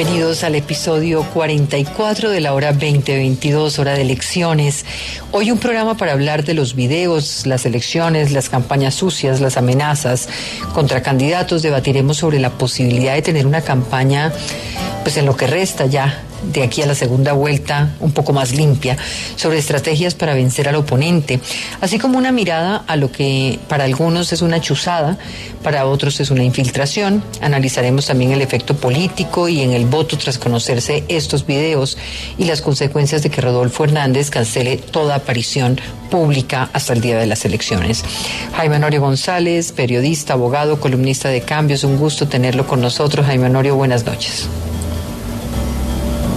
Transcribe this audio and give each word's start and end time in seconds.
Bienvenidos 0.00 0.44
al 0.44 0.54
episodio 0.54 1.24
44 1.34 2.30
de 2.30 2.40
la 2.40 2.54
hora 2.54 2.72
2022, 2.72 3.78
hora 3.78 3.92
de 3.92 4.00
elecciones. 4.00 4.86
Hoy 5.30 5.50
un 5.50 5.58
programa 5.58 5.98
para 5.98 6.12
hablar 6.12 6.42
de 6.42 6.54
los 6.54 6.74
videos, 6.74 7.44
las 7.44 7.66
elecciones, 7.66 8.32
las 8.32 8.48
campañas 8.48 8.94
sucias, 8.94 9.42
las 9.42 9.58
amenazas 9.58 10.30
contra 10.72 11.02
candidatos. 11.02 11.60
Debatiremos 11.60 12.16
sobre 12.16 12.38
la 12.38 12.48
posibilidad 12.48 13.12
de 13.12 13.20
tener 13.20 13.46
una 13.46 13.60
campaña, 13.60 14.32
pues 15.02 15.18
en 15.18 15.26
lo 15.26 15.36
que 15.36 15.46
resta 15.46 15.84
ya 15.84 16.24
de 16.42 16.62
aquí 16.62 16.82
a 16.82 16.86
la 16.86 16.94
segunda 16.94 17.32
vuelta 17.32 17.94
un 18.00 18.12
poco 18.12 18.32
más 18.32 18.52
limpia 18.52 18.96
sobre 19.36 19.58
estrategias 19.58 20.14
para 20.14 20.34
vencer 20.34 20.68
al 20.68 20.76
oponente, 20.76 21.40
así 21.80 21.98
como 21.98 22.18
una 22.18 22.32
mirada 22.32 22.84
a 22.86 22.96
lo 22.96 23.10
que 23.12 23.58
para 23.68 23.84
algunos 23.84 24.32
es 24.32 24.42
una 24.42 24.60
chuzada, 24.60 25.18
para 25.62 25.86
otros 25.86 26.20
es 26.20 26.30
una 26.30 26.44
infiltración. 26.44 27.22
Analizaremos 27.40 28.06
también 28.06 28.32
el 28.32 28.42
efecto 28.42 28.76
político 28.76 29.48
y 29.48 29.60
en 29.60 29.72
el 29.72 29.86
voto 29.86 30.16
tras 30.16 30.38
conocerse 30.38 31.04
estos 31.08 31.46
videos 31.46 31.98
y 32.38 32.44
las 32.44 32.62
consecuencias 32.62 33.22
de 33.22 33.30
que 33.30 33.40
Rodolfo 33.40 33.84
Hernández 33.84 34.30
cancele 34.30 34.76
toda 34.76 35.16
aparición 35.16 35.80
pública 36.10 36.70
hasta 36.72 36.92
el 36.92 37.00
día 37.00 37.18
de 37.18 37.26
las 37.26 37.44
elecciones. 37.44 38.04
Jaime 38.56 38.76
Honorio 38.76 39.00
González, 39.00 39.72
periodista, 39.72 40.34
abogado, 40.34 40.80
columnista 40.80 41.28
de 41.28 41.42
cambios, 41.42 41.84
un 41.84 41.96
gusto 41.98 42.28
tenerlo 42.28 42.66
con 42.66 42.80
nosotros. 42.80 43.26
Jaime 43.26 43.46
Honorio, 43.46 43.76
buenas 43.76 44.04
noches. 44.04 44.48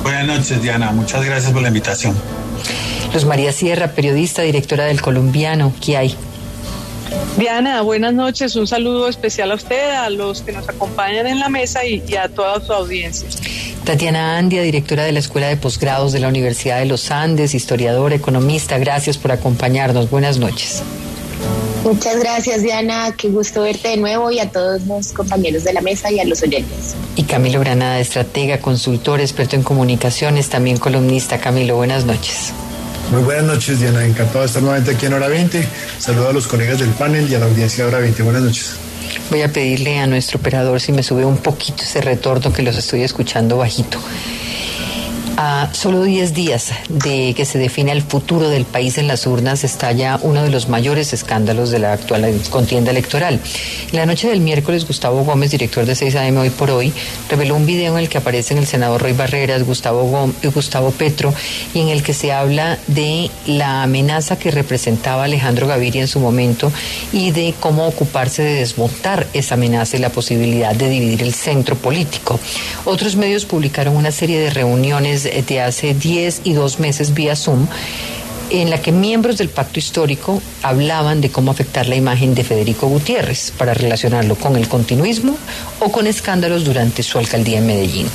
Buenas 0.04 0.28
noches, 0.28 0.62
Diana. 0.62 0.92
Muchas 0.92 1.26
gracias 1.26 1.52
por 1.52 1.62
la 1.62 1.70
invitación. 1.70 2.16
Luz 3.14 3.26
María 3.26 3.52
Sierra, 3.52 3.90
periodista, 3.90 4.42
directora 4.42 4.86
del 4.86 5.02
Colombiano. 5.02 5.74
¿Qué 5.82 5.98
hay? 5.98 6.16
Diana, 7.38 7.82
buenas 7.82 8.14
noches. 8.14 8.56
Un 8.56 8.68
saludo 8.68 9.08
especial 9.08 9.52
a 9.52 9.56
usted, 9.56 9.92
a 9.92 10.10
los 10.10 10.42
que 10.42 10.52
nos 10.52 10.68
acompañan 10.68 11.26
en 11.28 11.40
la 11.40 11.50
mesa 11.50 11.86
y, 11.86 12.04
y 12.08 12.16
a 12.16 12.28
toda 12.28 12.60
su 12.60 12.74
audiencia. 12.74 13.28
Tatiana 13.84 14.38
Andia, 14.38 14.62
directora 14.62 15.04
de 15.04 15.12
la 15.12 15.20
Escuela 15.20 15.48
de 15.48 15.58
Posgrados 15.58 16.12
de 16.14 16.20
la 16.20 16.28
Universidad 16.28 16.80
de 16.80 16.86
los 16.86 17.12
Andes, 17.12 17.54
historiadora, 17.54 18.16
economista. 18.16 18.78
Gracias 18.78 19.18
por 19.18 19.32
acompañarnos. 19.32 20.10
Buenas 20.10 20.38
noches. 20.38 20.84
Muchas 21.84 22.18
gracias, 22.18 22.64
Diana. 22.64 23.14
Qué 23.18 23.28
gusto 23.28 23.64
verte 23.64 23.90
de 23.90 23.98
nuevo 23.98 24.32
y 24.32 24.40
a 24.40 24.50
todos 24.50 24.84
los 24.84 25.12
compañeros 25.12 25.66
de 25.66 25.74
la 25.74 25.82
mesa 25.82 26.10
y 26.12 26.20
a 26.20 26.24
los 26.24 26.42
oyentes. 26.42 26.96
Y 27.18 27.24
Camilo 27.24 27.60
Granada, 27.60 28.00
estratega, 28.00 28.60
consultor, 28.60 29.20
experto 29.20 29.58
en 29.58 29.64
comunicaciones, 29.64 30.50
también 30.50 30.78
columnista. 30.78 31.40
Camilo, 31.40 31.76
buenas 31.76 32.06
noches. 32.06 32.54
Muy 33.12 33.22
buenas 33.22 33.44
noches, 33.44 33.82
Diana. 33.82 34.06
Encantado 34.06 34.40
de 34.40 34.46
estar 34.46 34.64
nuevamente 34.64 34.92
aquí 34.92 35.08
en 35.08 35.14
Hora 35.14 35.28
20. 35.28 35.68
Saludo 36.00 36.30
a 36.30 36.34
los 36.34 36.48
colegas 36.48 36.80
del 36.80 36.90
panel 36.92 37.30
y 37.30 37.36
a 37.36 37.40
la 37.40 37.48
audiencia 37.48 37.84
de 37.84 37.90
Hora 37.90 38.00
20. 38.00 38.24
Buenas 38.24 38.44
noches. 38.44 38.76
Voy 39.30 39.42
a 39.42 39.52
pedirle 39.52 40.00
a 40.00 40.08
nuestro 40.08 40.40
operador 40.40 40.80
si 40.80 40.94
me 40.94 41.04
sube 41.04 41.26
un 41.26 41.38
poquito 41.38 41.84
ese 41.84 42.00
retorno 42.00 42.54
que 42.54 42.62
los 42.62 42.78
estoy 42.78 43.04
escuchando 43.04 43.58
bajito. 43.58 44.00
A 45.36 45.70
solo 45.74 46.04
10 46.04 46.36
días 46.36 46.72
de 46.90 47.34
que 47.36 47.46
se 47.46 47.58
define 47.58 47.92
el 47.92 48.04
futuro 48.04 48.50
del 48.50 48.66
país 48.66 49.00
en 49.00 49.08
las 49.08 49.26
urnas, 49.26 49.64
estalla 49.64 50.20
uno 50.22 50.44
de 50.44 50.52
los 50.52 50.70
mayores 50.70 51.12
escándalos 51.12 51.72
de 51.72 51.80
la 51.80 51.94
actual 51.94 52.40
contienda 52.52 52.92
electoral. 52.92 53.40
En 53.92 53.98
la 53.98 54.06
noche 54.06 54.30
del 54.30 54.42
miércoles, 54.42 54.86
Gustavo 54.86 55.24
Gómez, 55.24 55.50
director 55.50 55.88
de 55.88 55.96
6 55.96 56.16
AM 56.18 56.38
Hoy 56.38 56.52
por 56.52 56.70
Hoy, 56.70 56.94
reveló 57.30 57.56
un 57.56 57.66
video 57.66 57.98
en 57.98 58.04
el 58.04 58.10
que 58.10 58.20
aparecen 58.20 58.60
el 58.60 58.68
senador 58.68 59.02
Roy 59.02 59.14
Barreras, 59.14 59.64
Gustavo, 59.64 60.04
Gómez, 60.04 60.36
Gustavo 60.54 60.92
Petro, 60.92 61.34
y 61.74 61.80
en 61.80 61.88
el 61.88 62.04
que 62.04 62.14
se 62.14 62.32
habla 62.32 62.78
de 62.86 63.32
la 63.48 63.82
amenaza 63.82 64.38
que 64.38 64.52
representaba 64.52 65.24
Alejandro 65.24 65.66
Gaviria 65.66 66.02
en 66.02 66.08
su 66.08 66.20
momento 66.20 66.72
y 67.12 67.32
de 67.32 67.56
cómo 67.60 67.88
ocuparse 67.88 68.44
de 68.44 68.54
desmontar 68.54 69.26
esa 69.34 69.56
amenaza 69.56 69.98
y 69.98 70.00
la 70.00 70.10
posibilidad 70.10 70.76
de 70.76 70.90
dividir 70.90 71.24
el 71.24 71.34
centro 71.34 71.76
político. 71.76 72.40
Otros 72.86 73.16
medios 73.16 73.46
publicaron 73.46 73.96
una 73.96 74.12
serie 74.12 74.40
de 74.40 74.52
reuniones 74.52 75.23
de 75.24 75.62
hace 75.62 75.94
10 75.94 76.42
y 76.44 76.54
2 76.54 76.80
meses 76.80 77.14
vía 77.14 77.36
Zoom 77.36 77.68
en 78.50 78.70
la 78.70 78.80
que 78.80 78.92
miembros 78.92 79.38
del 79.38 79.50
pacto 79.50 79.80
histórico 79.80 80.42
hablaban 80.62 81.22
de 81.22 81.30
cómo 81.30 81.50
afectar 81.50 81.88
la 81.88 81.96
imagen 81.96 82.36
de 82.36 82.44
Federico 82.44 82.88
Gutiérrez 82.88 83.52
para 83.58 83.74
relacionarlo 83.74 84.36
con 84.36 84.56
el 84.56 84.68
continuismo 84.68 85.36
o 85.80 85.92
con 85.92 86.06
escándalos 86.06 86.64
durante 86.64 87.02
su 87.02 87.18
alcaldía 87.18 87.58
en 87.58 87.66
Medellín. 87.66 88.08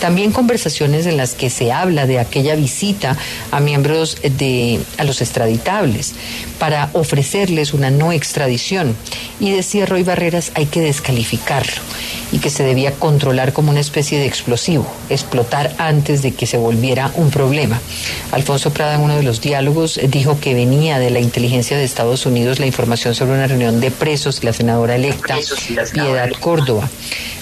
También 0.00 0.32
conversaciones 0.32 1.04
en 1.04 1.18
las 1.18 1.34
que 1.34 1.50
se 1.50 1.70
habla 1.70 2.06
de 2.06 2.18
aquella 2.18 2.54
visita 2.54 3.16
a 3.50 3.60
miembros 3.60 4.16
de 4.22 4.80
a 4.96 5.04
los 5.04 5.20
extraditables 5.20 6.14
para 6.58 6.88
ofrecerles 6.94 7.74
una 7.74 7.90
no 7.90 8.10
extradición 8.12 8.96
y 9.38 9.50
decía 9.50 9.84
Roy 9.84 10.02
Barreras 10.02 10.52
hay 10.54 10.64
que 10.64 10.80
descalificarlo 10.80 11.82
y 12.34 12.40
que 12.40 12.50
se 12.50 12.64
debía 12.64 12.90
controlar 12.90 13.52
como 13.52 13.70
una 13.70 13.78
especie 13.78 14.18
de 14.18 14.26
explosivo, 14.26 14.84
explotar 15.08 15.72
antes 15.78 16.20
de 16.20 16.32
que 16.32 16.46
se 16.46 16.58
volviera 16.58 17.12
un 17.14 17.30
problema. 17.30 17.80
Alfonso 18.32 18.72
Prada 18.72 18.96
en 18.96 19.02
uno 19.02 19.14
de 19.14 19.22
los 19.22 19.40
diálogos 19.40 20.00
dijo 20.08 20.40
que 20.40 20.52
venía 20.52 20.98
de 20.98 21.10
la 21.10 21.20
inteligencia 21.20 21.76
de 21.76 21.84
Estados 21.84 22.26
Unidos 22.26 22.58
la 22.58 22.66
información 22.66 23.14
sobre 23.14 23.34
una 23.34 23.46
reunión 23.46 23.78
de 23.80 23.92
presos 23.92 24.42
y 24.42 24.46
la 24.46 24.52
senadora 24.52 24.96
electa 24.96 25.36
Piedad 25.92 26.30
Córdoba. 26.40 26.90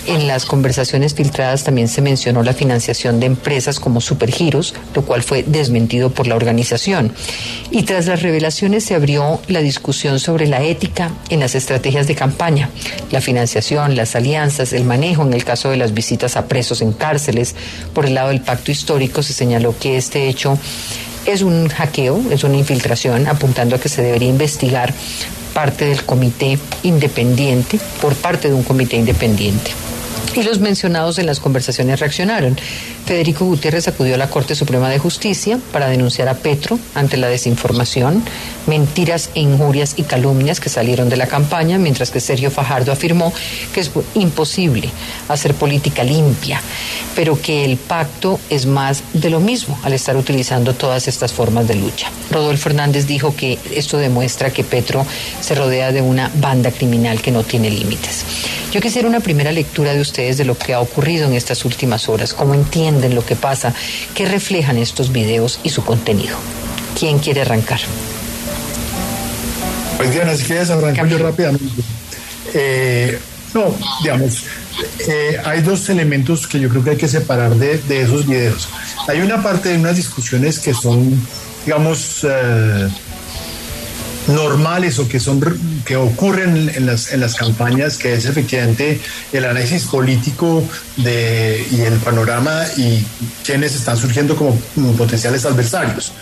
En 0.05 0.27
las 0.27 0.47
conversaciones 0.47 1.15
filtradas 1.15 1.63
también 1.63 1.87
se 1.87 2.03
mencionó 2.03 2.43
la 2.43 2.55
financiación 2.55 3.21
de 3.21 3.27
empresas 3.27 3.79
como 3.79 4.01
Supergiros, 4.01 4.75
lo 4.95 5.03
cual 5.03 5.23
fue 5.23 5.45
desmentido 5.45 6.11
por 6.11 6.27
la 6.27 6.35
organización. 6.35 7.13
Y 7.71 7.85
tras 7.85 8.07
las 8.07 8.21
revelaciones 8.21 8.85
se 8.85 8.97
abrió 8.97 9.41
la 9.47 9.61
discusión 9.61 10.19
sobre 10.19 10.49
la 10.49 10.63
ética 10.63 11.13
en 11.29 11.39
las 11.39 11.55
estrategias 11.55 12.09
de 12.09 12.17
campaña, 12.17 12.69
la 13.13 13.21
financiación, 13.21 13.95
las 13.95 14.17
alianzas, 14.17 14.73
el 14.73 14.85
manejo 14.85 15.23
en 15.23 15.35
el 15.35 15.45
caso 15.45 15.71
de 15.71 15.77
las 15.77 15.95
visitas 15.95 16.37
a 16.37 16.49
presos 16.49 16.83
en 16.83 16.93
cárceles. 16.93 17.55
Por 17.95 18.07
el 18.07 18.15
lado 18.15 18.31
del 18.31 18.41
pacto 18.41 18.73
histórico 18.73 19.23
se 19.23 19.33
señaló 19.33 19.73
que 19.79 19.97
este 19.97 20.29
hecho 20.29 20.59
es 21.27 21.43
un 21.43 21.69
hackeo, 21.69 22.21
es 22.33 22.43
una 22.43 22.57
infiltración, 22.57 23.29
apuntando 23.29 23.77
a 23.77 23.79
que 23.79 23.89
se 23.89 24.03
debería 24.03 24.29
investigar 24.29 24.93
parte 25.55 25.85
del 25.85 26.05
comité 26.05 26.59
independiente, 26.83 27.79
por 28.01 28.17
parte 28.17 28.49
de 28.49 28.55
un 28.55 28.65
comité 28.65 28.97
independiente. 28.97 29.71
Y 30.35 30.43
los 30.43 30.61
mencionados 30.61 31.19
en 31.19 31.27
las 31.27 31.41
conversaciones 31.41 32.01
reaccionaron. 32.01 32.57
Federico 33.13 33.45
Gutiérrez 33.45 33.89
acudió 33.89 34.15
a 34.15 34.17
la 34.17 34.31
Corte 34.31 34.55
Suprema 34.55 34.89
de 34.89 34.99
Justicia 34.99 35.59
para 35.71 35.87
denunciar 35.87 36.31
a 36.31 36.35
Petro 36.35 36.79
ante 36.95 37.19
la 37.19 37.29
desinformación, 37.29 38.25
mentiras, 38.67 39.29
injurias 39.35 39.97
y 39.99 40.05
calumnias 40.05 40.61
que 40.61 40.71
salieron 40.71 41.11
de 41.11 41.19
la 41.19 41.27
campaña, 41.27 41.77
mientras 41.77 42.11
que 42.11 42.21
Sergio 42.21 42.51
Fajardo 42.51 42.91
afirmó 42.91 43.31
que 43.75 43.81
es 43.81 43.91
imposible 44.15 44.89
hacer 45.29 45.53
política 45.53 46.05
limpia, 46.05 46.63
pero 47.15 47.39
que 47.39 47.67
el 47.67 47.77
pacto 47.77 48.41
es 48.49 48.65
más 48.65 49.03
de 49.13 49.29
lo 49.29 49.41
mismo 49.41 49.79
al 49.83 49.93
estar 49.93 50.17
utilizando 50.17 50.73
todas 50.73 51.07
estas 51.07 51.35
formas 51.35 51.69
de 51.69 51.75
lucha. 51.75 52.11
Rodolfo 52.31 52.71
Hernández 52.71 53.07
dijo 53.07 53.37
que 53.37 53.59
esto 53.75 53.99
demuestra 53.99 54.51
que 54.53 54.65
Petro 54.65 55.05
se 55.43 55.55
rodea 55.55 55.93
de 55.93 56.01
una 56.01 56.31
banda 56.37 56.71
criminal 56.71 57.21
que 57.21 57.31
no 57.31 57.43
tiene 57.43 57.71
límites. 57.71 58.25
Yo 58.73 58.81
quisiera 58.81 59.07
una 59.07 59.21
primera 59.21 59.53
lectura 59.53 59.93
de 59.93 60.01
ustedes 60.01 60.39
de 60.39 60.47
lo 60.47 60.57
que 60.57 60.73
ha 60.73 60.81
ocurrido 60.81 61.27
en 61.27 61.35
estas 61.35 61.67
últimas 61.67 62.09
horas, 62.09 62.33
cómo 62.33 62.55
entienden 62.55 63.02
lo 63.09 63.25
que 63.25 63.37
pasa, 63.37 63.75
qué 64.15 64.27
reflejan 64.27 64.79
estos 64.79 65.13
videos 65.13 65.61
y 65.63 65.71
su 65.71 65.85
contenido. 65.85 66.37
¿Quién 66.99 67.19
quiere 67.19 67.43
arrancar? 67.43 67.81
Pues 69.97 70.13
Diana, 70.13 70.35
si 70.37 70.45
quieres 70.45 70.71
arrancar 70.71 71.09
yo 71.09 71.19
rápidamente. 71.19 71.83
Eh, 72.55 73.19
no, 73.55 73.75
digamos, 74.03 74.45
eh, 75.09 75.41
hay 75.45 75.61
dos 75.61 75.89
elementos 75.89 76.47
que 76.47 76.59
yo 76.59 76.69
creo 76.69 76.83
que 76.83 76.91
hay 76.91 76.97
que 76.97 77.09
separar 77.09 77.55
de, 77.55 77.79
de, 77.79 78.03
esos 78.03 78.27
videos. 78.27 78.69
Hay 79.09 79.21
una 79.21 79.43
parte 79.43 79.71
de 79.71 79.79
unas 79.79 79.97
discusiones 79.97 80.59
que 80.59 80.75
son, 80.75 81.21
digamos, 81.65 82.27
eh, 82.29 82.89
normales 84.29 84.99
o 84.99 85.09
que 85.09 85.21
son 85.21 85.41
que 85.85 85.97
ocurren 85.97 86.71
en 86.75 86.87
las, 86.87 87.13
en 87.13 87.21
las 87.21 87.35
campañas, 87.35 87.99
que 87.99 88.15
es 88.15 88.27
efectivamente 88.27 89.01
el 89.33 89.45
análisis 89.45 89.85
político 89.87 90.63
de, 90.97 91.67
y 91.71 91.81
el 91.81 91.95
panorama 91.95 92.65
y 92.77 93.05
quienes 93.45 93.75
están 93.75 93.97
surgiendo 93.97 94.37
como 94.37 94.57
potenciales 94.97 95.45
adversarios. 95.45 96.13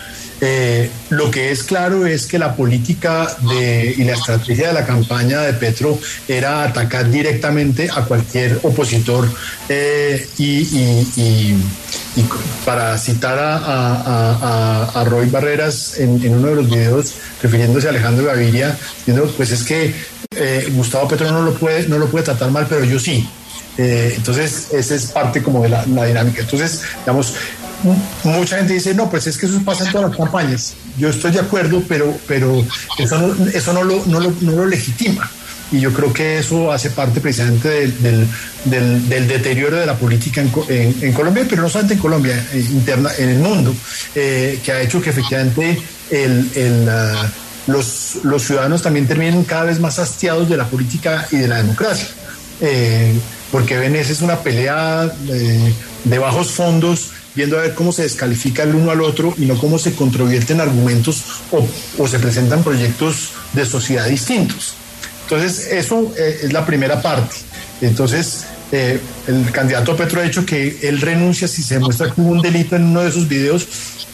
Eh, 0.43 0.89
lo 1.09 1.29
que 1.29 1.51
es 1.51 1.63
claro 1.63 2.05
es 2.05 2.25
que 2.25 2.39
la 2.39 2.55
política 2.55 3.27
de, 3.47 3.93
y 3.95 4.03
la 4.03 4.13
estrategia 4.13 4.69
de 4.69 4.73
la 4.73 4.85
campaña 4.85 5.41
de 5.41 5.53
Petro 5.53 5.99
era 6.27 6.63
atacar 6.63 7.09
directamente 7.11 7.89
a 7.93 8.03
cualquier 8.05 8.59
opositor 8.63 9.29
eh, 9.69 10.27
y, 10.39 10.45
y, 10.45 11.11
y 11.15 11.55
y 12.15 12.25
para 12.65 12.97
citar 12.97 13.37
a, 13.39 15.03
Roy 15.05 15.29
Barreras 15.29 15.97
en, 15.97 16.33
uno 16.33 16.49
de 16.49 16.55
los 16.55 16.69
videos 16.69 17.13
refiriéndose 17.41 17.87
a 17.87 17.89
Alejandro 17.91 18.25
Gaviria, 18.25 18.77
diciendo 18.97 19.31
pues 19.37 19.51
es 19.51 19.63
que 19.63 19.93
eh, 20.35 20.67
Gustavo 20.71 21.07
Petro 21.07 21.31
no 21.31 21.41
lo 21.41 21.53
puede, 21.53 21.87
no 21.87 21.97
lo 21.97 22.07
puede 22.07 22.25
tratar 22.25 22.51
mal, 22.51 22.65
pero 22.69 22.83
yo 22.83 22.99
sí. 22.99 23.27
Eh, 23.77 24.13
entonces, 24.17 24.67
esa 24.73 24.95
es 24.95 25.05
parte 25.07 25.41
como 25.41 25.63
de 25.63 25.69
la, 25.69 25.85
dinámica. 25.85 26.41
Entonces, 26.41 26.81
digamos, 26.99 27.33
mucha 28.23 28.57
gente 28.57 28.73
dice, 28.73 28.93
no, 28.93 29.09
pues 29.09 29.27
es 29.27 29.37
que 29.37 29.45
eso 29.45 29.61
pasa 29.63 29.85
en 29.85 29.91
todas 29.91 30.09
las 30.09 30.17
campañas. 30.17 30.73
Yo 30.97 31.09
estoy 31.09 31.31
de 31.31 31.39
acuerdo, 31.39 31.83
pero, 31.87 32.15
pero 32.27 32.63
eso, 32.97 33.17
no, 33.17 33.47
eso 33.47 33.73
no, 33.73 33.83
lo, 33.83 34.05
no, 34.05 34.19
lo, 34.19 34.33
no 34.41 34.51
lo 34.51 34.65
legitima 34.65 35.29
y 35.71 35.79
yo 35.79 35.93
creo 35.93 36.11
que 36.11 36.39
eso 36.39 36.71
hace 36.71 36.89
parte 36.89 37.21
precisamente 37.21 37.87
del, 37.87 38.27
del, 38.65 39.27
deterioro 39.27 39.77
de 39.77 39.85
la 39.85 39.95
política 39.95 40.41
en, 40.41 41.13
Colombia, 41.13 41.45
pero 41.49 41.61
no 41.61 41.69
solamente 41.69 41.95
en 41.95 41.99
Colombia, 41.99 42.45
eh, 42.53 42.65
interna, 42.71 43.09
en 43.17 43.29
el 43.29 43.39
mundo, 43.39 43.73
eh, 44.13 44.59
que 44.63 44.71
ha 44.71 44.81
hecho 44.81 45.01
que 45.01 45.11
efectivamente 45.11 45.81
el, 46.09 46.87
ah, 46.89 47.25
los, 47.67 48.17
los, 48.23 48.43
ciudadanos 48.43 48.81
también 48.81 49.07
terminen 49.07 49.43
cada 49.45 49.63
vez 49.63 49.79
más 49.79 49.97
hastiados 49.97 50.49
de 50.49 50.57
la 50.57 50.65
política 50.65 51.27
y 51.31 51.37
de 51.37 51.47
la 51.47 51.57
democracia. 51.57 52.07
Eh, 52.59 53.13
porque 53.51 53.77
ven, 53.77 53.95
esa 53.95 54.11
es 54.11 54.21
una 54.21 54.39
pelea 54.39 55.09
de 56.03 56.19
bajos 56.19 56.51
fondos 56.51 57.11
viendo 57.35 57.57
a 57.57 57.61
ver 57.61 57.73
cómo 57.73 57.91
se 57.91 58.03
descalifica 58.03 58.63
el 58.63 58.75
uno 58.75 58.91
al 58.91 59.01
otro 59.01 59.33
y 59.37 59.45
no 59.45 59.57
cómo 59.57 59.77
se 59.77 59.93
controvierten 59.93 60.61
argumentos 60.61 61.23
o, 61.51 62.07
se 62.07 62.19
presentan 62.19 62.63
proyectos 62.63 63.31
de 63.53 63.65
sociedad 63.65 64.07
distintos. 64.07 64.75
Entonces, 65.23 65.67
eso 65.71 66.13
eh, 66.17 66.41
es 66.43 66.53
la 66.53 66.65
primera 66.65 67.01
parte. 67.01 67.35
Entonces, 67.81 68.45
eh, 68.71 68.99
el 69.27 69.51
candidato 69.51 69.95
Petro 69.95 70.21
ha 70.21 70.23
dicho 70.23 70.45
que 70.45 70.79
él 70.83 71.01
renuncia 71.01 71.47
si 71.47 71.61
se 71.61 71.79
muestra 71.79 72.13
hubo 72.15 72.29
un 72.29 72.41
delito 72.41 72.75
en 72.75 72.85
uno 72.85 73.01
de 73.01 73.09
esos 73.09 73.27
videos. 73.27 73.67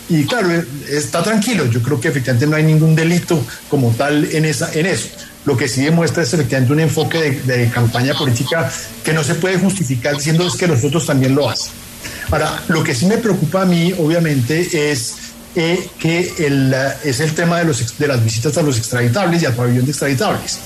Y 0.09 0.25
claro, 0.25 0.51
eh, 0.51 0.65
está 0.89 1.21
tranquilo. 1.23 1.65
Yo 1.65 1.81
creo 1.81 1.99
que 1.99 2.07
efectivamente 2.07 2.47
no 2.47 2.55
hay 2.55 2.63
ningún 2.63 2.95
delito 2.95 3.43
como 3.69 3.91
tal 3.91 4.25
en, 4.31 4.45
esa, 4.45 4.71
en 4.73 4.85
eso. 4.85 5.09
Lo 5.45 5.55
que 5.55 5.67
sí 5.67 5.81
demuestra 5.81 6.23
es 6.23 6.33
efectivamente 6.33 6.73
un 6.73 6.79
enfoque 6.79 7.41
de, 7.45 7.69
campaña 7.69 8.13
política 8.13 8.69
que 9.03 9.13
no 9.13 9.23
se 9.23 9.35
puede 9.35 9.57
justificar 9.57 10.15
diciendo 10.15 10.45
es 10.45 10.55
que 10.55 10.67
los 10.67 10.83
otros 10.83 11.05
también 11.05 11.35
lo 11.35 11.49
hacen. 11.49 11.71
Ahora, 12.31 12.61
lo 12.67 12.83
que 12.83 12.93
sí 12.93 13.05
me 13.05 13.17
preocupa 13.17 13.61
a 13.61 13.65
mí, 13.65 13.93
obviamente, 13.97 14.91
es 14.91 15.15
que 15.55 16.33
el, 16.37 16.75
es 17.03 17.19
el 17.19 17.33
tema 17.33 17.57
de, 17.59 17.65
los, 17.65 17.97
de 17.97 18.07
las 18.07 18.23
visitas 18.23 18.55
a 18.57 18.61
los 18.61 18.77
extraditables 18.77 19.41
y 19.41 19.45
al 19.45 19.53
pabellón 19.53 19.85
de 19.85 19.91
extraditables 19.91 20.59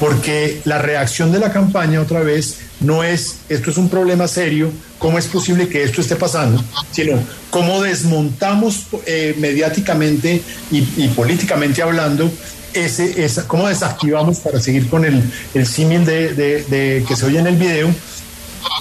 porque 0.00 0.60
la 0.64 0.78
reacción 0.78 1.32
de 1.32 1.38
la 1.38 1.52
campaña 1.52 2.00
otra 2.00 2.20
vez 2.20 2.58
no 2.80 3.02
es 3.02 3.36
esto 3.48 3.70
es 3.70 3.76
un 3.76 3.88
problema 3.88 4.28
serio, 4.28 4.70
cómo 4.98 5.18
es 5.18 5.26
posible 5.26 5.68
que 5.68 5.82
esto 5.82 6.00
esté 6.00 6.16
pasando, 6.16 6.62
sino 6.92 7.18
cómo 7.50 7.82
desmontamos 7.82 8.86
eh, 9.06 9.34
mediáticamente 9.38 10.42
y, 10.70 11.08
políticamente 11.08 11.82
hablando 11.82 12.30
ese, 12.74 13.24
esa, 13.24 13.48
cómo 13.48 13.68
desactivamos 13.68 14.38
para 14.38 14.60
seguir 14.60 14.88
con 14.88 15.04
el, 15.04 15.22
el 15.54 15.66
símil 15.66 16.04
de, 16.04 17.04
que 17.06 17.16
se 17.16 17.26
oye 17.26 17.38
en 17.38 17.46
el 17.46 17.56
video, 17.56 17.88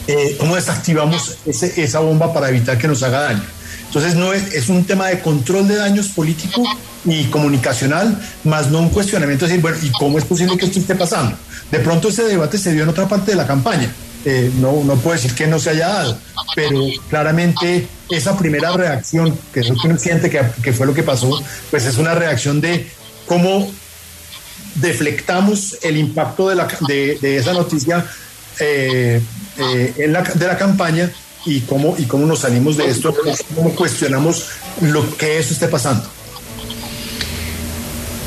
eh, 0.07 0.35
cómo 0.39 0.55
desactivamos 0.55 1.37
ese, 1.45 1.81
esa 1.81 1.99
bomba 1.99 2.33
para 2.33 2.49
evitar 2.49 2.77
que 2.77 2.87
nos 2.87 3.03
haga 3.03 3.21
daño. 3.21 3.43
Entonces 3.87 4.15
no 4.15 4.33
es, 4.33 4.53
es 4.53 4.69
un 4.69 4.85
tema 4.85 5.07
de 5.07 5.19
control 5.19 5.67
de 5.67 5.75
daños 5.75 6.09
político 6.09 6.63
y 7.05 7.25
comunicacional, 7.25 8.19
más 8.43 8.69
no 8.69 8.79
un 8.79 8.89
cuestionamiento 8.89 9.45
de 9.45 9.51
decir, 9.51 9.61
bueno, 9.61 9.77
¿y 9.81 9.91
cómo 9.91 10.17
es 10.17 10.25
posible 10.25 10.57
que 10.57 10.65
esto 10.65 10.79
esté 10.79 10.95
pasando? 10.95 11.37
De 11.71 11.79
pronto 11.79 12.09
ese 12.09 12.23
debate 12.23 12.57
se 12.57 12.73
dio 12.73 12.83
en 12.83 12.89
otra 12.89 13.07
parte 13.07 13.31
de 13.31 13.37
la 13.37 13.47
campaña. 13.47 13.93
Eh, 14.25 14.51
no, 14.59 14.83
no 14.83 14.95
puedo 14.95 15.15
decir 15.15 15.33
que 15.33 15.47
no 15.47 15.57
se 15.57 15.69
haya 15.69 15.87
dado, 15.87 16.17
pero 16.53 16.81
claramente 17.09 17.87
esa 18.09 18.37
primera 18.37 18.71
reacción, 18.73 19.37
que 19.53 19.61
es 19.61 19.69
lo 19.69 19.75
que 19.75 19.87
uno 19.87 19.97
siente 19.97 20.29
que, 20.29 20.73
fue 20.73 20.85
lo 20.85 20.93
que 20.93 21.03
pasó, 21.03 21.41
pues 21.71 21.85
es 21.85 21.97
una 21.97 22.13
reacción 22.13 22.59
de 22.59 22.89
cómo 23.25 23.71
deflectamos 24.75 25.77
el 25.81 25.97
impacto 25.97 26.49
de, 26.49 26.55
la, 26.55 26.67
de, 26.87 27.37
esa 27.37 27.53
noticia 27.53 28.05
eh, 28.59 29.21
eh, 29.57 29.93
en 29.97 30.13
la, 30.13 30.21
de 30.21 30.47
la 30.47 30.57
campaña 30.57 31.11
y 31.45 31.61
cómo, 31.61 31.95
y 31.97 32.05
cómo 32.05 32.25
nos 32.25 32.39
salimos 32.39 32.77
de 32.77 32.87
esto, 32.87 33.15
cómo 33.55 33.73
cuestionamos 33.73 34.47
lo 34.81 35.17
que 35.17 35.39
eso 35.39 35.53
esté 35.53 35.67
pasando. 35.67 36.07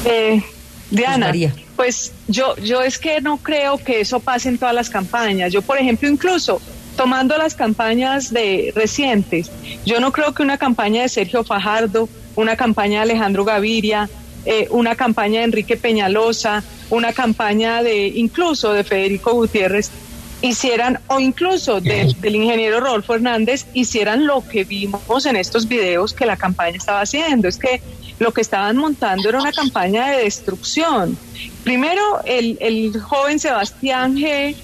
Eh, 0.04 0.42
Diana, 0.90 1.32
pues 1.76 2.12
yo, 2.28 2.56
yo 2.56 2.82
es 2.82 2.98
que 2.98 3.20
no 3.20 3.38
creo 3.38 3.78
que 3.78 4.00
eso 4.00 4.20
pase 4.20 4.48
en 4.48 4.58
todas 4.58 4.74
las 4.74 4.90
campañas. 4.90 5.52
Yo, 5.52 5.62
por 5.62 5.78
ejemplo, 5.78 6.08
incluso 6.08 6.60
tomando 6.96 7.36
las 7.38 7.54
campañas 7.54 8.32
de 8.32 8.72
recientes, 8.74 9.50
yo 9.84 10.00
no 10.00 10.12
creo 10.12 10.34
que 10.34 10.42
una 10.42 10.58
campaña 10.58 11.02
de 11.02 11.08
Sergio 11.08 11.44
Fajardo, 11.44 12.08
una 12.36 12.56
campaña 12.56 12.98
de 12.98 13.12
Alejandro 13.12 13.44
Gaviria, 13.44 14.08
eh, 14.46 14.66
una 14.70 14.94
campaña 14.94 15.40
de 15.40 15.44
Enrique 15.44 15.76
Peñalosa, 15.76 16.64
una 16.88 17.12
campaña 17.12 17.82
de 17.82 18.08
incluso 18.08 18.72
de 18.72 18.84
Federico 18.84 19.32
Gutiérrez 19.34 19.90
hicieran, 20.42 20.98
o 21.08 21.20
incluso 21.20 21.80
del 21.80 22.34
ingeniero 22.34 22.80
Rodolfo 22.80 23.14
Hernández, 23.14 23.66
hicieran 23.74 24.26
lo 24.26 24.46
que 24.46 24.64
vimos 24.64 25.26
en 25.26 25.36
estos 25.36 25.68
videos 25.68 26.12
que 26.12 26.26
la 26.26 26.36
campaña 26.36 26.76
estaba 26.76 27.02
haciendo. 27.02 27.48
Es 27.48 27.58
que 27.58 27.82
lo 28.18 28.32
que 28.32 28.40
estaban 28.40 28.76
montando 28.76 29.28
era 29.28 29.40
una 29.40 29.52
campaña 29.52 30.08
de 30.10 30.24
destrucción. 30.24 31.16
Primero, 31.64 32.02
el, 32.24 32.92
joven 33.00 33.38
Sebastián 33.38 34.16
G. 34.16 34.54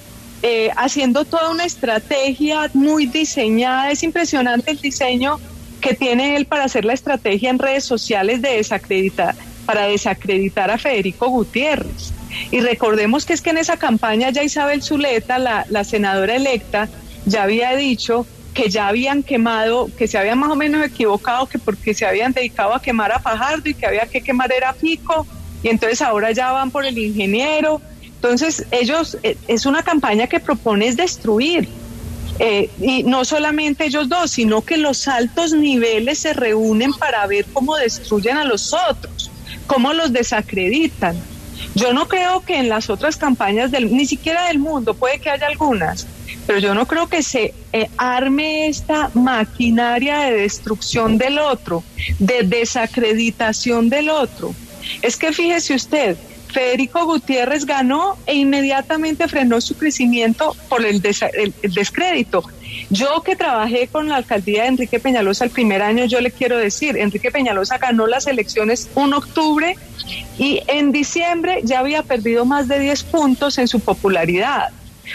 Eh, 0.42 0.70
haciendo 0.76 1.24
toda 1.24 1.50
una 1.50 1.64
estrategia 1.64 2.70
muy 2.74 3.06
diseñada. 3.06 3.90
Es 3.90 4.02
impresionante 4.02 4.70
el 4.70 4.80
diseño 4.80 5.40
que 5.80 5.94
tiene 5.94 6.36
él 6.36 6.44
para 6.44 6.64
hacer 6.64 6.84
la 6.84 6.92
estrategia 6.92 7.48
en 7.48 7.58
redes 7.58 7.84
sociales 7.84 8.42
de 8.42 8.56
desacreditar, 8.56 9.34
para 9.64 9.86
desacreditar 9.86 10.70
a 10.70 10.76
Federico 10.76 11.28
Gutiérrez. 11.28 12.12
Y 12.50 12.60
recordemos 12.60 13.24
que 13.24 13.32
es 13.32 13.42
que 13.42 13.50
en 13.50 13.58
esa 13.58 13.76
campaña 13.76 14.30
ya 14.30 14.42
Isabel 14.42 14.82
Zuleta, 14.82 15.38
la, 15.38 15.84
senadora 15.84 16.36
electa, 16.36 16.88
ya 17.24 17.42
había 17.42 17.74
dicho 17.76 18.26
que 18.54 18.70
ya 18.70 18.88
habían 18.88 19.22
quemado, 19.22 19.90
que 19.98 20.08
se 20.08 20.16
habían 20.16 20.38
más 20.38 20.50
o 20.50 20.56
menos 20.56 20.84
equivocado, 20.84 21.46
que 21.46 21.58
porque 21.58 21.92
se 21.92 22.06
habían 22.06 22.32
dedicado 22.32 22.74
a 22.74 22.80
quemar 22.80 23.12
a 23.12 23.18
Fajardo 23.18 23.68
y 23.68 23.74
que 23.74 23.86
había 23.86 24.06
que 24.06 24.22
quemar 24.22 24.50
era 24.52 24.72
Pico, 24.72 25.26
y 25.62 25.68
entonces 25.68 26.00
ahora 26.00 26.32
ya 26.32 26.52
van 26.52 26.70
por 26.70 26.86
el 26.86 26.96
ingeniero. 26.96 27.82
Entonces, 28.02 28.64
ellos, 28.70 29.18
eh, 29.22 29.36
es 29.46 29.66
una 29.66 29.82
campaña 29.82 30.26
que 30.26 30.40
propone 30.40 30.88
es 30.88 30.96
destruir. 30.96 31.68
Eh, 32.38 32.70
y 32.80 33.02
no 33.02 33.24
solamente 33.24 33.86
ellos 33.86 34.08
dos, 34.08 34.30
sino 34.30 34.62
que 34.62 34.76
los 34.76 35.08
altos 35.08 35.52
niveles 35.52 36.18
se 36.18 36.34
reúnen 36.34 36.92
para 36.92 37.26
ver 37.26 37.46
cómo 37.52 37.76
destruyen 37.76 38.36
a 38.36 38.44
los 38.44 38.74
otros, 38.74 39.30
cómo 39.66 39.92
los 39.94 40.12
desacreditan. 40.12 41.16
Yo 41.76 41.92
no 41.92 42.08
creo 42.08 42.40
que 42.40 42.56
en 42.56 42.70
las 42.70 42.88
otras 42.88 43.18
campañas, 43.18 43.70
del, 43.70 43.94
ni 43.94 44.06
siquiera 44.06 44.46
del 44.46 44.58
mundo, 44.58 44.94
puede 44.94 45.18
que 45.18 45.28
haya 45.28 45.46
algunas, 45.46 46.06
pero 46.46 46.58
yo 46.58 46.74
no 46.74 46.86
creo 46.86 47.06
que 47.06 47.22
se 47.22 47.52
eh, 47.74 47.90
arme 47.98 48.66
esta 48.66 49.10
maquinaria 49.12 50.20
de 50.20 50.32
destrucción 50.38 51.18
del 51.18 51.38
otro, 51.38 51.84
de 52.18 52.44
desacreditación 52.44 53.90
del 53.90 54.08
otro. 54.08 54.54
Es 55.02 55.18
que 55.18 55.34
fíjese 55.34 55.74
usted, 55.74 56.16
Federico 56.48 57.04
Gutiérrez 57.04 57.66
ganó 57.66 58.16
e 58.24 58.36
inmediatamente 58.36 59.28
frenó 59.28 59.60
su 59.60 59.76
crecimiento 59.76 60.56
por 60.70 60.82
el, 60.82 61.02
descrédito. 61.02 62.42
Yo 62.90 63.22
que 63.22 63.36
trabajé 63.36 63.88
con 63.88 64.08
la 64.08 64.16
alcaldía 64.16 64.62
de 64.62 64.68
Enrique 64.68 65.00
Peñalosa 65.00 65.44
el 65.44 65.50
primer 65.50 65.82
año, 65.82 66.04
yo 66.04 66.20
le 66.20 66.30
quiero 66.30 66.58
decir, 66.58 66.96
Enrique 66.96 67.30
Peñalosa 67.30 67.78
ganó 67.78 68.06
las 68.06 68.26
elecciones 68.26 68.88
un 68.94 69.14
octubre 69.14 69.76
y 70.38 70.62
en 70.68 70.92
diciembre 70.92 71.60
ya 71.64 71.80
había 71.80 72.02
perdido 72.02 72.44
más 72.44 72.68
de 72.68 72.78
10 72.78 73.02
puntos 73.04 73.58
en 73.58 73.68
su 73.68 73.80
popularidad 73.80 74.70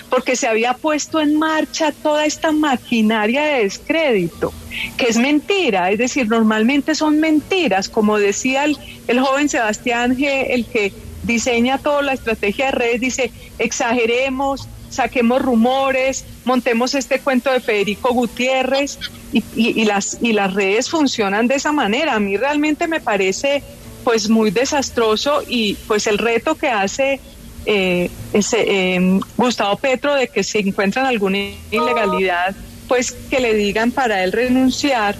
porque 0.09 0.35
se 0.35 0.47
había 0.47 0.73
puesto 0.73 1.19
en 1.19 1.37
marcha 1.37 1.91
toda 1.91 2.25
esta 2.25 2.51
maquinaria 2.51 3.43
de 3.43 3.63
descrédito, 3.63 4.53
que 4.97 5.07
es 5.07 5.17
mentira, 5.17 5.91
es 5.91 5.97
decir, 5.97 6.27
normalmente 6.29 6.95
son 6.95 7.19
mentiras, 7.19 7.89
como 7.89 8.17
decía 8.17 8.65
el, 8.65 8.77
el 9.07 9.19
joven 9.19 9.49
Sebastián 9.49 10.15
G., 10.15 10.45
el 10.49 10.65
que 10.65 10.93
diseña 11.23 11.77
toda 11.77 12.01
la 12.01 12.13
estrategia 12.13 12.67
de 12.67 12.71
redes, 12.71 13.01
dice, 13.01 13.31
exageremos, 13.59 14.67
saquemos 14.91 15.41
rumores, 15.41 16.25
montemos 16.45 16.93
este 16.93 17.19
cuento 17.19 17.51
de 17.51 17.59
Federico 17.59 18.13
Gutiérrez 18.13 18.99
y, 19.33 19.85
las, 19.85 20.19
y 20.21 20.33
las 20.33 20.53
redes 20.53 20.89
funcionan 20.89 21.47
de 21.47 21.55
esa 21.55 21.71
manera. 21.71 22.15
A 22.15 22.19
mí 22.19 22.37
realmente 22.37 22.87
me 22.87 22.99
parece 22.99 23.63
pues 24.03 24.29
muy 24.29 24.51
desastroso 24.51 25.43
y 25.47 25.75
pues 25.87 26.07
el 26.07 26.17
reto 26.17 26.55
que 26.55 26.69
hace 26.69 27.19
eh, 27.65 28.09
ese, 28.33 28.95
em, 28.95 29.21
Gustavo 29.37 29.77
Petro 29.77 30.15
de 30.15 30.27
que 30.27 30.43
si 30.43 30.59
encuentran 30.59 31.05
alguna 31.05 31.37
ilegalidad, 31.69 32.55
pues 32.87 33.11
que 33.11 33.39
le 33.39 33.53
digan 33.53 33.91
para 33.91 34.23
él 34.23 34.31
renunciar, 34.31 35.15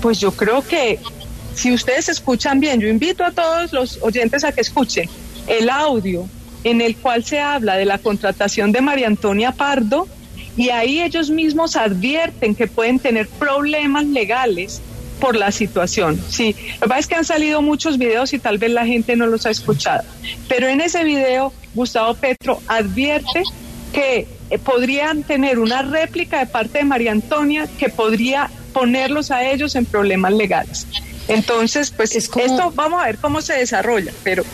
pues 0.00 0.20
yo 0.20 0.32
creo 0.32 0.62
que 0.62 1.00
si 1.54 1.72
ustedes 1.72 2.08
escuchan 2.08 2.60
bien, 2.60 2.80
yo 2.80 2.88
invito 2.88 3.24
a 3.24 3.32
todos 3.32 3.72
los 3.72 3.98
oyentes 4.02 4.44
a 4.44 4.52
que 4.52 4.60
escuchen 4.60 5.08
el 5.48 5.70
audio 5.70 6.28
en 6.64 6.80
el 6.80 6.96
cual 6.96 7.24
se 7.24 7.40
habla 7.40 7.76
de 7.76 7.84
la 7.84 7.98
contratación 7.98 8.72
de 8.72 8.80
María 8.80 9.06
Antonia 9.06 9.52
Pardo 9.52 10.08
y 10.56 10.70
ahí 10.70 11.00
ellos 11.00 11.30
mismos 11.30 11.76
advierten 11.76 12.54
que 12.54 12.66
pueden 12.66 12.98
tener 12.98 13.28
problemas 13.28 14.06
legales 14.06 14.82
por 15.20 15.36
la 15.36 15.52
situación. 15.52 16.20
Sí, 16.28 16.54
lo 16.74 16.80
que 16.82 16.88
pasa 16.88 17.00
es 17.00 17.06
que 17.06 17.14
han 17.14 17.24
salido 17.24 17.62
muchos 17.62 17.98
videos 17.98 18.32
y 18.32 18.38
tal 18.38 18.58
vez 18.58 18.72
la 18.72 18.86
gente 18.86 19.16
no 19.16 19.26
los 19.26 19.46
ha 19.46 19.50
escuchado. 19.50 20.04
Pero 20.48 20.68
en 20.68 20.80
ese 20.80 21.04
video, 21.04 21.52
Gustavo 21.74 22.14
Petro 22.14 22.60
advierte 22.66 23.42
que 23.92 24.26
eh, 24.50 24.58
podrían 24.58 25.22
tener 25.22 25.58
una 25.58 25.82
réplica 25.82 26.40
de 26.40 26.46
parte 26.46 26.78
de 26.78 26.84
María 26.84 27.12
Antonia 27.12 27.68
que 27.78 27.88
podría 27.88 28.50
ponerlos 28.72 29.30
a 29.30 29.44
ellos 29.44 29.74
en 29.76 29.84
problemas 29.84 30.32
legales. 30.32 30.86
Entonces, 31.28 31.90
pues 31.90 32.16
esto 32.16 32.72
vamos 32.74 33.02
a 33.02 33.06
ver 33.06 33.18
cómo 33.18 33.42
se 33.42 33.54
desarrolla, 33.54 34.12
pero 34.22 34.44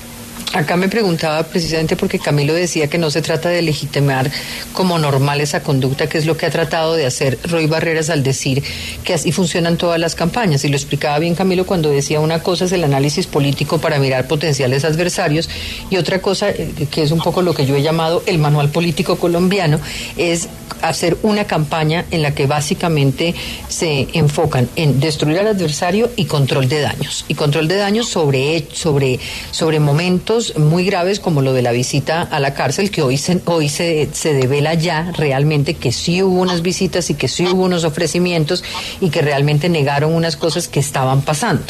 Acá 0.53 0.77
me 0.77 0.89
preguntaba 0.89 1.43
precisamente 1.43 1.97
porque 1.97 2.19
Camilo 2.19 2.55
decía 2.55 2.89
que 2.89 2.99
no 2.99 3.11
se 3.11 3.23
trata 3.23 3.49
de 3.49 3.63
legitimar 3.63 4.31
como 4.73 4.99
normal 4.99 5.41
esa 5.41 5.63
conducta, 5.63 6.09
que 6.09 6.19
es 6.19 6.27
lo 6.27 6.37
que 6.37 6.47
ha 6.47 6.51
tratado 6.51 6.95
de 6.95 7.07
hacer 7.07 7.39
Roy 7.45 7.67
Barreras 7.67 8.09
al 8.09 8.23
decir 8.23 8.63
que 9.03 9.15
así 9.15 9.33
funcionan 9.33 9.77
todas 9.77 9.99
las 9.99 10.15
campañas. 10.15 10.65
Y 10.65 10.69
lo 10.69 10.77
explicaba 10.77 11.19
bien 11.19 11.35
Camilo 11.35 11.67
cuando 11.67 11.91
decía 11.91 12.21
una 12.21 12.41
cosa 12.41 12.67
es 12.67 12.73
el 12.73 12.85
análisis 12.85 13.27
político 13.27 13.79
para 13.79 13.99
mirar 13.99 14.29
potenciales 14.29 14.85
adversarios 14.85 15.49
y 15.91 15.97
otra 15.97 16.21
cosa, 16.21 16.51
eh, 16.51 16.73
que 16.91 17.03
es 17.03 17.11
un 17.11 17.19
poco 17.19 17.43
lo 17.43 17.53
que 17.55 17.67
yo 17.67 17.75
he 17.75 17.83
llamado 17.83 18.23
el 18.27 18.39
manual 18.39 18.69
político 18.69 19.17
colombiano, 19.17 19.81
es 20.17 20.49
hacer 20.83 21.17
una 21.23 21.47
campaña 21.47 22.05
en 22.11 22.23
la 22.23 22.35
que 22.35 22.47
básicamente 22.47 23.35
se 23.69 24.09
enfocan 24.13 24.69
en 24.77 25.01
destruir 25.01 25.39
al 25.39 25.49
adversario 25.49 26.11
y 26.17 26.27
control 26.27 26.69
de 26.69 26.81
daños. 26.81 27.25
Y 27.29 27.35
control 27.35 27.69
de 27.69 27.77
daños 27.77 28.09
sobre, 28.09 28.67
sobre, 28.73 29.19
sobre 29.51 29.81
momentos 29.81 30.44
muy 30.59 30.85
graves 30.85 31.21
como 31.21 31.43
lo 31.43 31.53
de 31.53 31.63
la 31.63 31.73
visita 31.73 32.23
a 32.23 32.41
la 32.41 32.55
cárcel, 32.55 32.91
que 32.91 33.03
hoy 33.03 33.17
se, 33.17 33.41
hoy 33.47 33.69
se, 33.69 34.09
se 34.13 34.35
devela 34.35 34.75
ya 34.75 35.11
realmente 35.17 35.75
que 35.75 35.93
sí 35.93 36.23
hubo 36.23 36.41
unas 36.41 36.63
visitas 36.63 37.11
y 37.11 37.15
que 37.15 37.29
sí 37.29 37.47
hubo 37.47 37.65
unos 37.65 37.85
ofrecimientos 37.85 38.65
y 39.01 39.11
que 39.11 39.23
realmente 39.23 39.69
negaron 39.69 40.13
unas 40.13 40.37
cosas 40.37 40.69
que 40.69 40.81
estaban 40.81 41.23
pasando. 41.23 41.65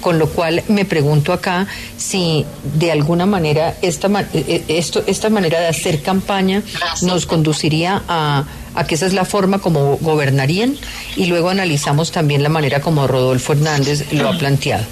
Con 0.00 0.18
lo 0.18 0.28
cual 0.28 0.62
me 0.68 0.84
pregunto 0.84 1.32
acá 1.32 1.66
si 1.96 2.44
de 2.78 2.92
alguna 2.92 3.26
manera 3.26 3.76
esta, 3.82 4.08
eh, 4.08 4.26
eh, 4.34 4.64
esto, 4.68 5.02
esta 5.06 5.30
manera 5.30 5.60
de 5.60 5.68
hacer 5.68 6.02
campaña 6.02 6.62
nos 7.02 7.26
conduciría 7.26 8.02
a 8.08 8.44
a 8.74 8.84
que 8.86 8.96
esa 8.96 9.06
es 9.06 9.12
la 9.12 9.24
forma 9.24 9.58
como 9.58 9.96
gobernarían 9.98 10.76
y 11.16 11.26
luego 11.26 11.48
analizamos 11.48 12.10
también 12.10 12.42
la 12.42 12.48
manera 12.48 12.80
como 12.80 13.06
Rodolfo 13.06 13.52
Hernández 13.52 14.12
lo 14.12 14.28
ha 14.28 14.38
planteado. 14.38 14.84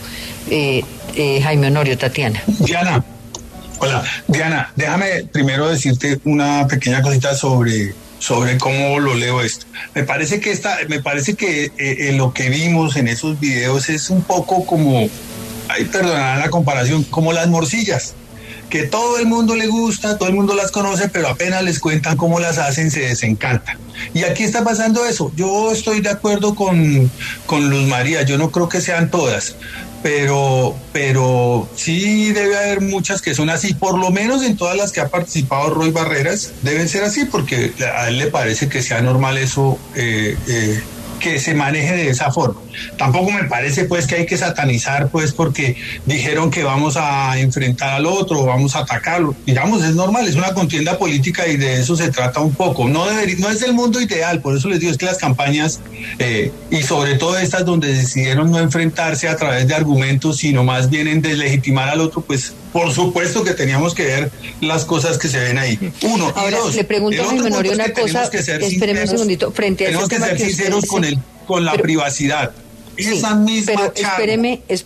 Eh, 0.51 0.85
Jaime 1.43 1.67
Honorio, 1.67 1.99
Tatiana. 1.99 2.43
Diana, 2.47 3.05
hola. 3.83 4.05
Diana, 4.29 4.73
déjame 4.77 5.25
primero 5.33 5.69
decirte 5.69 6.21
una 6.25 6.67
pequeña 6.69 7.03
cosita 7.03 7.35
sobre 7.35 7.95
sobre 8.19 8.57
cómo 8.57 9.01
lo 9.01 9.15
leo 9.15 9.41
esto. 9.41 9.67
Me 9.95 10.05
parece 10.05 10.39
que 10.39 10.53
esta, 10.53 10.79
me 10.89 11.01
parece 11.03 11.35
que 11.35 11.73
eh, 11.77 12.13
lo 12.13 12.33
que 12.33 12.51
vimos 12.51 12.95
en 12.95 13.09
esos 13.09 13.41
videos 13.41 13.89
es 13.89 14.11
un 14.11 14.23
poco 14.23 14.65
como, 14.65 15.09
ay, 15.69 15.85
perdonarán 15.87 16.39
la 16.39 16.49
comparación, 16.49 17.03
como 17.03 17.33
las 17.33 17.49
morcillas 17.49 18.15
que 18.73 18.85
todo 18.85 19.19
el 19.19 19.27
mundo 19.27 19.55
le 19.55 19.67
gusta, 19.67 20.17
todo 20.17 20.31
el 20.31 20.35
mundo 20.35 20.55
las 20.55 20.71
conoce, 20.71 21.11
pero 21.11 21.29
apenas 21.29 21.63
les 21.63 21.79
cuentan 21.79 22.17
cómo 22.17 22.41
las 22.41 22.57
hacen, 22.57 22.91
se 22.91 23.01
desencantan. 23.01 23.77
Y 24.15 24.23
aquí 24.23 24.45
está 24.45 24.65
pasando 24.65 25.05
eso. 25.05 25.31
Yo 25.37 25.71
estoy 25.73 26.01
de 26.01 26.09
acuerdo 26.09 26.55
con, 26.55 27.11
con 27.45 27.69
Luz 27.69 27.87
María, 27.87 28.23
yo 28.23 28.39
no 28.39 28.51
creo 28.51 28.71
que 28.71 28.81
sean 28.81 29.11
todas, 29.11 29.57
pero, 30.03 30.75
pero 30.93 31.69
sí 31.77 32.33
debe 32.33 32.57
haber 32.57 32.81
muchas 32.81 33.23
que 33.23 33.35
son 33.35 33.51
así, 33.51 33.75
por 33.75 33.99
lo 33.99 34.11
menos 34.11 34.43
en 34.43 34.57
todas 34.57 34.77
las 34.77 34.93
que 34.93 35.01
ha 35.01 35.09
participado 35.09 35.71
Roy 35.71 35.91
Barreras, 35.91 36.53
deben 36.63 36.89
ser 36.89 37.05
así, 37.05 37.25
porque 37.25 37.73
a 37.97 38.09
él 38.09 38.19
le 38.19 38.27
parece 38.27 38.69
que 38.69 38.83
sea 38.83 39.01
normal 39.01 39.39
eso. 39.39 39.79
Eh, 39.95 40.37
eh, 40.49 40.83
que 41.23 41.39
se 41.39 41.55
maneje 41.55 41.95
de 41.95 42.11
esa 42.11 42.31
forma. 42.31 42.61
Tampoco 42.99 43.31
me 43.31 43.45
parece 43.45 43.85
pues 43.85 44.07
que 44.07 44.17
hay 44.17 44.27
que 44.27 44.37
satanizar 44.37 45.09
pues 45.09 45.33
porque 45.33 45.77
dijeron 46.05 46.51
que 46.51 46.65
vamos 46.65 46.97
a 46.97 47.39
enfrentar 47.39 47.95
al 47.95 48.07
otro, 48.07 48.45
vamos 48.45 48.75
a 48.75 48.81
atacarlo. 48.81 49.35
Digamos, 49.47 49.85
es 49.85 49.95
normal, 49.95 50.27
es 50.27 50.35
una 50.35 50.53
contienda 50.53 50.99
política 50.99 51.47
y 51.47 51.57
de 51.57 51.81
eso 51.81 51.97
se 51.97 52.11
trata 52.11 52.41
un 52.41 52.55
poco. 52.55 52.89
No, 52.89 53.07
no 53.07 53.49
es 53.49 53.63
el 53.63 53.73
mundo 53.73 54.01
ideal, 54.01 54.41
por 54.41 54.57
eso 54.57 54.69
les 54.69 54.81
digo 54.81 54.91
es 54.91 54.99
que 54.99 55.07
las 55.07 55.19
campañas 55.19 55.81
eh, 56.19 56.51
y 56.71 56.83
sobre 56.83 57.15
todo 57.15 57.39
estas 57.39 57.65
donde 57.65 57.95
decidieron 57.95 58.51
no 58.51 58.59
enfrentarse 58.59 59.29
a 59.29 59.37
través 59.37 59.69
de 59.69 59.75
argumentos, 59.75 60.39
sino 60.39 60.65
más 60.65 60.91
bien 60.91 61.07
en 61.07 61.23
deslegitimar 61.23 61.89
al 61.89 62.01
otro, 62.01 62.21
pues 62.23 62.53
por 62.73 62.93
supuesto 62.93 63.45
que 63.45 63.53
teníamos 63.53 63.95
que 63.95 64.05
ver 64.05 64.31
las 64.61 64.85
cosas 64.85 65.19
que 65.19 65.29
se 65.29 65.39
ven 65.39 65.59
ahí. 65.59 65.79
Uno, 66.03 66.33
Ahora, 66.35 66.59
le 66.75 66.85
pregunto 66.85 67.29
a 67.29 67.33
Menorio 67.33 67.73
una 67.73 67.93
cosa, 67.93 68.25
espéreme 68.25 69.03
un 69.03 69.09
segundito, 69.09 69.53
frente 69.53 69.85
a 69.85 69.89
Tenemos 69.89 70.09
que 70.09 70.19
ser 70.19 70.39
sinceros 70.39 70.87
con, 70.87 71.05
el, 71.05 71.19
con 71.47 71.65
la 71.65 71.75
privacidad. 71.75 72.53
esa 72.97 73.35
misma 73.35 73.93
charla 73.93 74.33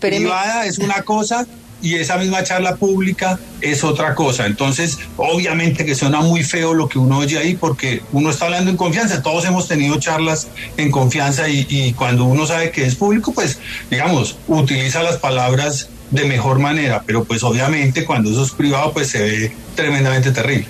privada 0.01 0.67
es 0.67 0.79
una 0.79 1.03
cosa 1.03 1.47
y 1.83 1.97
esa 1.97 2.17
misma 2.17 2.43
charla 2.43 2.77
pública 2.77 3.39
es 3.61 3.85
otra 3.85 4.15
cosa. 4.15 4.47
Entonces, 4.47 4.99
obviamente 5.17 5.85
que 5.85 5.95
suena 5.95 6.21
muy 6.21 6.43
feo 6.43 6.75
lo 6.75 6.89
que 6.89 6.99
uno 6.99 7.19
oye 7.19 7.39
ahí 7.39 7.55
porque 7.55 8.03
uno 8.13 8.31
está 8.31 8.47
hablando 8.47 8.71
en 8.71 8.77
confianza. 8.77 9.23
Todos 9.23 9.45
hemos 9.45 9.69
tenido 9.69 9.99
charlas 10.01 10.49
en 10.77 10.91
confianza 10.91 11.49
y, 11.49 11.67
y 11.69 11.93
cuando 11.93 12.25
uno 12.25 12.47
sabe 12.47 12.71
que 12.71 12.85
es 12.85 12.95
público, 12.95 13.33
pues, 13.33 13.59
digamos, 13.91 14.37
utiliza 14.49 15.03
las 15.03 15.19
palabras 15.19 15.91
de 16.11 16.25
mejor 16.25 16.59
manera, 16.59 17.03
pero 17.05 17.25
pues 17.25 17.43
obviamente 17.43 18.05
cuando 18.05 18.31
eso 18.31 18.45
es 18.45 18.53
privado 18.53 18.93
pues 18.93 19.09
se 19.09 19.23
ve 19.23 19.53
tremendamente 19.75 20.31
terrible. 20.31 20.67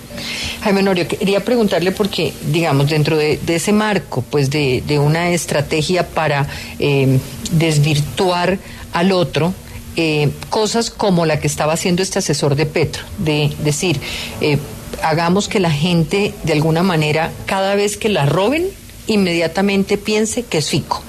Jaime 0.62 0.82
Norio, 0.82 1.06
quería 1.06 1.44
preguntarle 1.44 1.92
porque, 1.92 2.32
digamos, 2.50 2.88
dentro 2.88 3.16
de, 3.16 3.38
ese 3.46 3.72
marco, 3.72 4.22
pues 4.22 4.50
de, 4.50 4.98
una 4.98 5.30
estrategia 5.30 6.08
para 6.08 6.48
eh, 6.78 7.18
desvirtuar 7.52 8.58
al 8.92 9.12
otro, 9.12 9.54
eh, 9.96 10.30
cosas 10.50 10.90
como 10.90 11.24
la 11.24 11.38
que 11.38 11.46
estaba 11.46 11.74
haciendo 11.74 12.02
este 12.02 12.18
asesor 12.18 12.56
de 12.56 12.66
Petro, 12.66 13.04
de 13.18 13.52
decir, 13.62 14.00
eh, 14.40 14.58
hagamos 15.02 15.48
que 15.48 15.60
la 15.60 15.70
gente, 15.70 16.34
de 16.42 16.52
alguna 16.52 16.82
manera, 16.82 17.30
cada 17.46 17.74
vez 17.76 17.96
que 17.96 18.08
la 18.08 18.26
roben, 18.26 18.66
inmediatamente 19.06 19.98
piense 19.98 20.42
que 20.42 20.58
es 20.58 20.68
Fico 20.68 21.02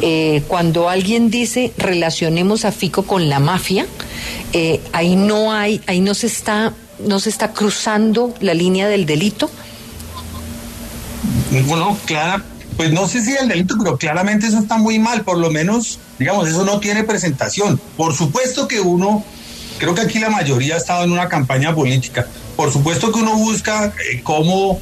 eh, 0.00 0.42
cuando 0.46 0.88
alguien 0.88 1.30
dice 1.30 1.72
relacionemos 1.76 2.64
a 2.64 2.72
Fico 2.72 3.02
con 3.04 3.28
la 3.28 3.40
mafia, 3.40 3.86
eh, 4.52 4.80
ahí 4.92 5.16
no 5.16 5.52
hay, 5.52 5.80
ahí 5.86 6.00
no 6.00 6.14
se 6.14 6.28
está, 6.28 6.72
no 7.00 7.18
se 7.18 7.30
está 7.30 7.52
cruzando 7.52 8.32
la 8.40 8.54
línea 8.54 8.88
del 8.88 9.06
delito. 9.06 9.50
Bueno, 11.66 11.98
claro, 12.04 12.44
pues 12.76 12.92
no 12.92 13.08
sé 13.08 13.24
si 13.24 13.34
el 13.34 13.48
delito, 13.48 13.74
pero 13.78 13.98
claramente 13.98 14.46
eso 14.46 14.58
está 14.58 14.78
muy 14.78 15.00
mal, 15.00 15.22
por 15.22 15.38
lo 15.38 15.50
menos, 15.50 15.98
digamos, 16.18 16.48
eso 16.48 16.64
no 16.64 16.78
tiene 16.78 17.02
presentación. 17.02 17.80
Por 17.96 18.14
supuesto 18.14 18.68
que 18.68 18.80
uno, 18.80 19.24
creo 19.78 19.94
que 19.94 20.02
aquí 20.02 20.20
la 20.20 20.30
mayoría 20.30 20.74
ha 20.74 20.78
estado 20.78 21.04
en 21.04 21.10
una 21.10 21.28
campaña 21.28 21.74
política, 21.74 22.26
por 22.56 22.72
supuesto 22.72 23.10
que 23.10 23.18
uno 23.18 23.36
busca 23.36 23.86
eh, 24.12 24.20
cómo, 24.22 24.78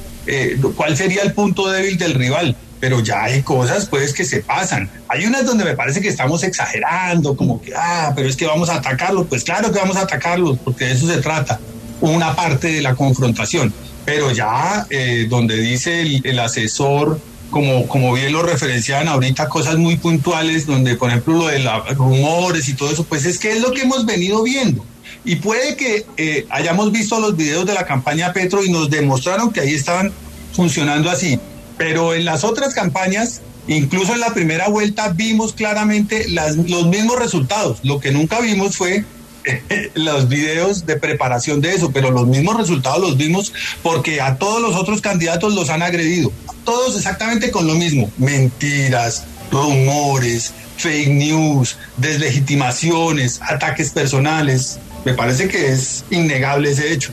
cuál 0.74 0.96
sería 0.96 1.22
el 1.22 1.32
punto 1.32 1.68
débil 1.68 1.96
del 1.96 2.14
rival 2.14 2.56
pero 2.86 3.00
ya 3.00 3.24
hay 3.24 3.42
cosas 3.42 3.86
pues 3.86 4.12
que 4.12 4.24
se 4.24 4.42
pasan. 4.42 4.88
Hay 5.08 5.26
unas 5.26 5.44
donde 5.44 5.64
me 5.64 5.74
parece 5.74 6.00
que 6.00 6.06
estamos 6.06 6.44
exagerando, 6.44 7.36
como 7.36 7.60
que, 7.60 7.72
ah, 7.74 8.12
pero 8.14 8.28
es 8.28 8.36
que 8.36 8.46
vamos 8.46 8.68
a 8.68 8.76
atacarlos. 8.76 9.26
Pues 9.26 9.42
claro 9.42 9.72
que 9.72 9.80
vamos 9.80 9.96
a 9.96 10.02
atacarlos, 10.02 10.56
porque 10.64 10.84
de 10.84 10.92
eso 10.92 11.08
se 11.08 11.16
trata, 11.16 11.58
una 12.00 12.36
parte 12.36 12.68
de 12.68 12.82
la 12.82 12.94
confrontación. 12.94 13.74
Pero 14.04 14.30
ya 14.30 14.86
eh, 14.88 15.26
donde 15.28 15.56
dice 15.56 16.00
el, 16.02 16.38
asesor, 16.38 17.20
como, 17.50 17.88
como 17.88 18.12
bien 18.12 18.32
lo 18.32 18.44
referenciaban 18.44 19.08
ahorita, 19.08 19.48
cosas 19.48 19.78
muy 19.78 19.96
puntuales, 19.96 20.64
donde 20.64 20.94
por 20.94 21.08
ejemplo 21.10 21.34
lo 21.34 21.46
de 21.48 21.58
los 21.58 21.96
rumores 21.96 22.68
y 22.68 22.74
todo 22.74 22.92
eso, 22.92 23.02
pues 23.02 23.24
es 23.24 23.40
que 23.40 23.50
es 23.50 23.62
lo 23.62 23.72
que 23.72 23.80
hemos 23.80 24.06
venido 24.06 24.44
viendo. 24.44 24.84
Y 25.24 25.34
puede 25.34 25.74
que 25.74 26.06
eh, 26.18 26.46
hayamos 26.50 26.92
visto 26.92 27.18
los 27.18 27.36
videos 27.36 27.66
de 27.66 27.74
la 27.74 27.84
campaña 27.84 28.32
Petro 28.32 28.64
y 28.64 28.70
nos 28.70 28.88
demostraron 28.90 29.52
que 29.52 29.58
ahí 29.58 29.74
estaban 29.74 30.12
funcionando 30.52 31.10
así 31.10 31.40
pero 31.76 32.14
en 32.14 32.24
las 32.24 32.44
otras 32.44 32.74
campañas, 32.74 33.40
incluso 33.68 34.14
en 34.14 34.20
la 34.20 34.32
primera 34.32 34.68
vuelta, 34.68 35.10
vimos 35.10 35.52
claramente 35.52 36.28
las, 36.28 36.56
los 36.56 36.86
mismos 36.86 37.18
resultados. 37.18 37.78
Lo 37.82 38.00
que 38.00 38.12
nunca 38.12 38.40
vimos 38.40 38.76
fue 38.76 39.04
los 39.94 40.28
videos 40.28 40.86
de 40.86 40.96
preparación 40.96 41.60
de 41.60 41.74
eso, 41.74 41.90
pero 41.92 42.10
los 42.10 42.26
mismos 42.26 42.56
resultados 42.56 43.00
los 43.00 43.16
vimos 43.16 43.52
porque 43.82 44.20
a 44.20 44.36
todos 44.36 44.60
los 44.60 44.74
otros 44.76 45.00
candidatos 45.00 45.54
los 45.54 45.70
han 45.70 45.82
agredido. 45.82 46.32
Todos 46.64 46.96
exactamente 46.96 47.50
con 47.50 47.66
lo 47.66 47.74
mismo. 47.74 48.10
Mentiras, 48.18 49.24
rumores, 49.50 50.52
fake 50.76 51.08
news, 51.08 51.76
deslegitimaciones, 51.96 53.40
ataques 53.42 53.90
personales. 53.90 54.78
Me 55.04 55.14
parece 55.14 55.48
que 55.48 55.68
es 55.68 56.04
innegable 56.10 56.72
ese 56.72 56.92
hecho. 56.92 57.12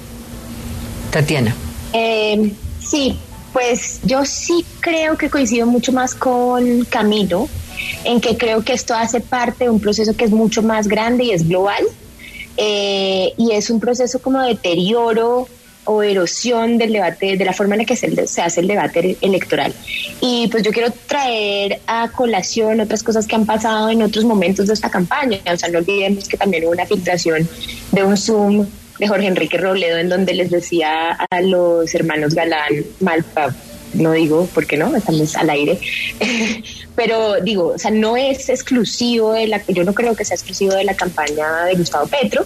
Tatiana. 1.12 1.56
Eh, 1.94 2.52
sí, 2.80 3.20
pues 3.54 4.02
yo 4.04 4.26
sí 4.26 4.66
creo 4.80 5.18
que 5.18 5.30
coincido 5.30 5.68
mucho 5.68 5.94
más 5.94 6.16
con 6.16 6.86
Camilo, 6.86 7.48
en 8.04 8.20
que 8.20 8.36
creo 8.36 8.64
que 8.64 8.74
esto 8.74 8.96
hace 8.96 9.22
parte 9.22 9.66
de 9.66 9.70
un 9.70 9.80
proceso 9.80 10.16
que 10.18 10.26
es 10.26 10.32
mucho 10.32 10.64
más 10.64 10.88
grande 10.88 11.26
y 11.26 11.32
es 11.32 11.48
global. 11.48 11.84
Eh, 12.58 13.34
y 13.38 13.52
es 13.52 13.70
un 13.70 13.80
proceso 13.80 14.20
como 14.20 14.42
de 14.42 14.50
deterioro 14.50 15.48
o 15.86 16.04
erosión 16.04 16.78
del 16.78 16.94
debate, 16.94 17.36
de 17.36 17.46
la 17.46 17.52
forma 17.52 17.76
en 17.76 17.80
la 17.80 17.86
que 17.86 17.96
se, 17.96 18.28
se, 18.28 18.42
hace 18.42 18.62
el 18.62 18.68
debate 18.68 19.18
electoral. 19.22 19.74
Y 20.22 20.48
pues 20.48 20.64
yo 20.64 20.72
quiero 20.72 20.92
traer 21.08 21.82
a 21.88 22.10
colación 22.10 22.80
otras 22.80 23.04
cosas 23.04 23.28
que 23.28 23.36
han 23.36 23.46
pasado 23.46 23.90
en 23.90 24.02
otros 24.02 24.24
momentos 24.24 24.68
de 24.68 24.74
esta 24.74 24.90
campaña. 24.90 25.40
O 25.52 25.58
sea, 25.58 25.70
no 25.70 25.80
olvidemos 25.80 26.28
que 26.28 26.38
también 26.38 26.64
hubo 26.64 26.72
una 26.72 26.86
filtración 26.86 27.48
de 27.92 28.04
un 28.04 28.18
Zoom 28.18 28.68
de 29.00 29.08
Jorge 29.08 29.28
Enrique 29.28 29.58
Robledo 29.58 29.98
en 29.98 30.10
donde 30.10 30.34
les 30.34 30.50
decía 30.50 31.12
a 31.12 31.42
los 31.42 31.94
hermanos 31.96 32.36
Galán, 32.36 32.86
Malpa, 33.00 33.54
no 33.94 34.12
digo 34.14 34.48
por 34.54 34.66
qué 34.66 34.78
no, 34.78 34.96
estamos 34.96 35.36
al 35.36 35.50
aire, 35.50 35.80
pero 36.96 37.42
digo, 37.42 37.74
o 37.76 37.78
sea, 37.78 37.92
no 37.92 38.18
es 38.18 38.50
exclusivo 38.50 39.34
de 39.34 39.48
la, 39.48 39.62
yo 39.68 39.84
no 39.84 39.94
creo 39.94 40.16
que 40.16 40.26
sea 40.26 40.36
exclusivo 40.36 40.74
de 40.74 40.84
la 40.84 40.96
campaña 40.96 41.66
de 41.66 41.76
Gustavo 41.76 42.08
Petro, 42.08 42.46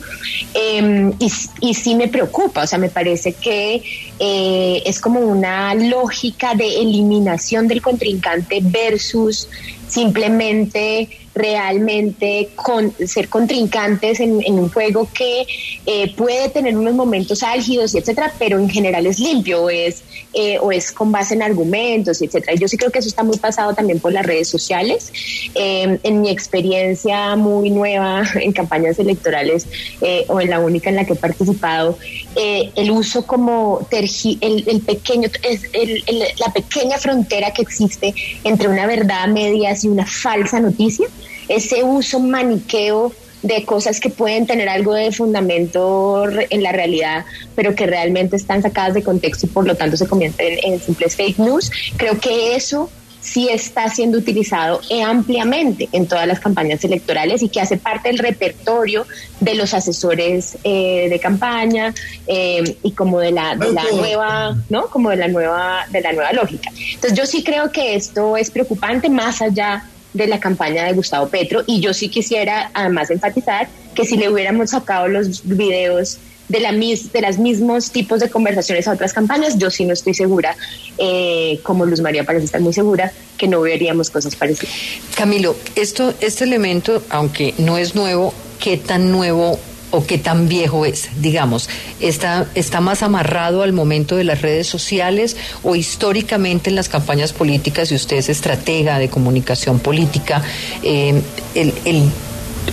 em, 0.53 1.13
y, 1.19 1.31
y, 1.61 1.73
sí 1.73 1.95
me 1.95 2.07
preocupa, 2.07 2.63
o 2.63 2.67
sea, 2.67 2.79
me 2.79 2.89
parece 2.89 3.33
que 3.33 3.81
eh, 4.19 4.81
es 4.85 4.99
como 4.99 5.19
una 5.19 5.73
lógica 5.75 6.53
de 6.55 6.81
eliminación 6.81 7.67
del 7.67 7.81
contrincante 7.81 8.59
versus 8.61 9.47
simplemente 9.87 11.09
realmente 11.37 12.49
con, 12.55 12.93
ser 13.05 13.29
contrincantes 13.29 14.19
en, 14.19 14.37
un 14.47 14.69
juego 14.69 15.07
que 15.13 15.45
eh, 15.85 16.13
puede 16.15 16.49
tener 16.49 16.77
unos 16.77 16.95
momentos 16.95 17.43
álgidos 17.43 17.93
y 17.93 17.99
etcétera, 17.99 18.33
pero 18.39 18.57
en 18.59 18.69
general 18.69 19.05
es 19.05 19.19
limpio 19.19 19.69
es, 19.69 20.03
eh, 20.33 20.57
o 20.59 20.71
es 20.71 20.91
con 20.91 21.11
base 21.11 21.35
en 21.35 21.41
argumentos 21.41 22.21
etcétera. 22.21 22.55
Yo 22.55 22.67
sí 22.67 22.77
creo 22.77 22.91
que 22.91 22.99
eso 22.99 23.07
está 23.07 23.23
muy 23.23 23.37
pasado 23.37 23.73
también 23.73 23.99
por 23.99 24.11
las 24.11 24.25
redes 24.25 24.47
sociales. 24.47 25.11
Em, 25.53 25.99
en 26.03 26.21
mi 26.21 26.29
experiencia 26.29 27.35
muy 27.35 27.69
nueva 27.69 28.23
en 28.35 28.51
campañas 28.51 28.99
electorales 28.99 29.67
eh, 30.01 30.25
o 30.27 30.41
en 30.41 30.49
la 30.49 30.59
única 30.59 30.89
en 30.89 30.95
la 30.95 31.05
que 31.05 31.13
he 31.13 31.15
participado, 31.15 31.97
el 32.37 32.91
uso 32.91 33.25
como 33.25 33.87
tergi 33.89 34.37
el, 34.41 34.81
pequeño, 34.81 35.29
el, 35.73 36.03
la 36.39 36.53
pequeña 36.53 36.97
frontera 36.97 37.51
que 37.51 37.63
existe 37.63 38.13
entre 38.43 38.67
una 38.67 38.85
verdad 38.85 39.27
media 39.27 39.75
y 39.81 39.87
una 39.87 40.05
falsa 40.05 40.59
noticia 40.59 41.07
ese 41.47 41.83
uso 41.83 42.19
maniqueo 42.19 43.11
de 43.41 43.63
cosas 43.63 43.99
que 43.99 44.09
pueden 44.09 44.47
tener 44.47 44.67
algo 44.67 44.93
de 44.93 45.11
fundamento 45.11 46.25
en 46.49 46.63
la 46.63 46.71
realidad, 46.71 47.25
pero 47.55 47.75
que 47.75 47.85
realmente 47.85 48.35
están 48.35 48.61
sacadas 48.61 48.95
de 48.95 49.03
contexto 49.03 49.45
y 49.45 49.49
por 49.49 49.67
lo 49.67 49.75
tanto 49.75 49.95
se 49.95 50.07
convierten 50.07 50.57
en, 50.63 50.79
simples 50.81 51.15
fake 51.15 51.37
news. 51.39 51.71
Creo 51.97 52.19
que 52.19 52.55
eso 52.55 52.89
sí 53.27 53.49
está 53.51 53.89
siendo 53.89 54.17
utilizado 54.17 54.79
ampliamente 55.05 55.89
en 55.91 56.07
todas 56.07 56.25
las 56.27 56.39
campañas 56.39 56.83
electorales 56.85 57.43
y 57.43 57.49
que 57.49 57.59
hace 57.59 57.77
parte 57.77 58.09
del 58.09 58.19
repertorio 58.19 59.05
de 59.41 59.55
los 59.55 59.73
asesores 59.73 60.57
eh, 60.63 61.07
de 61.09 61.19
campaña 61.19 61.93
eh, 62.25 62.77
y 62.83 62.91
como 62.91 63.19
de 63.19 63.31
la, 63.31 63.55
de 63.55 63.71
la 63.73 63.83
nueva, 63.93 64.55
¿no? 64.69 64.87
Como 64.87 65.09
de 65.09 65.17
la 65.17 65.27
nueva, 65.27 65.85
de 65.91 66.01
la 66.01 66.13
nueva 66.13 66.31
lógica. 66.31 66.71
Entonces 66.93 67.17
yo 67.17 67.25
sí 67.25 67.43
creo 67.43 67.71
que 67.71 67.95
esto 67.95 68.37
es 68.37 68.49
preocupante 68.49 69.09
más 69.09 69.41
allá 69.41 69.83
de 70.13 70.27
la 70.27 70.39
campaña 70.39 70.85
de 70.85 70.93
Gustavo 70.93 71.27
Petro 71.27 71.63
y 71.67 71.81
yo 71.81 71.93
sí 71.93 72.09
quisiera 72.09 72.71
además 72.73 73.11
enfatizar 73.11 73.67
que 73.93 74.05
si 74.05 74.15
le 74.15 74.29
hubiéramos 74.29 74.69
sacado 74.69 75.07
los 75.07 75.43
videos 75.43 76.17
de, 76.47 76.59
las 76.59 77.37
mismos 77.39 77.91
tipos 77.91 78.19
de 78.19 78.29
conversaciones 78.29 78.87
a 78.87 78.93
otras 78.93 79.13
campañas, 79.13 79.57
yo 79.57 79.69
sí 79.69 79.85
no 79.85 79.93
estoy 79.93 80.13
segura, 80.13 80.55
eh, 80.97 81.59
como 81.63 81.85
Luz 81.85 82.01
María 82.01 82.23
parece 82.23 82.45
estar 82.45 82.61
muy 82.61 82.73
segura, 82.73 83.11
que 83.37 83.47
no 83.47 83.61
veríamos 83.61 84.09
cosas 84.09 84.35
parecidas. 84.35 84.73
Camilo, 85.15 85.55
esto, 85.75 86.13
este 86.21 86.43
elemento, 86.43 87.03
aunque 87.09 87.53
no 87.57 87.77
es 87.77 87.95
nuevo, 87.95 88.33
¿qué 88.59 88.77
tan 88.77 89.11
nuevo 89.11 89.59
o 89.91 90.05
qué 90.05 90.17
tan 90.17 90.49
viejo 90.49 90.85
es, 90.85 91.09
digamos, 91.21 91.69
está, 91.99 92.47
está 92.55 92.81
más 92.81 93.03
amarrado 93.03 93.63
al 93.63 93.71
momento 93.71 94.17
de 94.17 94.25
las 94.25 94.41
redes 94.41 94.67
sociales 94.67 95.37
o 95.63 95.75
históricamente 95.75 96.69
en 96.69 96.75
las 96.75 96.89
campañas 96.89 97.31
políticas, 97.31 97.91
y 97.91 97.95
usted 97.95 98.17
es 98.17 98.29
estratega 98.29 98.99
de 98.99 99.09
comunicación 99.09 99.79
política, 99.79 100.43
eh, 100.83 101.21
el, 101.55 101.73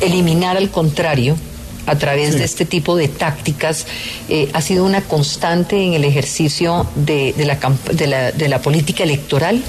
eliminar 0.01 0.57
al 0.57 0.71
contrario 0.71 1.37
a 1.87 1.97
través 1.97 2.39
de 2.39 2.45
este 2.45 2.65
tipo 2.65 2.97
de 2.97 3.09
tácticas 3.09 3.87
eh, 4.29 4.51
ha 4.53 4.61
sido 4.61 4.85
una 4.85 5.03
constante 5.03 5.83
en 5.83 5.95
el 5.95 6.05
ejercicio 6.05 6.87
de, 6.95 7.35
de, 7.37 7.45
la, 7.45 7.59
de, 7.93 8.07
la, 8.07 8.33
de 8.33 8.49
la 8.49 8.61
política 8.61 9.05
electoral? 9.05 9.63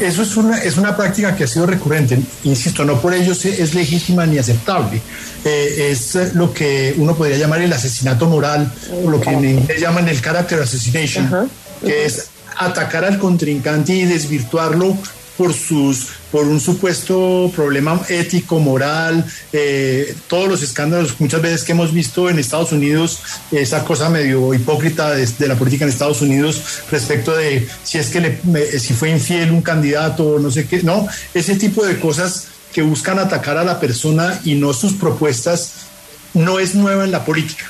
Eso 0.00 0.22
es 0.22 0.36
una, 0.36 0.58
es 0.62 0.76
una 0.76 0.96
práctica 0.96 1.34
que 1.34 1.44
ha 1.44 1.46
sido 1.46 1.66
recurrente, 1.66 2.18
insisto, 2.44 2.84
no 2.84 3.00
por 3.00 3.12
ello 3.14 3.32
es 3.32 3.74
legítima 3.74 4.26
ni 4.26 4.38
aceptable. 4.38 5.00
Eh, 5.44 5.88
es 5.90 6.34
lo 6.34 6.52
que 6.52 6.94
uno 6.96 7.16
podría 7.16 7.36
llamar 7.36 7.60
el 7.62 7.72
asesinato 7.72 8.26
moral, 8.26 8.72
o 9.04 9.10
lo 9.10 9.20
que 9.20 9.30
en 9.30 9.44
inglés 9.44 9.80
llaman 9.80 10.08
el 10.08 10.20
character 10.20 10.60
assassination, 10.62 11.50
que 11.84 12.04
es 12.04 12.28
atacar 12.56 13.04
al 13.04 13.18
contrincante 13.18 13.92
y 13.92 14.04
desvirtuarlo 14.04 14.96
por 15.38 15.54
sus 15.54 16.08
por 16.30 16.46
un 16.46 16.60
supuesto 16.60 17.50
problema 17.56 18.02
ético, 18.08 18.58
moral, 18.58 19.24
eh, 19.52 20.14
todos 20.26 20.46
los 20.48 20.62
escándalos 20.62 21.18
muchas 21.20 21.40
veces 21.40 21.64
que 21.64 21.72
hemos 21.72 21.94
visto 21.94 22.28
en 22.28 22.38
Estados 22.38 22.72
Unidos, 22.72 23.20
esa 23.50 23.82
cosa 23.84 24.10
medio 24.10 24.52
hipócrita 24.52 25.12
de, 25.12 25.48
la 25.48 25.54
política 25.54 25.84
en 25.84 25.90
Estados 25.90 26.20
Unidos 26.20 26.82
respecto 26.90 27.34
de 27.34 27.66
si 27.82 27.96
es 27.96 28.08
que 28.10 28.20
le, 28.20 28.78
si 28.78 28.92
fue 28.92 29.08
infiel 29.08 29.52
un 29.52 29.62
candidato 29.62 30.38
no 30.38 30.50
sé 30.50 30.66
qué, 30.66 30.82
no, 30.82 31.06
ese 31.32 31.54
tipo 31.54 31.86
de 31.86 31.98
cosas 31.98 32.48
que 32.74 32.82
buscan 32.82 33.18
atacar 33.18 33.56
a 33.56 33.64
la 33.64 33.80
persona 33.80 34.38
y 34.44 34.56
no 34.56 34.74
sus 34.74 34.94
propuestas 34.94 35.72
no 36.34 36.58
es 36.58 36.74
nueva 36.74 37.04
en 37.04 37.12
la 37.12 37.24
política. 37.24 37.64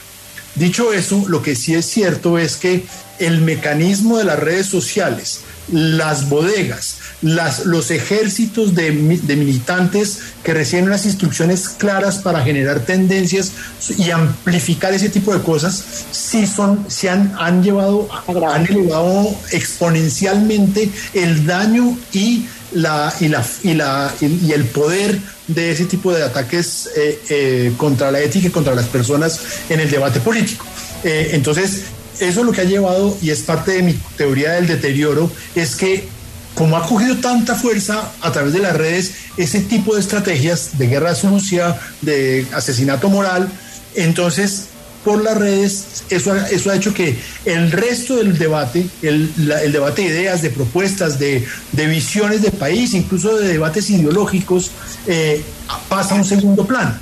Dicho 0.54 0.92
eso, 0.92 1.24
lo 1.28 1.42
que 1.42 1.54
sí 1.54 1.74
es 1.74 1.86
cierto 1.86 2.38
es 2.38 2.56
que 2.56 2.84
el 3.20 3.40
mecanismo 3.40 4.18
de 4.18 4.24
las 4.24 4.38
redes 4.38 4.66
sociales, 4.66 5.42
las 5.72 6.28
bodegas, 6.28 6.98
las, 7.22 7.66
los 7.66 7.90
ejércitos 7.90 8.74
de, 8.74 8.92
militantes 8.92 10.18
que 10.42 10.54
reciben 10.54 10.86
unas 10.86 11.04
instrucciones 11.04 11.68
claras 11.68 12.18
para 12.18 12.42
generar 12.42 12.80
tendencias 12.80 13.52
y 13.96 14.10
amplificar 14.10 14.94
ese 14.94 15.08
tipo 15.08 15.34
de 15.34 15.42
cosas, 15.42 15.82
sí 16.10 16.46
son, 16.46 16.84
se 16.88 17.10
han, 17.10 17.34
han 17.38 17.62
llevado, 17.62 18.08
han 18.48 18.66
elevado 18.66 19.34
exponencialmente 19.52 20.90
el 21.14 21.46
daño 21.46 21.98
y 22.12 22.46
la, 22.72 23.12
y, 23.20 23.28
la, 23.28 23.44
y, 23.62 23.74
la, 23.74 24.14
y 24.20 24.52
el 24.52 24.64
poder 24.66 25.18
de 25.46 25.72
ese 25.72 25.86
tipo 25.86 26.12
de 26.12 26.22
ataques 26.22 26.88
eh, 26.96 27.18
eh, 27.30 27.72
contra 27.76 28.10
la 28.10 28.20
ética 28.20 28.48
y 28.48 28.50
contra 28.50 28.74
las 28.74 28.86
personas 28.86 29.40
en 29.68 29.80
el 29.80 29.90
debate 29.90 30.20
político. 30.20 30.66
Eh, 31.04 31.30
entonces, 31.32 31.84
eso 32.20 32.40
es 32.40 32.46
lo 32.46 32.52
que 32.52 32.62
ha 32.62 32.64
llevado, 32.64 33.16
y 33.22 33.30
es 33.30 33.40
parte 33.40 33.72
de 33.72 33.82
mi 33.82 33.92
teoría 34.16 34.52
del 34.52 34.66
deterioro, 34.66 35.30
es 35.54 35.76
que 35.76 36.08
como 36.54 36.76
ha 36.76 36.86
cogido 36.86 37.16
tanta 37.18 37.54
fuerza 37.54 38.10
a 38.20 38.32
través 38.32 38.52
de 38.52 38.58
las 38.58 38.76
redes, 38.76 39.12
ese 39.36 39.60
tipo 39.60 39.94
de 39.94 40.00
estrategias 40.00 40.76
de 40.76 40.88
guerra 40.88 41.14
sucia, 41.14 41.78
de 42.02 42.46
asesinato 42.52 43.08
moral, 43.08 43.48
entonces 43.94 44.64
por 45.04 45.22
las 45.22 45.38
redes, 45.38 46.04
eso, 46.10 46.34
eso 46.36 46.70
ha 46.70 46.76
hecho 46.76 46.92
que 46.92 47.16
el 47.44 47.70
resto 47.70 48.16
del 48.16 48.36
debate, 48.36 48.86
el, 49.02 49.32
debate 49.72 50.02
de 50.02 50.08
ideas, 50.08 50.42
de 50.42 50.50
propuestas, 50.50 51.18
de, 51.18 51.46
visiones 51.72 52.42
de 52.42 52.50
país, 52.50 52.92
incluso 52.94 53.36
de 53.38 53.48
debates 53.48 53.88
ideológicos, 53.90 54.70
eh, 55.06 55.42
pasa 55.88 56.14
a 56.14 56.18
un 56.18 56.24
segundo 56.24 56.66
plano. 56.66 56.94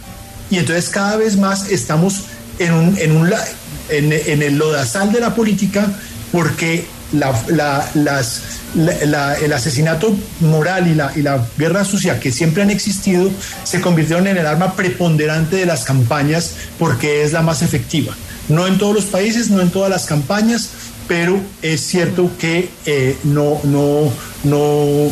Y 0.50 0.58
entonces 0.58 0.88
cada 0.88 1.16
vez 1.16 1.36
más 1.36 1.70
estamos 1.70 2.24
en, 2.58 2.72
un, 2.74 2.98
en, 2.98 3.16
un, 3.16 3.30
en, 3.88 4.12
en 4.12 4.42
el 4.42 4.56
lodazal 4.56 5.12
de 5.12 5.20
la 5.20 5.34
política 5.34 5.88
porque 6.32 6.86
el 7.12 7.22
asesinato 9.52 10.16
moral 10.40 10.88
y 10.88 10.94
la, 10.94 11.12
y 11.14 11.22
la 11.22 11.46
guerra 11.56 11.84
sucia 11.84 12.18
que 12.20 12.32
siempre 12.32 12.62
han 12.62 12.70
existido 12.70 13.30
se 13.64 13.80
convirtieron 13.80 14.26
en 14.26 14.36
el 14.36 14.46
arma 14.46 14.74
preponderante 14.74 15.56
de 15.56 15.66
las 15.66 15.84
campañas 15.84 16.52
porque 16.78 17.22
es 17.22 17.32
la 17.32 17.42
más 17.42 17.62
efectiva. 17.62 18.14
No 18.48 18.66
en 18.66 18.78
todos 18.78 18.94
los 18.94 19.04
países, 19.06 19.50
no 19.50 19.60
en 19.60 19.70
todas 19.70 19.90
las 19.90 20.06
campañas, 20.06 20.70
pero 21.08 21.40
es 21.62 21.80
cierto 21.80 22.30
que 22.38 22.68
eh, 22.84 23.16
no, 23.24 23.60
no, 23.64 24.12
no, 24.44 25.10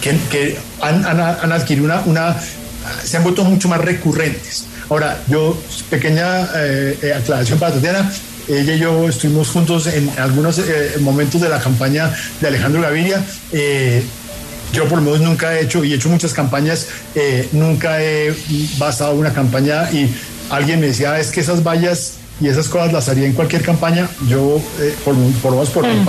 que, 0.00 0.58
han, 0.80 1.04
han, 1.04 1.52
adquirido 1.52 1.84
una, 1.84 2.00
una, 2.06 2.36
se 3.04 3.16
han 3.16 3.22
vuelto 3.22 3.44
mucho 3.44 3.68
más 3.68 3.80
recurrentes. 3.80 4.64
Ahora, 4.90 5.22
yo, 5.28 5.56
pequeña 5.88 6.48
eh, 6.56 6.98
eh, 7.00 7.14
aclaración 7.14 7.60
para 7.60 7.74
Tatiana, 7.74 8.10
ella 8.48 8.74
y 8.74 8.78
yo 8.80 9.08
estuvimos 9.08 9.48
juntos 9.48 9.86
en 9.86 10.10
algunos 10.18 10.58
eh, 10.58 10.96
momentos 11.00 11.40
de 11.40 11.48
la 11.48 11.60
campaña 11.60 12.12
de 12.40 12.48
Alejandro 12.48 12.82
Gaviria. 12.82 13.24
Eh, 13.52 14.02
yo 14.72 14.88
por 14.88 14.98
lo 14.98 15.04
menos 15.04 15.20
nunca 15.20 15.54
he 15.54 15.62
hecho, 15.62 15.84
y 15.84 15.92
he 15.92 15.96
hecho 15.96 16.08
muchas 16.08 16.32
campañas, 16.32 16.88
eh, 17.14 17.48
nunca 17.52 18.02
he 18.02 18.34
basado 18.78 19.14
una 19.14 19.32
campaña 19.32 19.90
y 19.92 20.12
alguien 20.50 20.80
me 20.80 20.88
decía, 20.88 21.18
es 21.20 21.30
que 21.30 21.40
esas 21.40 21.62
vallas 21.62 22.14
y 22.40 22.48
esas 22.48 22.68
cosas 22.68 22.92
las 22.92 23.08
haría 23.08 23.26
en 23.26 23.32
cualquier 23.32 23.62
campaña. 23.62 24.08
Yo, 24.28 24.60
por, 25.04 25.14
por 25.42 25.52
lo 25.52 25.64
por 25.64 25.86
mm. 25.86 26.08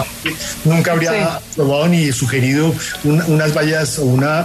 nunca 0.65 0.94
habría 0.94 1.39
probado 1.56 1.88
ni 1.88 2.12
sugerido 2.12 2.74
unas 3.04 3.56
vallas 3.56 4.00
o 4.00 4.06
una, 4.06 4.44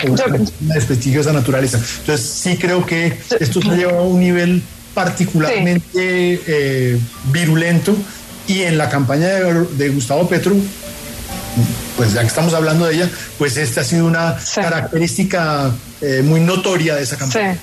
desprestigio 0.60 1.18
de 1.18 1.20
esa 1.20 1.32
naturaleza. 1.32 1.78
Entonces, 2.00 2.26
sí 2.26 2.56
creo 2.56 2.84
que 2.84 3.16
esto 3.40 3.60
se 3.62 3.68
lleva 3.68 3.98
a 3.98 4.02
un 4.02 4.20
nivel 4.20 4.62
particularmente 4.94 6.40
eh, 6.46 6.98
virulento 7.30 7.94
Y 8.48 8.62
en 8.62 8.78
la 8.78 8.88
campaña 8.88 9.28
de, 9.28 9.88
Gustavo 9.90 10.26
Petro, 10.28 10.54
pues 11.96 12.14
ya 12.14 12.20
que 12.22 12.28
estamos 12.28 12.54
hablando 12.54 12.86
de 12.86 12.94
ella, 12.94 13.10
pues 13.38 13.56
esta 13.56 13.82
ha 13.82 13.84
sido 13.84 14.06
una 14.06 14.36
característica 14.54 15.70
eh, 16.00 16.22
muy 16.24 16.40
notoria 16.40 16.94
de 16.94 17.02
esa 17.02 17.16
campaña. 17.16 17.58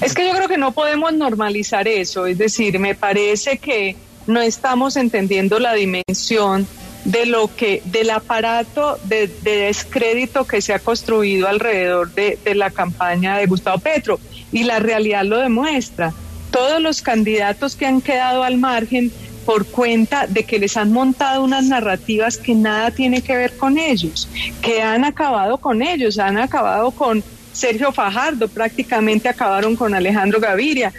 Es 0.00 0.14
que 0.14 0.26
yo 0.26 0.34
creo 0.34 0.48
que 0.48 0.58
no 0.58 0.72
podemos 0.72 1.12
normalizar 1.12 1.88
eso, 1.88 2.26
es 2.26 2.38
decir, 2.38 2.78
me 2.78 2.94
parece 2.94 3.58
que 3.58 3.96
no 4.26 4.40
estamos 4.40 4.96
entendiendo 4.96 5.58
la 5.58 5.74
dimensión 5.74 6.66
de 7.04 7.26
lo 7.26 7.54
que 7.54 7.82
del 7.86 8.10
aparato 8.10 8.98
de, 9.04 9.26
descrédito 9.42 10.46
que 10.46 10.60
se 10.60 10.74
ha 10.74 10.78
construido 10.78 11.48
alrededor 11.48 12.12
de, 12.12 12.38
de, 12.44 12.54
la 12.54 12.70
campaña 12.70 13.38
de 13.38 13.46
Gustavo 13.46 13.78
Petro 13.78 14.20
y 14.52 14.64
la 14.64 14.78
realidad 14.78 15.24
lo 15.24 15.38
demuestra. 15.38 16.12
Todos 16.50 16.80
los 16.80 17.00
candidatos 17.00 17.76
que 17.76 17.86
han 17.86 18.00
quedado 18.00 18.42
al 18.42 18.58
margen 18.58 19.10
por 19.46 19.66
cuenta 19.66 20.26
de 20.26 20.44
que 20.44 20.58
les 20.58 20.76
han 20.76 20.92
montado 20.92 21.42
unas 21.42 21.64
narrativas 21.64 22.36
que 22.36 22.54
nada 22.54 22.90
tiene 22.90 23.22
que 23.22 23.36
ver 23.36 23.56
con 23.56 23.78
ellos, 23.78 24.28
que 24.60 24.82
han 24.82 25.04
acabado 25.04 25.58
con 25.58 25.82
ellos, 25.82 26.18
han 26.18 26.38
acabado 26.38 26.90
con 26.90 27.24
Sergio 27.52 27.92
Fajardo, 27.92 28.48
prácticamente 28.48 29.28
acabaron 29.28 29.76
con 29.76 29.94
Alejandro 29.94 30.40
Gaviria, 30.40 30.92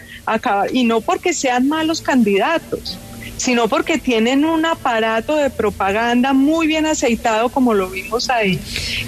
y 0.72 0.84
no 0.84 1.02
porque 1.02 1.34
sean 1.34 1.68
malos 1.68 2.02
candidatos, 2.02 2.98
sino 3.38 3.68
porque 3.68 3.98
tienen 3.98 4.46
un 4.46 4.66
aparato 4.68 5.36
de 5.36 5.50
propaganda 5.50 6.32
muy 6.32 6.68
bien 6.68 6.86
aceitado, 6.86 7.50
como 7.50 7.74
lo 7.74 7.90
vimos 7.90 8.30
ahí, 8.30 8.60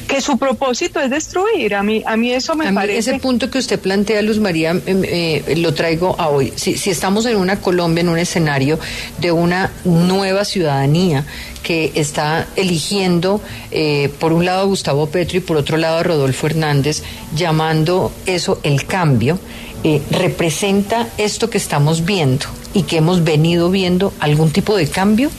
que 0.07 0.21
su 0.21 0.39
propósito 0.39 0.99
es 0.99 1.11
destruir. 1.11 1.75
A 1.75 1.83
mí, 1.83 2.01
a 2.05 2.17
mí 2.17 2.31
eso 2.31 2.55
me 2.55 2.73
parece. 2.73 3.11
ese 3.11 3.19
punto 3.19 3.51
que 3.51 3.59
usted 3.59 3.79
plantea, 3.79 4.23
Luz 4.23 4.39
María, 4.39 4.71
em, 4.71 5.03
eh, 5.03 5.53
lo 5.57 5.73
traigo 5.75 6.19
a 6.19 6.29
hoy. 6.29 6.51
Si, 6.55 6.77
si 6.77 6.89
estamos 6.89 7.27
en 7.27 7.35
una 7.35 7.57
Colombia, 7.57 8.01
en 8.01 8.09
un 8.09 8.17
escenario 8.17 8.79
de 9.19 9.31
una 9.31 9.71
nueva 9.85 10.45
ciudadanía 10.45 11.25
que 11.63 11.91
está 11.95 12.47
eligiendo 12.55 13.41
eh, 13.71 14.11
por 14.19 14.33
un 14.33 14.45
lado 14.45 14.61
a 14.61 14.65
Gustavo 14.65 15.07
Petro 15.07 15.37
y 15.37 15.41
por 15.41 15.57
otro 15.57 15.77
lado 15.77 15.97
a 15.97 16.03
Rodolfo 16.03 16.47
Hernández, 16.47 17.01
llamando 17.35 18.11
eso 18.25 18.59
el 18.63 18.85
cambio, 18.85 19.39
eh, 19.83 20.01
representa 20.11 21.09
esto 21.17 21.49
que 21.49 21.57
estamos 21.57 22.05
viendo 22.05 22.45
y 22.73 22.83
que 22.83 22.97
hemos 22.97 23.23
venido 23.23 23.69
viendo 23.69 24.13
algún 24.19 24.51
tipo 24.51 24.75
de 24.75 24.87
cambio? 24.87 25.29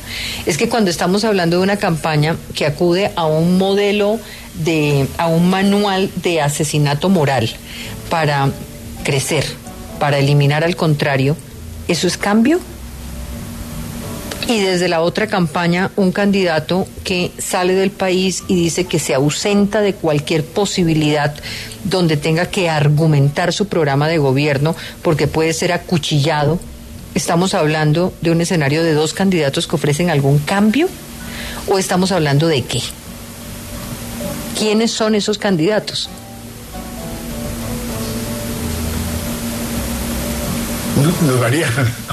Es 0.46 0.56
que 0.56 0.68
cuando 0.68 0.90
estamos 0.90 1.24
hablando 1.24 1.56
de 1.58 1.62
una 1.62 1.76
campaña 1.76 2.36
que 2.54 2.66
acude 2.66 3.10
a 3.16 3.26
un 3.26 3.58
modelo 3.58 4.18
de, 4.54 5.06
a 5.18 5.28
un 5.28 5.50
manual 5.50 6.10
de 6.16 6.40
asesinato 6.40 7.08
moral 7.08 7.50
para 8.08 8.50
crecer, 9.02 9.44
para 9.98 10.18
eliminar 10.18 10.64
al 10.64 10.76
contrario, 10.76 11.36
¿eso 11.88 12.06
es 12.06 12.16
cambio? 12.16 12.60
Y 14.46 14.60
desde 14.60 14.88
la 14.88 15.00
otra 15.00 15.26
campaña, 15.26 15.90
un 15.96 16.12
candidato 16.12 16.86
que 17.02 17.32
sale 17.38 17.74
del 17.74 17.90
país 17.90 18.44
y 18.46 18.54
dice 18.54 18.84
que 18.84 18.98
se 18.98 19.14
ausenta 19.14 19.80
de 19.80 19.94
cualquier 19.94 20.44
posibilidad 20.44 21.34
donde 21.84 22.16
tenga 22.16 22.46
que 22.46 22.68
argumentar 22.68 23.52
su 23.52 23.68
programa 23.68 24.06
de 24.06 24.18
gobierno 24.18 24.76
porque 25.02 25.26
puede 25.26 25.54
ser 25.54 25.72
acuchillado 25.72 26.58
¿Estamos 27.14 27.54
hablando 27.54 28.12
de 28.22 28.32
un 28.32 28.40
escenario 28.40 28.82
de 28.82 28.92
dos 28.92 29.14
candidatos 29.14 29.68
que 29.68 29.76
ofrecen 29.76 30.10
algún 30.10 30.40
cambio? 30.40 30.88
¿O 31.68 31.78
estamos 31.78 32.10
hablando 32.10 32.48
de 32.48 32.62
qué? 32.62 32.82
¿Quiénes 34.58 34.90
son 34.90 35.14
esos 35.14 35.38
candidatos? 35.38 36.10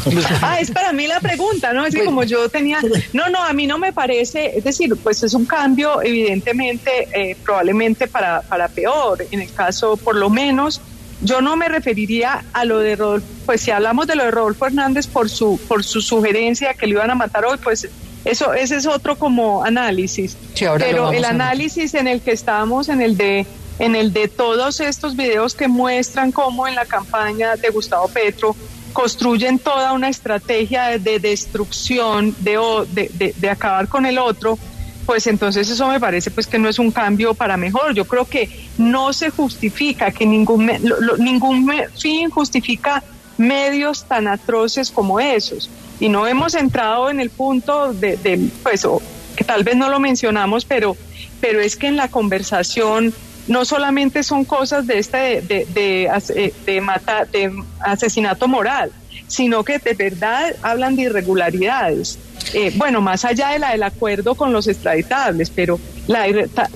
Ah, 0.41 0.59
es 0.59 0.71
para 0.71 0.91
mí 0.91 1.07
la 1.07 1.19
pregunta, 1.19 1.73
¿no? 1.73 1.85
Es 1.85 1.93
que 1.93 2.03
como 2.03 2.23
yo 2.23 2.49
tenía, 2.49 2.79
no, 3.13 3.29
no, 3.29 3.43
a 3.43 3.53
mí 3.53 3.67
no 3.67 3.77
me 3.77 3.93
parece, 3.93 4.57
es 4.57 4.63
decir, 4.63 4.95
pues 4.97 5.23
es 5.23 5.33
un 5.33 5.45
cambio 5.45 6.01
evidentemente, 6.01 7.07
eh, 7.13 7.35
probablemente 7.43 8.07
para, 8.07 8.41
para 8.41 8.67
peor, 8.67 9.25
en 9.31 9.41
el 9.41 9.53
caso 9.53 9.97
por 9.97 10.15
lo 10.15 10.29
menos 10.29 10.81
yo 11.21 11.41
no 11.41 11.55
me 11.55 11.69
referiría 11.69 12.43
a 12.53 12.65
lo 12.65 12.79
de 12.79 12.95
Rodolfo, 12.95 13.27
pues 13.45 13.61
si 13.61 13.71
hablamos 13.71 14.07
de 14.07 14.15
lo 14.15 14.23
de 14.23 14.31
Rodolfo 14.31 14.65
Hernández 14.65 15.07
por 15.07 15.29
su, 15.29 15.59
por 15.67 15.83
su 15.83 16.01
sugerencia 16.01 16.73
que 16.73 16.87
le 16.87 16.93
iban 16.93 17.11
a 17.11 17.15
matar 17.15 17.45
hoy, 17.45 17.57
pues 17.63 17.87
eso, 18.25 18.53
ese 18.53 18.75
es 18.75 18.87
otro 18.87 19.17
como 19.17 19.63
análisis. 19.63 20.37
Pero 20.77 21.11
el 21.11 21.25
análisis 21.25 21.93
en 21.93 22.07
el 22.07 22.21
que 22.21 22.31
estamos, 22.31 22.89
en 22.89 23.01
el 23.01 23.17
de 23.17 23.45
en 23.79 23.95
el 23.95 24.13
de 24.13 24.27
todos 24.27 24.79
estos 24.79 25.15
videos 25.15 25.55
que 25.55 25.67
muestran 25.67 26.31
cómo 26.31 26.67
en 26.67 26.75
la 26.75 26.85
campaña 26.85 27.55
de 27.55 27.69
Gustavo 27.69 28.07
Petro 28.09 28.55
construyen 28.91 29.59
toda 29.59 29.93
una 29.93 30.09
estrategia 30.09 30.97
de, 30.97 31.19
destrucción, 31.19 32.35
de, 32.39 32.57
de, 32.91 33.33
de, 33.35 33.49
acabar 33.49 33.87
con 33.87 34.05
el 34.05 34.17
otro, 34.17 34.57
pues 35.05 35.27
entonces 35.27 35.69
eso 35.69 35.87
me 35.87 35.99
parece 35.99 36.31
pues 36.31 36.47
que 36.47 36.57
no 36.57 36.69
es 36.69 36.79
un 36.79 36.91
cambio 36.91 37.33
para 37.33 37.57
mejor. 37.57 37.93
Yo 37.93 38.05
creo 38.05 38.25
que 38.25 38.49
no 38.77 39.13
se 39.13 39.29
justifica, 39.29 40.11
que 40.11 40.25
ningún, 40.25 40.71
ningún 41.17 41.69
fin 41.97 42.29
justifica 42.29 43.03
medios 43.37 44.05
tan 44.05 44.27
atroces 44.27 44.91
como 44.91 45.19
esos. 45.19 45.69
Y 45.99 46.09
no 46.09 46.27
hemos 46.27 46.55
entrado 46.55 47.09
en 47.09 47.19
el 47.19 47.29
punto 47.29 47.93
de, 47.93 48.49
pues, 48.63 48.87
que 49.35 49.43
tal 49.43 49.63
vez 49.63 49.75
no 49.75 49.89
lo 49.89 49.99
mencionamos, 49.99 50.65
pero, 50.65 50.95
pero 51.39 51.59
es 51.59 51.75
que 51.75 51.87
en 51.87 51.97
la 51.97 52.07
conversación 52.07 53.13
no 53.51 53.65
solamente 53.65 54.23
son 54.23 54.45
cosas 54.45 54.87
de 54.87 54.97
este 54.97 55.17
de, 55.41 55.65
de, 55.65 55.65
de, 55.65 56.53
de, 56.65 56.81
mata, 56.81 57.25
de 57.25 57.51
asesinato 57.81 58.47
moral, 58.47 58.93
sino 59.27 59.65
que 59.65 59.77
de 59.77 59.93
verdad 59.93 60.55
hablan 60.61 60.95
de 60.95 61.03
irregularidades. 61.03 62.17
Eh, 62.53 62.71
bueno, 62.75 63.01
más 63.01 63.25
allá 63.25 63.49
de 63.49 63.59
la 63.59 63.71
del 63.71 63.83
acuerdo 63.83 64.35
con 64.35 64.53
los 64.53 64.67
extraditables, 64.69 65.49
pero 65.49 65.81
la, 66.07 66.27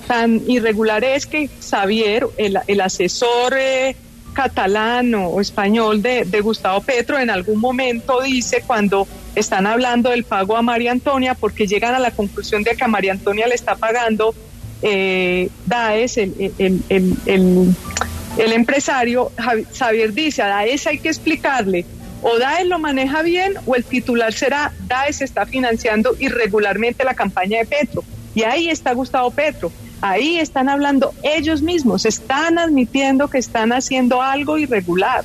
tan 0.06 0.42
irregular 0.46 1.02
es 1.02 1.24
que 1.24 1.48
Xavier, 1.48 2.26
el, 2.36 2.80
asesor 2.82 3.54
eh, 3.58 3.96
catalán 4.34 5.14
o 5.14 5.40
español 5.40 6.02
de, 6.02 6.40
Gustavo 6.42 6.82
Petro, 6.82 7.18
en 7.18 7.30
algún 7.30 7.58
momento 7.58 8.20
dice 8.20 8.62
cuando 8.66 9.08
están 9.34 9.66
hablando 9.66 10.10
del 10.10 10.24
pago 10.24 10.58
a 10.58 10.62
María 10.62 10.92
Antonia, 10.92 11.32
porque 11.32 11.66
llegan 11.66 11.94
a 11.94 11.98
la 11.98 12.10
conclusión 12.10 12.62
de 12.62 12.76
que 12.76 12.84
a 12.84 12.88
María 12.88 13.12
Antonia 13.12 13.46
le 13.46 13.54
está 13.54 13.76
pagando 13.76 14.34
eh, 14.88 15.48
Daes, 15.66 16.16
el, 16.16 16.32
el 17.28 18.52
empresario, 18.52 19.32
Xavier 19.72 20.12
dice, 20.12 20.42
a 20.42 20.48
Daes 20.48 20.86
hay 20.86 20.98
que 20.98 21.08
explicarle 21.08 21.84
o 22.22 22.38
DAES 22.38 22.66
lo 22.66 22.78
maneja 22.78 23.22
bien 23.22 23.54
o 23.66 23.74
el 23.76 23.84
titular 23.84 24.32
será 24.32 24.72
DAES 24.88 25.22
está 25.22 25.46
financiando 25.46 26.16
irregularmente 26.18 27.04
la 27.04 27.14
campaña 27.14 27.58
de 27.58 27.66
Petro. 27.66 28.02
Y 28.34 28.42
ahí 28.42 28.68
está 28.68 28.92
Gustavo 28.94 29.30
Petro. 29.30 29.70
Ahí 30.00 30.38
están 30.38 30.68
hablando 30.68 31.14
ellos 31.22 31.62
mismos, 31.62 32.04
están 32.04 32.58
admitiendo 32.58 33.28
que 33.28 33.38
están 33.38 33.72
haciendo 33.72 34.20
algo 34.20 34.58
irregular. 34.58 35.24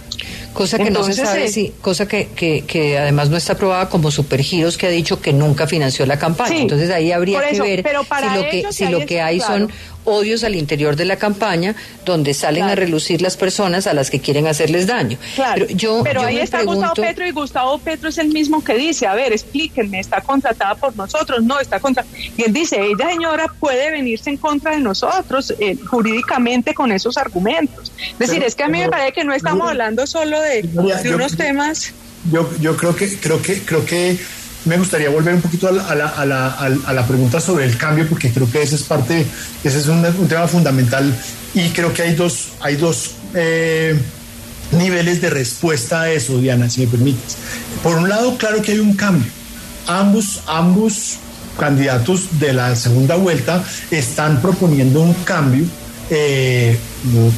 Cosa 0.53 0.77
que 0.77 0.91
no 0.91 1.03
se 1.03 1.13
sabe, 1.13 1.47
sí, 1.47 1.73
cosa 1.81 2.07
que, 2.07 2.27
que, 2.27 2.97
además 2.97 3.29
no 3.29 3.37
está 3.37 3.53
aprobada 3.53 3.89
como 3.89 4.11
Supergiros, 4.11 4.77
que 4.77 4.87
ha 4.87 4.89
dicho 4.89 5.21
que 5.21 5.33
nunca 5.33 5.67
financió 5.67 6.05
la 6.05 6.19
campaña. 6.19 6.57
Entonces 6.57 6.89
ahí 6.91 7.11
habría 7.11 7.39
que 7.49 7.61
ver 7.61 7.83
si 7.83 8.35
lo 8.35 8.49
que, 8.49 8.65
si 8.71 8.87
lo 8.87 9.05
que 9.05 9.21
hay 9.21 9.39
son 9.39 9.71
odios 10.03 10.43
al 10.43 10.55
interior 10.55 10.95
de 10.95 11.05
la 11.05 11.17
campaña 11.17 11.75
donde 12.05 12.33
salen 12.33 12.63
a 12.63 12.75
relucir 12.75 13.21
las 13.21 13.37
personas 13.37 13.87
a 13.87 13.93
las 13.93 14.09
que 14.09 14.19
quieren 14.19 14.47
hacerles 14.47 14.87
daño. 14.87 15.17
Claro. 15.35 15.65
Pero, 15.67 15.77
yo, 15.77 16.01
Pero 16.03 16.21
ahí 16.21 16.39
está 16.39 16.63
Gustavo 16.63 16.95
Petro 16.95 17.27
y 17.27 17.31
Gustavo 17.31 17.77
Petro 17.77 18.09
es 18.09 18.17
el 18.17 18.29
mismo 18.29 18.63
que 18.63 18.75
dice, 18.75 19.07
a 19.07 19.13
ver, 19.13 19.31
explíquenme, 19.31 19.99
está 19.99 20.21
contratada 20.21 20.75
por 20.75 20.95
nosotros, 20.95 21.43
no, 21.43 21.59
está 21.59 21.79
contra... 21.79 22.05
Y 22.37 22.43
él 22.43 22.53
dice, 22.53 22.79
ella 22.81 23.09
señora 23.09 23.45
puede 23.59 23.91
venirse 23.91 24.29
en 24.29 24.37
contra 24.37 24.71
de 24.71 24.79
nosotros 24.79 25.53
eh, 25.59 25.77
jurídicamente 25.77 26.73
con 26.73 26.91
esos 26.91 27.17
argumentos. 27.17 27.91
Es 28.13 28.19
decir, 28.19 28.43
es 28.43 28.55
que 28.55 28.63
a 28.63 28.67
mí 28.67 28.79
me 28.79 28.89
parece 28.89 29.13
que 29.13 29.23
no 29.23 29.33
estamos 29.33 29.69
hablando 29.69 30.07
solo 30.07 30.40
de, 30.41 30.63
de 30.63 31.15
unos 31.15 31.36
temas... 31.36 31.93
Yo, 32.32 32.47
yo 32.60 32.77
creo 32.77 32.95
que, 32.95 33.17
creo 33.17 33.41
que, 33.41 33.62
creo 33.62 33.84
que 33.84 34.19
me 34.65 34.77
gustaría 34.77 35.10
volver 35.10 35.34
un 35.36 35.41
poquito 35.41 35.67
a 35.67 35.71
la, 35.71 36.08
a 36.08 36.25
la, 36.25 36.47
a 36.47 36.93
la, 36.93 37.08
pregunta 37.08 37.39
sobre 37.39 37.65
el 37.65 37.77
cambio, 37.77 38.08
porque 38.08 38.32
creo 38.32 38.49
que 38.49 38.62
ese 38.62 38.75
es 38.75 38.84
parte, 38.84 39.25
ese 39.63 39.80
es 39.80 39.88
un, 39.88 40.04
tema 40.27 40.47
fundamental 40.47 41.15
y 41.54 41.69
creo 41.69 41.93
que 41.93 42.04
hay 42.04 42.15
dos, 42.15 42.49
hay 42.60 42.75
dos 42.75 43.15
eh, 43.34 43.97
niveles 44.71 45.21
de 45.21 45.30
respuesta 45.30 46.01
a 46.01 46.12
eso, 46.12 46.38
Diana, 46.38 46.69
si 46.69 46.82
me 46.82 46.88
permites. 46.88 47.38
Por 47.82 47.97
un 47.97 48.08
lado, 48.08 48.38
claro 48.38 48.62
que 48.62 48.73
hay 48.73 48.80
un 48.80 48.95
cambio. 48.95 49.30
Ambos, 49.88 50.41
ambos 50.45 51.17
candidatos 51.60 52.39
de 52.39 52.54
la 52.54 52.75
segunda 52.75 53.15
vuelta 53.15 53.63
están 53.89 54.41
proponiendo 54.41 55.01
un 55.01 55.13
cambio, 55.25 55.65
eh, 56.12 56.77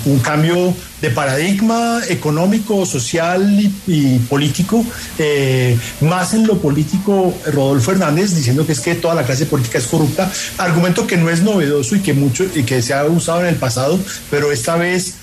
un 0.05 0.19
cambio 0.19 0.75
de 1.03 1.09
paradigma 1.09 1.99
económico, 2.07 2.85
social 2.85 3.59
y, 3.85 4.19
político, 4.19 4.85
eh, 5.19 5.77
más 5.99 6.33
en 6.33 6.47
lo 6.47 6.59
político 6.59 7.33
Rodolfo 7.51 7.91
Hernández 7.91 8.33
diciendo 8.33 8.65
que 8.65 8.71
es 8.71 8.79
que 8.79 8.95
toda 8.95 9.13
la 9.13 9.23
clase 9.23 9.45
política 9.45 9.79
es 9.79 9.87
corrupta, 9.87 10.31
argumento 10.57 11.05
que 11.05 11.17
no 11.17 11.29
es 11.29 11.41
novedoso 11.41 11.97
y 11.97 11.99
que 11.99 12.13
mucho 12.13 12.45
y 12.55 12.63
que 12.63 12.81
se 12.81 12.93
ha 12.93 13.03
usado 13.03 13.41
en 13.41 13.47
el 13.47 13.55
pasado, 13.55 13.99
pero 14.31 14.53
esta 14.53 14.77
vez 14.77 15.15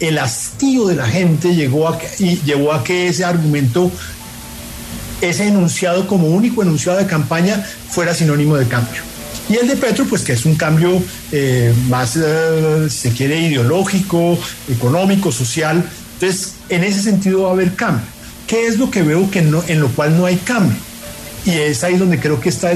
el 0.00 0.18
hastío 0.18 0.88
de 0.88 0.96
la 0.96 1.06
gente 1.06 1.54
llegó 1.54 1.88
a, 1.88 1.96
y 2.18 2.40
a 2.50 2.82
que 2.82 3.06
ese 3.06 3.24
argumento 3.24 3.88
ese 5.20 5.46
enunciado 5.46 6.08
como 6.08 6.26
único 6.26 6.60
enunciado 6.62 6.98
de 6.98 7.06
campaña 7.06 7.64
fuera 7.88 8.14
sinónimo 8.14 8.56
de 8.56 8.66
cambio. 8.66 9.11
Y 9.52 9.56
el 9.56 9.68
de 9.68 9.76
Petro, 9.76 10.06
pues 10.06 10.22
que 10.22 10.32
es 10.32 10.46
un 10.46 10.54
cambio 10.54 11.02
eh, 11.30 11.74
más, 11.90 12.16
eh, 12.16 12.86
si 12.88 13.10
se 13.10 13.10
quiere, 13.10 13.38
ideológico, 13.38 14.38
económico, 14.70 15.30
social. 15.30 15.84
Entonces, 16.14 16.54
en 16.70 16.84
ese 16.84 17.02
sentido 17.02 17.42
va 17.42 17.50
a 17.50 17.52
haber 17.52 17.74
cambio. 17.74 18.06
¿Qué 18.46 18.66
es 18.66 18.78
lo 18.78 18.90
que 18.90 19.02
veo 19.02 19.30
que 19.30 19.42
no, 19.42 19.62
en 19.68 19.82
lo 19.82 19.88
cual 19.88 20.16
no 20.16 20.24
hay 20.24 20.36
cambio? 20.36 20.78
Y 21.44 21.50
es 21.50 21.84
ahí 21.84 21.98
donde 21.98 22.18
creo 22.18 22.40
que 22.40 22.48
está 22.48 22.72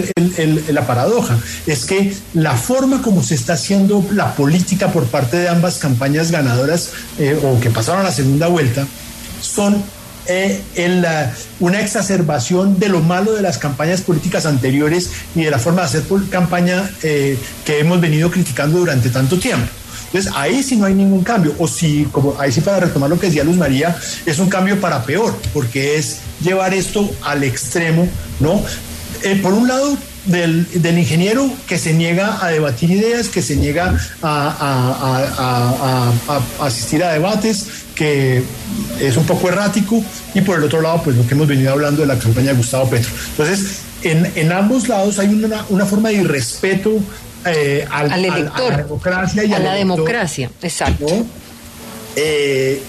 la 0.68 0.86
paradoja. 0.86 1.38
Es 1.66 1.86
que 1.86 2.14
la 2.34 2.54
forma 2.54 3.00
como 3.00 3.22
se 3.22 3.36
está 3.36 3.54
haciendo 3.54 4.06
la 4.12 4.34
política 4.34 4.92
por 4.92 5.06
parte 5.06 5.38
de 5.38 5.48
ambas 5.48 5.78
campañas 5.78 6.30
ganadoras 6.30 6.90
eh, 7.18 7.40
o 7.42 7.58
que 7.58 7.70
pasaron 7.70 8.02
a 8.02 8.04
la 8.04 8.12
segunda 8.12 8.48
vuelta 8.48 8.86
son 9.40 9.82
eh, 10.28 10.60
en 10.74 11.02
la, 11.02 11.34
una 11.60 11.80
exacerbación 11.80 12.78
de 12.78 12.88
lo 12.88 13.00
malo 13.00 13.32
de 13.32 13.42
las 13.42 13.58
campañas 13.58 14.00
políticas 14.00 14.46
anteriores 14.46 15.10
y 15.34 15.44
de 15.44 15.50
la 15.50 15.58
forma 15.58 15.82
de 15.82 15.88
hacer 15.88 16.04
campaña 16.30 16.90
eh, 17.02 17.38
que 17.64 17.80
hemos 17.80 18.00
venido 18.00 18.30
criticando 18.30 18.78
durante 18.78 19.10
tanto 19.10 19.38
tiempo. 19.38 19.66
Entonces, 20.06 20.32
ahí 20.36 20.62
sí 20.62 20.76
no 20.76 20.86
hay 20.86 20.94
ningún 20.94 21.22
cambio. 21.22 21.54
O 21.58 21.68
si, 21.68 22.04
como 22.12 22.40
ahí 22.40 22.52
sí 22.52 22.60
para 22.60 22.80
retomar 22.80 23.10
lo 23.10 23.18
que 23.18 23.26
decía 23.26 23.44
Luz 23.44 23.56
María, 23.56 23.96
es 24.24 24.38
un 24.38 24.48
cambio 24.48 24.80
para 24.80 25.04
peor, 25.04 25.36
porque 25.52 25.96
es 25.96 26.18
llevar 26.42 26.74
esto 26.74 27.10
al 27.22 27.44
extremo, 27.44 28.08
¿no? 28.40 28.62
Eh, 29.22 29.38
por 29.42 29.52
un 29.52 29.68
lado, 29.68 29.96
del, 30.26 30.66
del, 30.82 30.98
ingeniero 30.98 31.50
que 31.66 31.78
se 31.78 31.92
niega 31.92 32.44
a 32.44 32.50
debatir 32.50 32.90
ideas, 32.90 33.28
que 33.28 33.42
se 33.42 33.56
niega 33.56 33.96
a, 34.22 35.32
a, 35.38 36.12
a, 36.60 36.66
asistir 36.66 37.02
a 37.04 37.12
debates, 37.12 37.66
que 37.94 38.42
es 39.00 39.16
un 39.16 39.24
poco 39.24 39.48
errático, 39.48 40.02
y 40.34 40.40
por 40.40 40.58
el 40.58 40.64
otro 40.64 40.80
lado, 40.80 41.02
pues 41.02 41.16
lo 41.16 41.26
que 41.26 41.34
hemos 41.34 41.46
venido 41.46 41.72
hablando 41.72 42.02
de 42.02 42.08
la 42.08 42.18
campaña 42.18 42.48
de 42.48 42.54
Gustavo 42.58 42.90
Petro. 42.90 43.10
Entonces, 43.30 43.80
en, 44.02 44.30
en 44.34 44.52
ambos 44.52 44.88
lados 44.88 45.18
hay 45.18 45.28
una, 45.28 45.64
una 45.68 45.86
forma 45.86 46.10
de 46.10 46.16
irrespeto 46.16 47.00
eh, 47.44 47.86
al, 47.90 48.24
elector, 48.24 48.72
a 48.72 48.76
la 48.76 48.82
democracia 48.82 49.44
y 49.44 49.52
a 49.52 49.58
la 49.58 49.74
democracia, 49.74 50.50
exacto. 50.62 51.06
Eh, 52.16 52.82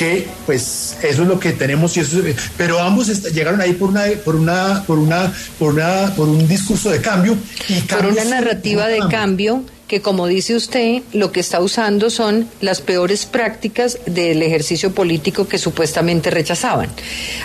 que 0.00 0.26
pues 0.46 0.96
eso 1.02 1.22
es 1.22 1.28
lo 1.28 1.38
que 1.38 1.52
tenemos 1.52 1.94
y 1.98 2.00
eso 2.00 2.16
pero 2.56 2.80
ambos 2.80 3.08
llegaron 3.34 3.60
ahí 3.60 3.74
por 3.74 3.90
una 3.90 4.06
por 4.24 4.34
una 4.34 4.82
por 4.86 4.98
una 4.98 5.30
por 5.58 5.74
una 5.74 6.14
por 6.16 6.26
un 6.26 6.48
discurso 6.48 6.88
de 6.88 7.02
cambio 7.02 7.36
y 7.68 7.82
por 7.82 8.06
una 8.06 8.24
narrativa 8.24 8.86
de 8.88 9.00
cambio 9.10 9.62
que 9.88 10.00
como 10.00 10.28
dice 10.28 10.54
usted, 10.54 11.02
lo 11.12 11.32
que 11.32 11.40
está 11.40 11.58
usando 11.58 12.10
son 12.10 12.48
las 12.60 12.80
peores 12.80 13.26
prácticas 13.26 13.98
del 14.06 14.40
ejercicio 14.40 14.94
político 14.94 15.48
que 15.48 15.58
supuestamente 15.58 16.30
rechazaban. 16.30 16.88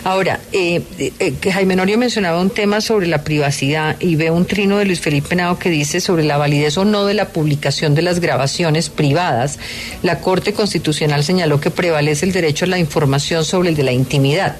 Ahora, 0.03 0.34
eh, 0.51 0.81
eh, 0.99 1.51
Jaime 1.51 1.75
Norio 1.75 1.97
mencionaba 1.97 2.39
un 2.39 2.49
tema 2.49 2.79
sobre 2.79 3.08
la 3.08 3.23
privacidad 3.23 3.97
y 3.99 4.15
ve 4.15 4.31
un 4.31 4.45
trino 4.45 4.77
de 4.77 4.86
Luis 4.86 4.99
Felipe 4.99 5.36
Nao 5.36 5.60
que 5.60 5.69
dice 5.69 5.99
sobre 5.99 6.23
la 6.23 6.38
validez 6.38 6.77
o 6.77 6.86
no 6.86 7.05
de 7.05 7.13
la 7.13 7.29
publicación 7.29 7.95
de 7.95 8.01
las 8.01 8.19
grabaciones 8.19 8.89
privadas. 8.89 9.60
La 10.03 10.19
Corte 10.19 10.53
Constitucional 10.53 11.23
señaló 11.23 11.60
que 11.60 11.71
prevalece 11.71 12.25
el 12.25 12.31
derecho 12.31 12.65
a 12.65 12.69
la 12.69 12.79
información 12.79 13.43
sobre 13.43 13.69
el 13.69 13.75
de 13.75 13.84
la 13.84 13.91
intimidad. 13.91 14.55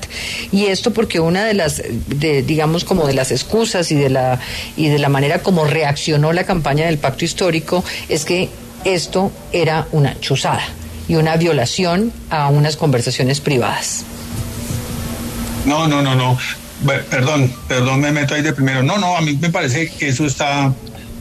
Y 0.52 0.65
esto 0.65 0.91
porque 0.91 1.19
una 1.19 1.45
de 1.45 1.54
las, 1.54 1.82
de, 2.08 2.41
digamos, 2.41 2.84
como 2.84 3.08
de 3.08 3.13
las 3.13 3.32
excusas 3.32 3.91
y 3.91 3.95
de 3.95 4.10
la, 4.10 4.39
y 4.76 4.89
de 4.89 5.00
la 5.00 5.10
manera 5.10 5.39
como 5.39 5.65
reaccionó 5.65 6.34
la 6.34 6.43
campaña 6.45 6.88
del 6.88 6.98
pacto 6.98 7.26
histórico 7.26 7.84
es 8.10 8.26
que 8.26 8.50
esto 8.84 9.32
era 9.52 9.88
una 9.91 10.19
chuzada 10.19 10.63
y 11.08 11.15
una 11.15 11.38
violación 11.38 12.12
a 12.30 12.50
unas 12.50 12.78
conversaciones 12.78 13.39
privadas. 13.39 14.06
No, 15.65 15.88
no, 15.88 16.01
no, 16.01 16.15
no. 16.15 16.38
perdón, 17.10 17.51
perdón, 17.67 18.01
me 18.01 18.12
meto 18.12 18.36
ahí 18.36 18.41
de 18.41 18.54
primero. 18.54 18.84
No, 18.84 18.97
no, 18.97 19.17
a 19.17 19.21
mí 19.21 19.38
me 19.41 19.49
parece 19.49 19.89
que 19.89 20.10
eso 20.10 20.25
está 20.25 20.73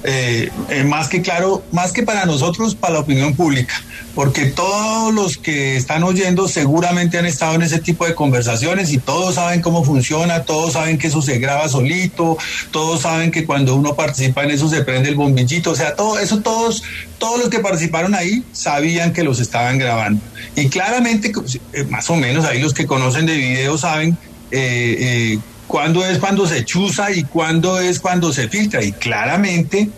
eh, 0.04 0.50
eh, 0.68 0.84
más 0.84 1.08
que 1.08 1.22
claro, 1.22 1.64
más 1.72 1.92
que 1.92 2.02
para 2.02 2.26
nosotros, 2.26 2.74
para 2.74 2.94
la 2.94 3.00
opinión 3.00 3.34
pública 3.34 3.74
porque 4.14 4.46
todos 4.46 5.12
los 5.12 5.36
que 5.36 5.76
están 5.76 6.04
oyendo 6.04 6.46
seguramente 6.46 7.18
han 7.18 7.26
estado 7.26 7.54
en 7.54 7.62
ese 7.62 7.80
tipo 7.80 8.06
de 8.06 8.14
conversaciones 8.14 8.92
y 8.92 8.98
todos 8.98 9.34
saben 9.34 9.60
cómo 9.60 9.84
funciona, 9.84 10.44
todos 10.44 10.74
saben 10.74 10.98
que 10.98 11.08
eso 11.08 11.20
se 11.20 11.38
graba 11.38 11.68
solito, 11.68 12.38
todos 12.70 13.02
saben 13.02 13.30
que 13.30 13.44
cuando 13.44 13.74
uno 13.74 13.94
participa 13.94 14.44
en 14.44 14.52
eso 14.52 14.68
se 14.68 14.84
prende 14.84 15.08
el 15.08 15.16
bombillito, 15.16 15.72
o 15.72 15.74
sea, 15.74 15.96
todo 15.96 16.18
eso 16.18 16.40
todos 16.40 16.82
todos 17.18 17.40
los 17.40 17.48
que 17.48 17.58
participaron 17.58 18.14
ahí 18.14 18.44
sabían 18.52 19.12
que 19.12 19.24
los 19.24 19.40
estaban 19.40 19.78
grabando. 19.78 20.20
Y 20.56 20.68
claramente, 20.68 21.32
eh, 21.72 21.84
más 21.84 22.08
o 22.10 22.16
menos 22.16 22.44
ahí 22.44 22.60
los 22.60 22.74
que 22.74 22.86
conocen 22.86 23.26
de 23.26 23.34
video 23.34 23.78
saben 23.78 24.16
eh, 24.54 25.32
eh, 25.34 25.38
cuándo 25.66 26.06
es 26.06 26.18
cuando 26.18 26.46
se 26.46 26.64
chuza 26.64 27.10
y 27.10 27.24
cuándo 27.24 27.80
es 27.80 27.98
cuando 27.98 28.32
se 28.32 28.48
filtra. 28.48 28.82
Y 28.82 28.92
claramente 28.92 29.90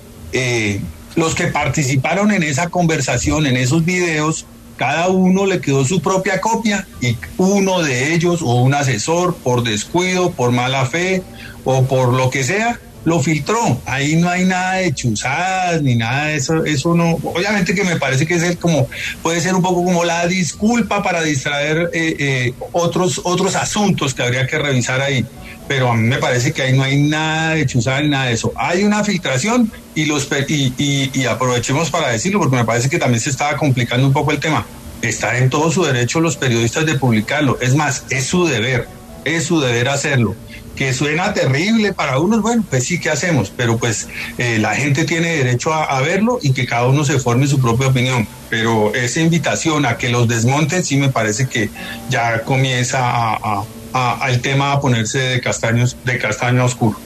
los 1.15 1.35
que 1.35 1.47
participaron 1.47 2.31
en 2.31 2.43
esa 2.43 2.69
conversación, 2.69 3.47
en 3.47 3.57
esos 3.57 3.85
videos, 3.85 4.47
cada 4.77 5.09
uno 5.09 5.47
le 5.47 5.61
quedó 5.61 5.85
su 5.85 6.01
propia 6.01 6.41
copia 6.41 6.87
y 7.01 7.17
uno 7.39 7.83
de 7.83 8.15
ellos 8.15 8.43
o 8.43 8.57
un 8.57 8.75
asesor 8.75 9.35
por 9.37 9.63
descuido, 9.63 10.31
por 10.33 10.53
mala 10.53 10.87
fe 10.87 11.23
o 11.65 11.85
por 11.85 12.13
lo 12.13 12.31
que 12.31 12.45
sea, 12.45 12.79
lo 13.07 13.21
filtró. 13.21 13.81
Ahí 13.87 14.17
no 14.17 14.29
hay 14.29 14.45
nada 14.45 14.75
de 14.75 14.93
chuzadas 14.93 15.81
ni 15.81 15.95
nada 15.95 16.27
de 16.27 16.37
eso. 16.37 16.65
Eso 16.65 16.93
no. 16.95 17.13
Obviamente 17.23 17.73
que 17.73 17.85
me 17.85 17.97
parece 17.97 18.27
que 18.27 18.35
es 18.35 18.43
el 18.43 18.59
como 18.59 18.89
puede 19.23 19.41
ser 19.41 19.55
un 19.55 19.63
poco 19.63 19.85
como 19.85 20.05
la 20.05 20.27
disculpa 20.27 21.05
para 21.05 21.23
distraer 21.23 21.89
eh, 21.95 22.17
eh, 22.19 22.55
otros 22.73 23.21
otros 23.23 23.55
asuntos 23.55 24.13
que 24.13 24.25
habría 24.25 24.47
que 24.49 24.59
revisar 24.59 25.01
ahí 25.01 25.25
pero 25.69 25.91
a 25.91 25.97
mí 25.97 26.07
me 26.07 26.19
parece 26.19 26.53
que 26.53 26.63
ahí 26.63 26.77
no 26.77 26.83
hay 26.83 26.97
nada 26.97 27.55
de 27.55 27.67
chuzar 27.67 28.03
ni 28.03 28.09
nada 28.09 28.27
de 28.27 28.35
eso. 28.35 28.53
Hay 28.55 28.85
una 28.85 29.03
filtración 29.03 29.71
y, 29.97 30.05
los, 30.05 30.29
y, 30.49 31.11
y, 31.13 31.27
aprovechemos 31.27 31.91
para 31.91 32.11
decirlo, 32.11 32.39
porque 32.39 32.55
me 32.55 32.65
parece 32.65 32.89
que 32.89 32.99
también 32.99 33.21
se 33.21 33.31
estaba 33.31 33.57
complicando 33.57 34.07
un 34.07 34.13
poco 34.13 34.31
el 34.31 34.39
tema. 34.39 34.65
Está 35.03 35.39
en 35.39 35.51
todo 35.51 35.73
su 35.73 35.83
derecho 35.83 36.21
los 36.21 36.37
periodistas 36.37 36.87
de 36.87 36.95
publicarlo. 36.95 37.59
Es 37.61 37.75
más, 37.75 38.05
es 38.11 38.27
su 38.27 38.47
deber, 38.47 38.87
es 39.25 39.47
su 39.47 39.61
deber 39.61 39.89
hacerlo. 39.89 40.37
Que 40.77 40.93
suena 40.93 41.33
terrible 41.33 41.95
para 41.95 42.19
unos, 42.19 42.43
bueno, 42.43 42.63
pues 42.69 42.85
sí, 42.85 43.01
¿qué 43.01 43.11
hacemos? 43.11 43.51
Pero 43.57 43.79
pues 43.79 44.09
eh, 44.37 44.59
la 44.59 44.75
gente 44.75 45.05
tiene 45.05 45.37
derecho 45.37 45.73
a, 45.73 46.01
verlo 46.03 46.39
y 46.43 46.53
que 46.53 46.67
cada 46.67 46.87
uno 46.87 47.05
se 47.05 47.19
forme 47.19 47.47
su 47.47 47.61
propia 47.61 47.89
opinión. 47.89 48.29
Pero 48.51 48.95
esa 48.95 49.21
invitación 49.21 49.87
a 49.87 49.97
que 49.97 50.11
los 50.11 50.29
desmonten 50.29 50.85
sí 50.85 50.97
me 50.99 51.09
parece 51.09 51.49
que 51.49 51.71
ya 52.11 52.43
comienza 52.43 53.01
a 53.03 53.65
al 53.97 54.41
tema 54.41 54.73
a 54.73 54.81
ponerse 54.81 55.19
de 55.19 55.41
castaños, 55.41 55.97
de 56.05 56.19
castaño 56.19 56.65
oscuro. 56.65 56.99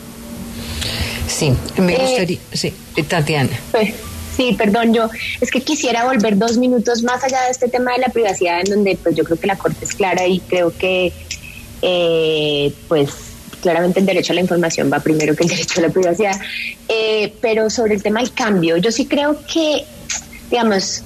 Sí, 1.27 1.53
me 1.79 1.95
eh, 1.95 1.99
gustaría, 2.01 2.39
sí, 2.53 2.75
Tatiana. 3.09 3.51
Pues, 3.71 3.95
sí, 4.37 4.55
perdón, 4.59 4.93
yo 4.93 5.09
es 5.41 5.51
que 5.51 5.63
quisiera 5.63 6.05
volver 6.05 6.37
dos 6.37 6.59
minutos 6.59 7.03
más 7.03 7.23
allá 7.23 7.43
de 7.43 7.51
este 7.51 7.69
tema 7.69 7.93
de 7.93 7.99
la 7.99 8.09
privacidad, 8.09 8.61
en 8.61 8.67
donde 8.67 8.99
pues 9.01 9.15
yo 9.15 9.25
creo 9.25 9.39
que 9.39 9.47
la 9.47 9.57
Corte 9.57 9.85
es 9.85 9.95
clara 9.95 10.27
y 10.27 10.41
creo 10.41 10.77
que 10.77 11.13
eh, 11.83 12.73
pues 12.89 13.11
claramente 13.61 14.01
el 14.01 14.07
derecho 14.07 14.33
a 14.33 14.35
la 14.35 14.41
información 14.41 14.91
va 14.93 15.01
primero 15.01 15.35
que 15.37 15.45
el 15.45 15.51
derecho 15.51 15.81
a 15.81 15.83
la 15.83 15.91
privacidad, 15.91 16.41
eh, 16.89 17.33
pero 17.41 17.71
sobre 17.71 17.95
el 17.95 18.03
tema 18.03 18.21
del 18.21 18.33
cambio, 18.33 18.77
yo 18.77 18.91
sí 18.91 19.07
creo 19.07 19.39
que, 19.47 19.85
digamos, 20.51 21.03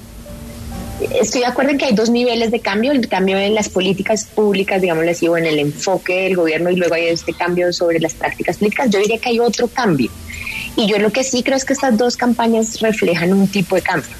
estoy 1.21 1.41
de 1.41 1.47
acuerdo 1.47 1.73
en 1.73 1.79
que 1.79 1.87
hay 1.87 1.95
dos 1.95 2.11
niveles 2.11 2.51
de 2.51 2.61
cambio, 2.61 2.93
el 2.93 3.09
cambio 3.09 3.39
en 3.39 3.55
las 3.55 3.69
políticas 3.69 4.25
públicas, 4.25 4.81
digámoslo 4.81 5.11
así, 5.11 5.29
o 5.29 5.37
en 5.37 5.47
el 5.47 5.59
enfoque 5.59 6.23
del 6.23 6.37
gobierno 6.37 6.71
y 6.71 6.77
luego 6.77 6.95
hay 6.95 7.07
este 7.07 7.33
cambio 7.33 7.73
sobre 7.73 8.01
las 8.01 8.15
prácticas 8.15 8.59
públicas. 8.59 8.91
Yo 8.91 9.01
diría 9.01 9.19
que 9.19 9.31
hay 9.31 9.41
otro 9.41 9.69
cambio. 9.69 10.11
Y 10.77 10.87
yo 10.87 10.99
lo 10.99 11.13
que 11.13 11.23
sí 11.23 11.43
creo 11.43 11.57
es 11.57 11.65
que 11.65 11.73
estas 11.73 11.97
dos 11.97 12.17
campañas 12.17 12.81
reflejan 12.81 13.33
un 13.33 13.49
tipo 13.49 13.77
de 13.77 13.83
cambio. 13.83 14.11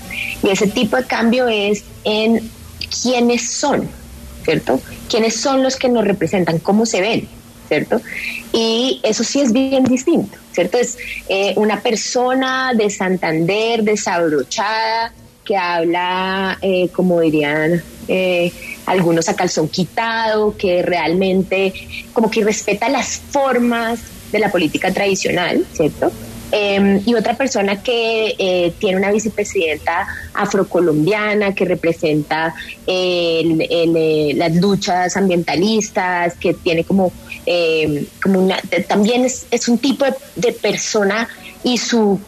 Y 0.43 0.51
ese 0.51 0.67
tipo 0.67 0.97
de 0.97 1.05
cambio 1.05 1.49
es 1.49 1.85
en 2.05 2.49
quiénes 3.03 3.51
son, 3.51 3.89
¿cierto? 4.45 4.81
¿Quiénes 5.09 5.37
son 5.37 5.63
los 5.63 5.77
que 5.77 5.89
nos 5.89 6.05
representan? 6.05 6.59
¿Cómo 6.59 6.87
se 6.87 7.01
ven? 7.01 7.29
¿Cierto? 7.69 8.01
Y 8.53 9.01
eso 9.03 9.25
sí 9.25 9.41
es 9.41 9.53
bien 9.53 9.85
distinto, 9.85 10.37
¿cierto? 10.53 10.79
Es 10.79 10.99
eh, 11.29 11.55
una 11.57 11.81
persona 11.81 12.73
de 12.75 12.91
Santander, 12.91 13.83
desabrochada, 13.83 15.13
que 15.45 15.57
habla, 15.57 16.59
eh, 16.63 16.89
como 16.89 17.21
dirían 17.21 17.83
eh, 18.09 18.53
algunos, 18.87 19.29
a 19.29 19.37
calzón 19.37 19.69
quitado, 19.69 20.57
que 20.57 20.83
realmente 20.83 21.73
como 22.13 22.31
que 22.31 22.43
respeta 22.43 22.89
las 22.89 23.19
formas 23.19 24.01
de 24.33 24.39
la 24.39 24.51
política 24.51 24.93
tradicional, 24.93 25.65
¿cierto? 25.73 26.11
Em, 26.51 27.01
y 27.05 27.15
otra 27.15 27.37
persona 27.37 27.83
que 27.83 28.35
eh, 28.39 28.73
tiene 28.79 28.97
una 28.99 29.11
vicepresidenta 29.11 30.07
afrocolombiana 30.35 31.55
que 31.55 31.65
representa 31.65 32.55
las 32.87 34.55
luchas 34.57 35.17
ambientalistas, 35.17 36.35
que 36.35 36.55
tiene 36.55 36.85
como, 36.85 37.13
una, 38.27 38.61
también 38.89 39.25
es, 39.25 39.69
un 39.69 39.79
tipo 39.79 40.05
de 40.37 40.53
persona 40.53 41.29
y 41.63 41.79
su 41.79 42.19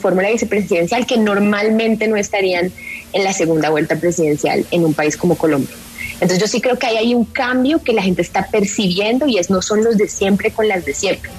fórmula 0.00 0.30
vicepresidencial 0.30 1.06
que 1.06 1.16
normalmente 1.16 2.08
no 2.08 2.16
estarían 2.16 2.72
en 3.12 3.24
la 3.24 3.32
segunda 3.32 3.70
vuelta 3.70 3.96
presidencial 3.96 4.66
en 4.70 4.84
un 4.84 4.92
país 4.92 5.16
como 5.16 5.36
Colombia. 5.36 5.74
Entonces 6.14 6.38
yo 6.38 6.46
sí 6.46 6.60
creo 6.60 6.78
que 6.78 6.86
ahí 6.86 6.96
hay 6.96 7.14
un 7.14 7.24
cambio 7.24 7.82
que 7.82 7.92
la 7.92 8.02
gente 8.02 8.22
está 8.22 8.46
percibiendo 8.46 9.26
y 9.26 9.38
es 9.38 9.50
no 9.50 9.62
son 9.62 9.82
los 9.82 9.96
de 9.96 10.08
siempre 10.08 10.50
con 10.50 10.68
las 10.68 10.84
de 10.84 10.94
siempre. 10.94 11.30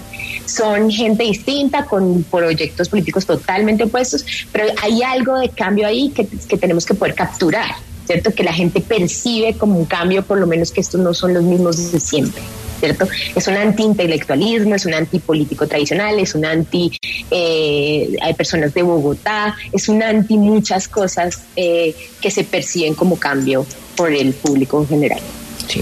Son 0.45 0.91
gente 0.91 1.23
distinta, 1.23 1.85
con 1.85 2.23
proyectos 2.23 2.89
políticos 2.89 3.25
totalmente 3.25 3.85
opuestos, 3.85 4.25
pero 4.51 4.67
hay 4.81 5.01
algo 5.01 5.39
de 5.39 5.49
cambio 5.49 5.87
ahí 5.87 6.09
que 6.09 6.57
tenemos 6.57 6.85
que 6.85 6.93
poder 6.93 7.15
capturar, 7.15 7.75
¿cierto? 8.05 8.33
Que 8.33 8.43
la 8.43 8.53
gente 8.53 8.81
percibe 8.81 9.55
como 9.55 9.77
un 9.77 9.85
cambio, 9.85 10.23
por 10.23 10.37
lo 10.37 10.47
menos 10.47 10.71
que 10.71 10.81
estos 10.81 11.01
no 11.01 11.13
son 11.13 11.33
los 11.33 11.43
mismos 11.43 11.91
de 11.91 11.99
siempre. 11.99 12.41
¿cierto? 12.79 13.07
Es 13.35 13.47
un 13.47 13.55
anti-intelectualismo, 13.55 14.75
es 14.75 14.85
un 14.85 14.93
anti-político 14.93 15.67
tradicional, 15.67 16.19
es 16.19 16.35
un 16.35 16.45
anti, 16.45 16.91
eh, 17.31 18.15
hay 18.21 18.33
personas 18.33 18.73
de 18.73 18.81
Bogotá, 18.81 19.55
es 19.71 19.89
un 19.89 20.03
anti 20.03 20.37
muchas 20.37 20.87
cosas 20.87 21.41
eh, 21.55 21.95
que 22.21 22.31
se 22.31 22.43
perciben 22.43 22.93
como 22.93 23.17
cambio 23.17 23.65
por 23.95 24.11
el 24.11 24.33
público 24.33 24.81
en 24.81 24.87
general. 24.87 25.19
Sí. 25.67 25.81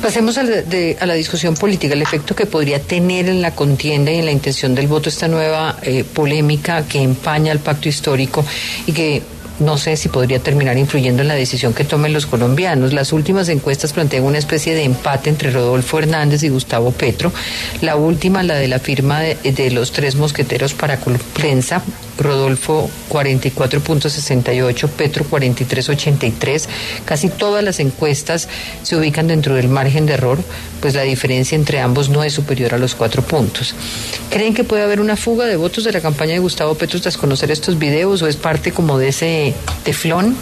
Pasemos 0.00 0.38
a 0.38 0.42
la, 0.42 0.62
a 1.00 1.06
la, 1.06 1.14
discusión 1.14 1.54
política, 1.54 1.92
el 1.92 2.00
efecto 2.00 2.34
que 2.34 2.46
podría 2.46 2.80
tener 2.80 3.28
en 3.28 3.42
la 3.42 3.54
contienda 3.54 4.10
y 4.10 4.18
en 4.18 4.24
la 4.24 4.32
intención 4.32 4.74
del 4.74 4.86
voto 4.86 5.10
esta 5.10 5.28
nueva 5.28 5.76
eh, 5.82 6.04
polémica 6.04 6.86
que 6.86 7.02
empaña 7.02 7.52
el 7.52 7.58
pacto 7.58 7.90
histórico 7.90 8.42
y 8.86 8.92
que 8.92 9.22
no 9.60 9.78
sé 9.78 9.96
si 9.96 10.08
podría 10.08 10.38
terminar 10.38 10.78
influyendo 10.78 11.22
en 11.22 11.28
la 11.28 11.34
decisión 11.34 11.74
que 11.74 11.84
tomen 11.84 12.12
los 12.12 12.26
colombianos. 12.26 12.92
Las 12.92 13.12
últimas 13.12 13.48
encuestas 13.48 13.92
plantean 13.92 14.24
una 14.24 14.38
especie 14.38 14.74
de 14.74 14.84
empate 14.84 15.30
entre 15.30 15.50
Rodolfo 15.50 15.98
Hernández 15.98 16.42
y 16.42 16.48
Gustavo 16.48 16.92
Petro. 16.92 17.32
La 17.80 17.96
última, 17.96 18.42
la 18.42 18.54
de 18.54 18.68
la 18.68 18.78
firma 18.78 19.20
de, 19.20 19.70
los 19.70 19.92
tres 19.92 20.16
mosqueteros 20.16 20.74
para 20.74 20.98
prensa, 21.34 21.82
Rodolfo 22.18 22.90
44.68, 23.10 24.88
Petro 24.88 25.24
43.83. 25.28 26.66
Casi 27.04 27.28
todas 27.28 27.64
las 27.64 27.80
encuestas 27.80 28.48
se 28.82 28.96
ubican 28.96 29.28
dentro 29.28 29.54
del 29.54 29.68
margen 29.68 30.06
de 30.06 30.14
error, 30.14 30.38
pues 30.80 30.94
la 30.94 31.02
diferencia 31.02 31.56
entre 31.56 31.80
ambos 31.80 32.08
no 32.08 32.24
es 32.24 32.32
superior 32.32 32.74
a 32.74 32.78
los 32.78 32.94
cuatro 32.94 33.22
puntos. 33.22 33.74
¿Creen 34.30 34.54
que 34.54 34.64
puede 34.64 34.82
haber 34.82 35.00
una 35.00 35.16
fuga 35.16 35.46
de 35.46 35.56
votos 35.56 35.84
de 35.84 35.92
la 35.92 36.00
campaña 36.00 36.32
de 36.32 36.38
Gustavo 36.38 36.74
Petro 36.74 37.00
tras 37.00 37.16
conocer 37.16 37.50
estos 37.50 37.78
videos 37.78 38.22
o 38.22 38.26
es 38.26 38.36
parte 38.36 38.72
como 38.72 38.98
de 38.98 39.08
ese 39.08 39.47
teflón? 39.84 40.36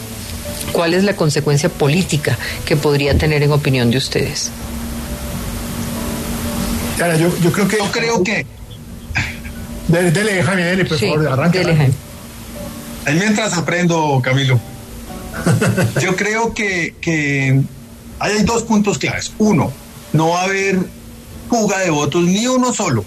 ¿Cuál 0.72 0.94
es 0.94 1.04
la 1.04 1.14
consecuencia 1.14 1.68
política 1.68 2.38
que 2.64 2.76
podría 2.76 3.16
tener 3.16 3.42
en 3.42 3.52
opinión 3.52 3.90
de 3.90 3.98
ustedes? 3.98 4.50
yo, 6.98 7.36
yo 7.38 7.52
creo 7.52 7.68
que... 7.68 7.76
Yo 7.76 7.90
creo 7.92 8.22
que 8.22 8.46
Dele, 9.88 10.10
dele 10.10 10.42
Jaime, 10.42 10.64
dele, 10.64 10.84
por 10.84 10.98
favor, 10.98 11.28
arranque. 11.28 11.60
Ahí 13.04 13.14
mientras 13.14 13.56
aprendo, 13.56 14.20
Camilo. 14.22 14.58
Yo 16.00 16.16
creo 16.16 16.54
que, 16.54 16.96
que 17.00 17.62
hay 18.18 18.42
dos 18.42 18.64
puntos 18.64 18.98
claves. 18.98 19.32
Uno, 19.38 19.72
no 20.12 20.30
va 20.30 20.40
a 20.40 20.44
haber 20.44 20.80
fuga 21.48 21.78
de 21.80 21.90
votos, 21.90 22.24
ni 22.24 22.46
uno 22.48 22.72
solo. 22.72 23.04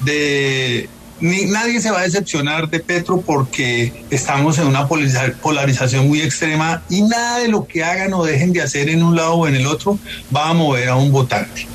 De, 0.00 0.90
ni, 1.24 1.46
nadie 1.46 1.80
se 1.80 1.90
va 1.90 2.00
a 2.00 2.02
decepcionar 2.02 2.68
de 2.68 2.80
Petro 2.80 3.22
porque 3.22 4.04
estamos 4.10 4.58
en 4.58 4.66
una 4.66 4.86
polarización 4.86 6.06
muy 6.06 6.20
extrema 6.20 6.82
y 6.90 7.00
nada 7.00 7.38
de 7.38 7.48
lo 7.48 7.66
que 7.66 7.82
hagan 7.82 8.12
o 8.12 8.24
dejen 8.24 8.52
de 8.52 8.60
hacer 8.60 8.90
en 8.90 9.02
un 9.02 9.16
lado 9.16 9.32
o 9.32 9.48
en 9.48 9.54
el 9.54 9.66
otro 9.66 9.98
va 10.34 10.50
a 10.50 10.52
mover 10.52 10.90
a 10.90 10.96
un 10.96 11.10
votante. 11.10 11.66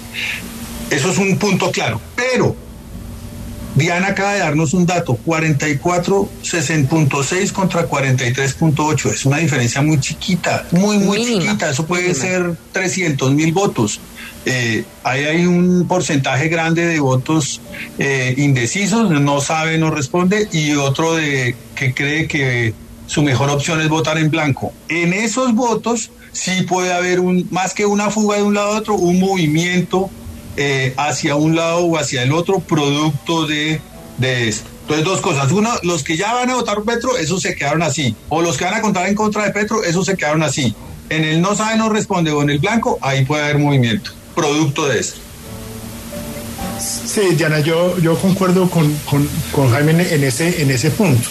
Eso 0.91 1.09
es 1.09 1.17
un 1.17 1.35
punto 1.39 1.71
claro. 1.71 1.99
Pero 2.15 2.55
Diana 3.79 4.09
acaba 4.09 4.33
de 4.33 4.39
darnos 4.39 4.73
un 4.73 4.85
dato, 4.85 5.17
44.6.6 5.25 7.53
contra 7.53 7.89
43.8. 7.89 9.13
Es 9.13 9.25
una 9.25 9.37
diferencia 9.37 9.81
muy 9.81 9.97
chiquita, 9.99 10.67
muy, 10.71 10.97
muy 10.97 11.25
chiquita. 11.25 11.69
Eso 11.69 11.85
puede 11.85 12.13
ser 12.13 12.57
300 12.73 13.33
mil 13.33 13.53
votos. 13.53 14.01
Eh, 14.45 14.83
ahí 15.03 15.23
hay 15.23 15.45
un 15.45 15.87
porcentaje 15.87 16.49
grande 16.49 16.85
de 16.85 16.99
votos 16.99 17.61
eh, 17.97 18.35
indecisos, 18.37 19.09
no 19.09 19.39
sabe, 19.41 19.77
no 19.77 19.91
responde, 19.91 20.49
y 20.51 20.73
otro 20.73 21.15
de 21.15 21.55
que 21.75 21.93
cree 21.93 22.27
que 22.27 22.73
su 23.07 23.23
mejor 23.23 23.49
opción 23.49 23.79
es 23.81 23.89
votar 23.89 24.17
en 24.17 24.29
blanco. 24.29 24.73
En 24.89 25.13
esos 25.13 25.55
votos 25.55 26.11
sí 26.31 26.63
puede 26.63 26.93
haber 26.93 27.19
un, 27.19 27.47
más 27.49 27.73
que 27.73 27.85
una 27.85 28.09
fuga 28.09 28.37
de 28.37 28.43
un 28.43 28.53
lado 28.53 28.73
a 28.73 28.77
otro, 28.77 28.95
un 28.95 29.19
movimiento 29.19 30.09
eh, 30.57 30.93
hacia 30.97 31.35
un 31.35 31.55
lado 31.55 31.85
o 31.85 31.97
hacia 31.97 32.23
el 32.23 32.31
otro 32.31 32.59
producto 32.59 33.47
de, 33.47 33.81
de 34.17 34.49
esto. 34.49 34.69
Entonces, 34.81 35.05
dos 35.05 35.21
cosas. 35.21 35.51
Uno, 35.51 35.69
los 35.83 36.03
que 36.03 36.17
ya 36.17 36.33
van 36.33 36.49
a 36.49 36.55
votar 36.55 36.81
Petro, 36.81 37.15
esos 37.15 37.43
se 37.43 37.53
quedaron 37.53 37.83
así. 37.83 38.15
O 38.27 38.41
los 38.41 38.57
que 38.57 38.65
van 38.65 38.73
a 38.73 38.81
contar 38.81 39.07
en 39.07 39.13
contra 39.13 39.45
de 39.45 39.51
Petro, 39.51 39.83
esos 39.83 40.05
se 40.05 40.17
quedaron 40.17 40.41
así. 40.41 40.73
En 41.09 41.23
el 41.23 41.41
no 41.41 41.55
sabe, 41.55 41.77
no 41.77 41.89
responde, 41.89 42.31
o 42.31 42.41
en 42.41 42.49
el 42.49 42.57
blanco, 42.57 42.97
ahí 43.01 43.23
puede 43.23 43.43
haber 43.43 43.59
movimiento, 43.59 44.12
producto 44.35 44.88
de 44.88 44.99
esto. 44.99 45.19
Sí, 46.79 47.35
Diana, 47.35 47.59
yo, 47.59 47.97
yo 47.99 48.17
concuerdo 48.17 48.69
con, 48.69 48.95
con, 49.51 49.71
Jaime 49.71 49.91
en 49.91 50.23
ese, 50.23 50.62
en 50.62 50.71
ese 50.71 50.91
punto. 50.91 51.27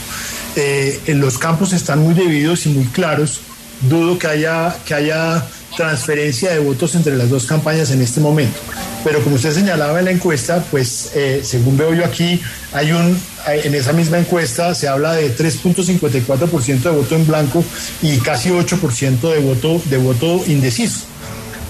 Eh, 0.57 1.01
en 1.07 1.21
los 1.21 1.39
campos 1.39 1.73
están 1.73 2.01
muy 2.01 2.15
divididos 2.15 2.67
y 2.67 2.71
muy 2.71 2.85
claros. 2.87 3.41
Dudo 3.81 4.19
que 4.19 4.27
haya, 4.27 4.77
que 4.85 4.95
haya 4.95 5.47
transferencia 5.77 6.51
de 6.53 6.59
votos 6.59 6.95
entre 6.95 7.17
las 7.17 7.31
dos 7.31 7.47
campañas 7.47 7.91
en 7.91 8.03
este 8.03 8.21
momento. 8.21 8.59
Pero 9.05 9.23
como 9.23 9.37
usted 9.37 9.53
señalaba 9.53 9.99
en 9.99 10.07
la 10.07 10.11
encuesta, 10.11 10.65
pues 10.71 11.13
eh, 11.15 11.43
según 11.45 11.77
veo 11.77 11.95
yo 11.95 12.05
aquí, 12.05 12.41
hay 12.73 12.93
un, 12.93 13.19
en 13.47 13.75
esa 13.75 13.93
misma 13.93 14.19
encuesta 14.19 14.75
se 14.75 14.89
habla 14.89 15.13
de 15.13 15.37
3.54% 15.37 16.83
de 16.83 16.91
voto 16.91 17.15
en 17.15 17.27
blanco 17.27 17.65
y 18.03 18.19
casi 18.19 18.51
8% 18.51 19.33
de 19.33 19.39
voto, 19.41 19.81
de 19.85 19.99
voto 19.99 20.43
indeciso. 20.47 21.07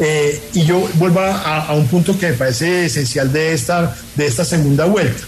Eh, 0.00 0.40
y 0.54 0.64
yo 0.64 0.88
vuelvo 0.94 1.20
a, 1.20 1.72
un 1.74 1.86
punto 1.88 2.16
que 2.18 2.30
me 2.30 2.32
parece 2.34 2.86
esencial 2.86 3.32
de 3.32 3.52
esta, 3.52 3.96
de 4.14 4.26
esta 4.26 4.44
segunda 4.44 4.84
vuelta. 4.84 5.22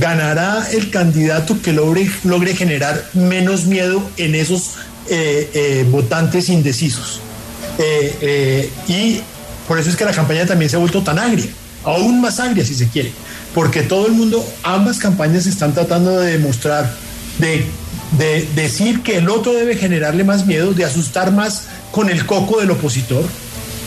¿Ganará 0.00 0.66
el 0.70 0.90
candidato 0.90 1.60
que 1.60 1.72
logre, 1.72 2.10
logre 2.24 2.54
generar 2.54 3.04
menos 3.12 3.66
miedo 3.66 4.02
en 4.16 4.34
esos 4.34 4.76
eh, 5.08 5.86
votantes 5.90 6.48
indecisos? 6.48 7.20
Eh, 7.78 8.16
eh, 8.20 8.70
y 8.88 9.20
por 9.66 9.78
eso 9.78 9.90
es 9.90 9.96
que 9.96 10.04
la 10.04 10.12
campaña 10.12 10.46
también 10.46 10.70
se 10.70 10.76
ha 10.76 10.78
vuelto 10.78 11.02
tan 11.02 11.18
agria, 11.18 11.46
aún 11.84 12.20
más 12.20 12.40
agria 12.40 12.64
si 12.64 12.74
se 12.74 12.88
quiere, 12.88 13.12
porque 13.54 13.82
todo 13.82 14.06
el 14.06 14.12
mundo, 14.12 14.44
ambas 14.62 14.98
campañas 14.98 15.46
están 15.46 15.72
tratando 15.72 16.20
de 16.20 16.32
demostrar, 16.32 16.92
de, 17.38 17.64
de 18.18 18.48
decir 18.54 19.02
que 19.02 19.18
el 19.18 19.28
otro 19.28 19.52
debe 19.52 19.76
generarle 19.76 20.24
más 20.24 20.46
miedo, 20.46 20.72
de 20.74 20.84
asustar 20.84 21.32
más 21.32 21.64
con 21.90 22.10
el 22.10 22.26
coco 22.26 22.60
del 22.60 22.70
opositor. 22.70 23.24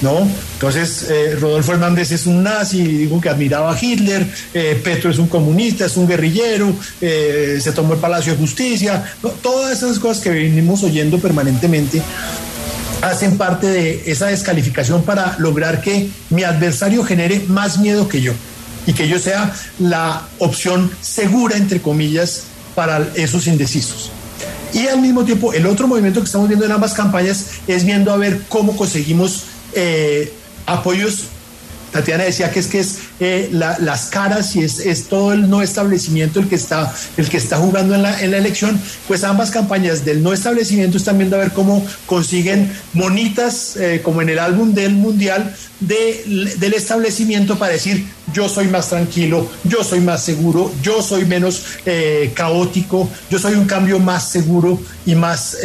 ¿No? 0.02 0.28
Entonces, 0.56 1.08
eh, 1.10 1.38
Rodolfo 1.40 1.72
Hernández 1.72 2.12
es 2.12 2.26
un 2.26 2.44
nazi, 2.44 2.84
dijo 2.84 3.22
que 3.22 3.30
admiraba 3.30 3.74
a 3.74 3.80
Hitler, 3.82 4.28
Petro 4.84 5.10
es 5.10 5.18
un 5.18 5.28
comunista, 5.28 5.86
es 5.86 5.96
un 5.96 6.06
guerrillero, 6.06 6.76
se 7.00 7.72
tomó 7.74 7.94
el 7.94 8.00
Palacio 8.00 8.34
de 8.34 8.38
Justicia, 8.38 9.06
todas 9.42 9.78
esas 9.78 9.98
cosas 9.98 10.22
que 10.22 10.32
venimos 10.32 10.84
oyendo 10.84 11.18
permanentemente 11.18 12.02
hacen 13.10 13.38
parte 13.38 13.68
de 13.68 14.04
esa 14.12 14.28
descalificación 14.28 15.04
para 15.04 15.36
lograr 15.40 15.82
que 15.82 16.10
mi 16.30 16.44
adversario 16.44 17.04
genere 17.04 17.44
más 17.48 17.78
miedo 17.80 18.08
que 18.08 18.22
yo 18.22 18.34
y 18.88 18.94
que 18.94 19.08
yo 19.08 19.20
sea 19.20 19.54
la 19.80 20.28
opción 20.40 20.92
segura, 21.02 21.58
entre 21.58 21.82
comillas, 21.82 22.44
para 22.76 23.08
esos 23.16 23.48
indecisos. 23.48 24.12
Y 24.74 24.88
al 24.88 25.02
mismo 25.02 25.24
tiempo, 25.24 25.54
el 25.54 25.66
otro 25.66 25.88
movimiento 25.88 26.20
que 26.20 26.26
estamos 26.26 26.48
viendo 26.48 26.66
en 26.66 26.72
ambas 26.72 26.94
campañas 26.94 27.46
es 27.68 27.86
viendo 27.86 28.12
a 28.12 28.18
ver 28.18 28.42
cómo 28.50 28.76
conseguimos 28.76 29.46
eh, 29.74 30.34
apoyos 30.66 31.26
Tatiana 31.96 32.26
decía 32.26 32.52
que 32.52 32.60
es 32.60 32.68
que 32.68 32.80
es 32.82 32.98
eh, 33.22 33.48
las 33.52 34.08
caras 34.08 34.54
y 34.58 34.64
es, 34.66 35.08
todo 35.08 35.32
el 35.32 35.50
no 35.50 35.62
establecimiento 35.62 36.42
el 36.42 36.50
que 36.50 36.56
está, 36.56 36.94
el 37.16 37.30
que 37.30 37.38
está 37.38 37.56
jugando 37.56 37.96
en 37.96 38.02
la, 38.02 38.22
en 38.22 38.32
la 38.32 38.38
elección, 38.38 38.78
pues 39.08 39.24
ambas 39.24 39.50
campañas 39.50 40.04
del 40.04 40.22
no 40.22 40.34
establecimiento 40.34 40.98
están 40.98 41.18
viendo 41.18 41.38
a 41.38 41.40
ver 41.40 41.54
cómo 41.54 41.88
consiguen 42.06 42.70
monitas, 42.92 43.78
eh, 43.78 44.02
como 44.04 44.22
en 44.22 44.28
el 44.28 44.40
álbum 44.40 44.74
del 44.74 44.92
Mundial, 44.92 45.56
de, 45.80 46.56
del 46.58 46.74
establecimiento 46.74 47.58
para 47.58 47.72
decir 47.72 48.06
yo 48.34 48.50
soy 48.50 48.68
más 48.68 48.90
tranquilo, 48.90 49.50
yo 49.64 49.82
soy 49.82 50.02
más 50.02 50.22
seguro, 50.22 50.74
yo 50.82 51.02
soy 51.02 51.24
menos 51.24 51.64
eh, 51.86 52.34
caótico, 52.36 53.10
yo 53.30 53.40
soy 53.40 53.54
un 53.54 53.68
cambio 53.68 54.00
más 54.00 54.30
seguro 54.30 54.82
y 55.06 55.16
más 55.16 55.56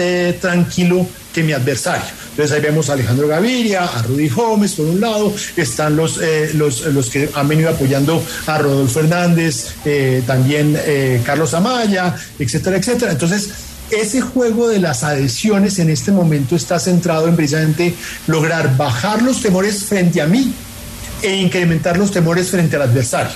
tranquilo 0.40 1.05
que 1.35 1.43
mi 1.43 1.53
adversario. 1.53 2.19
Entonces 2.31 2.57
ahí 2.57 2.62
vemos 2.62 2.88
a 2.88 2.95
Alejandro 2.95 3.29
Gaviria, 3.29 3.85
a 3.85 4.03
Rudy 4.03 4.28
Gómez 4.28 4.74
por 4.74 4.87
un 4.87 5.01
lado, 5.01 5.33
están 5.57 5.97
los, 5.97 6.20
eh, 6.22 6.51
los, 6.55 6.83
los, 6.87 7.11
que 7.11 7.28
han 7.35 7.49
venido 7.49 7.70
apoyando 7.70 8.22
a 8.47 8.59
Rodolfo 8.59 9.01
Hernández, 9.01 9.74
eh, 9.85 10.22
también 10.26 10.76
eh, 10.78 11.20
Carlos 11.24 11.55
Amaya, 11.55 12.14
etcétera, 12.39 12.76
etcétera. 12.76 13.12
Entonces, 13.12 13.51
ese 13.91 14.20
juego 14.20 14.68
de 14.68 14.78
las 14.78 15.03
adhesiones 15.03 15.78
en 15.81 15.91
este 15.91 16.12
momento 16.12 16.55
está 16.55 16.78
centrado 16.78 17.28
en 17.28 17.35
precisamente 17.35 17.95
lograr 18.28 18.76
bajar 18.76 19.22
los 19.22 19.43
temores 19.43 19.85
frente 19.85 20.20
a 20.20 20.26
mí 20.26 20.55
e 21.22 21.35
incrementar 21.35 21.99
los 21.99 22.12
temores 22.12 22.49
frente 22.49 22.76
al 22.76 22.83
adversario. 22.83 23.33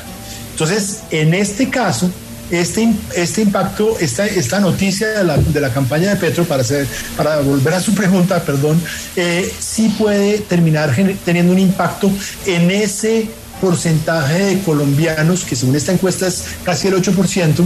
Entonces, 0.52 1.00
en 1.10 1.34
este 1.34 1.68
caso, 1.68 2.10
este, 2.50 2.92
este 3.16 3.42
impacto, 3.42 3.96
esta, 3.98 4.26
esta 4.26 4.60
noticia 4.60 5.08
de 5.08 5.24
la, 5.24 5.36
de 5.36 5.60
la 5.60 5.72
campaña 5.72 6.10
de 6.10 6.16
Petro, 6.16 6.44
para, 6.44 6.62
hacer, 6.62 6.86
para 7.16 7.40
volver 7.40 7.74
a 7.74 7.80
su 7.80 7.94
pregunta, 7.94 8.42
perdón, 8.42 8.80
eh, 9.16 9.52
sí 9.58 9.94
puede 9.98 10.38
terminar 10.38 10.94
teniendo 11.24 11.52
un 11.52 11.58
impacto 11.58 12.10
en 12.46 12.70
ese 12.70 13.28
porcentaje 13.60 14.44
de 14.44 14.58
colombianos, 14.62 15.44
que 15.44 15.56
según 15.56 15.76
esta 15.76 15.92
encuesta 15.92 16.26
es 16.26 16.44
casi 16.64 16.88
el 16.88 16.94
8%, 16.94 17.64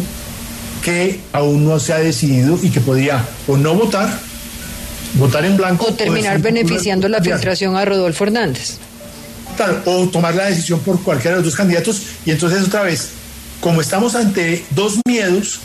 que 0.82 1.20
aún 1.32 1.64
no 1.64 1.78
se 1.80 1.92
ha 1.92 1.98
decidido 1.98 2.58
y 2.62 2.70
que 2.70 2.80
podría 2.80 3.24
o 3.46 3.56
no 3.56 3.74
votar, 3.74 4.08
votar 5.14 5.44
en 5.44 5.56
blanco. 5.56 5.86
O 5.86 5.94
terminar 5.94 6.40
beneficiando 6.40 7.08
la 7.08 7.20
filtración 7.20 7.76
a 7.76 7.84
Rodolfo 7.84 8.24
Hernández. 8.24 8.78
o 9.86 10.08
tomar 10.08 10.34
la 10.36 10.46
decisión 10.46 10.78
por 10.80 11.02
cualquiera 11.02 11.36
de 11.36 11.42
los 11.42 11.52
dos 11.52 11.56
candidatos. 11.56 12.02
Y 12.24 12.30
entonces 12.30 12.62
otra 12.62 12.82
vez, 12.82 13.08
como 13.60 13.80
estamos 13.80 14.14
ante 14.14 14.64
dos 14.70 14.98
miedos, 15.06 15.60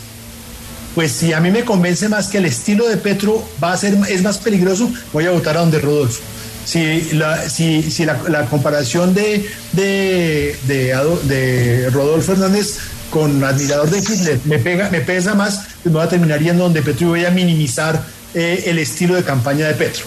pues 0.96 1.12
si 1.12 1.34
a 1.34 1.40
mí 1.40 1.52
me 1.52 1.64
convence 1.64 2.08
más 2.10 2.28
que 2.28 2.38
el 2.38 2.46
estilo 2.46 2.88
de 2.88 2.98
Petro 2.98 3.48
va 3.64 3.74
a 3.74 3.78
ser, 3.78 3.98
es 4.10 4.22
más 4.22 4.38
peligroso, 4.38 4.92
voy 5.12 5.26
a 5.26 5.32
votar 5.32 5.58
a 5.58 5.62
donde 5.62 5.80
Rodolfo. 5.80 6.22
Si 6.66 7.02
la, 7.14 7.50
si, 7.50 7.84
si 7.92 8.06
la, 8.06 8.46
comparación 8.50 9.14
de, 9.14 9.46
de, 9.74 10.56
de, 10.66 11.90
Rodolfo 11.90 12.32
Hernández 12.32 12.78
con 13.10 13.44
admirador 13.44 13.90
de 13.90 14.00
Hitler 14.00 14.40
me, 14.46 14.60
pega, 14.60 14.90
me 14.90 15.02
pesa 15.02 15.36
más, 15.36 15.56
pues 15.84 15.88
me 15.88 15.94
voy 15.94 16.04
a 16.04 16.10
terminar 16.10 16.40
yendo 16.40 16.64
donde 16.64 16.82
Petro 16.82 17.08
y 17.08 17.10
voy 17.10 17.26
a 17.26 17.32
minimizar 17.32 18.02
eh, 18.34 18.64
el 18.68 18.80
estilo 18.80 19.16
de 19.16 19.24
campaña 19.24 19.68
de 19.68 19.74
Petro. 19.74 20.06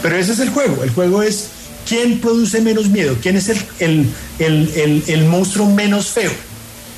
Pero 0.00 0.16
ese 0.16 0.32
es 0.32 0.38
el 0.38 0.48
juego. 0.48 0.82
El 0.82 0.90
juego 0.90 1.22
es 1.22 1.48
quién 1.86 2.20
produce 2.20 2.62
menos 2.62 2.88
miedo, 2.88 3.16
quién 3.20 3.36
es 3.36 3.50
el, 3.50 3.58
el, 3.78 4.10
el, 4.38 5.04
el 5.06 5.24
monstruo 5.26 5.66
menos 5.66 6.08
feo. 6.08 6.32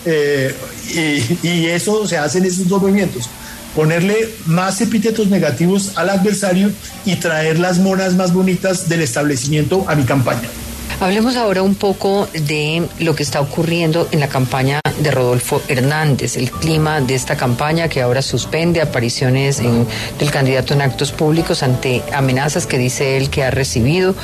Eh, 0.04 0.54
y, 1.42 1.66
eso 1.66 2.06
se 2.06 2.16
hace 2.16 2.38
en 2.38 2.46
esos 2.46 2.68
dos 2.68 2.80
movimientos. 2.80 3.28
Ponerle 3.74 4.34
más 4.46 4.80
epítetos 4.80 5.28
negativos 5.28 5.92
al 5.96 6.10
adversario 6.10 6.70
y 7.04 7.16
traer 7.16 7.58
las 7.58 7.78
monas 7.78 8.14
más 8.14 8.32
bonitas 8.32 8.88
del 8.88 9.02
establecimiento 9.02 9.84
a 9.88 9.94
mi 9.94 10.04
campaña. 10.04 10.48
Hablemos 11.00 11.34
ahora 11.36 11.62
un 11.62 11.76
poco 11.76 12.28
de 12.34 12.86
lo 12.98 13.14
que 13.14 13.22
está 13.22 13.40
ocurriendo 13.40 14.06
en 14.12 14.20
la 14.20 14.28
campaña 14.28 14.82
de 14.98 15.10
Rodolfo 15.10 15.62
Hernández, 15.66 16.36
el 16.36 16.50
clima 16.50 17.00
de 17.00 17.14
esta 17.14 17.38
campaña 17.38 17.88
que 17.88 18.02
ahora 18.02 18.20
suspende 18.20 18.82
apariciones 18.82 19.62
del 19.62 20.30
candidato 20.30 20.74
en 20.74 20.82
actos 20.82 21.12
públicos 21.12 21.62
ante 21.62 22.02
amenazas 22.12 22.66
que 22.66 22.76
dice 22.76 23.16
él 23.16 23.30
que 23.30 23.42
ha 23.42 23.50
recibido. 23.50 24.14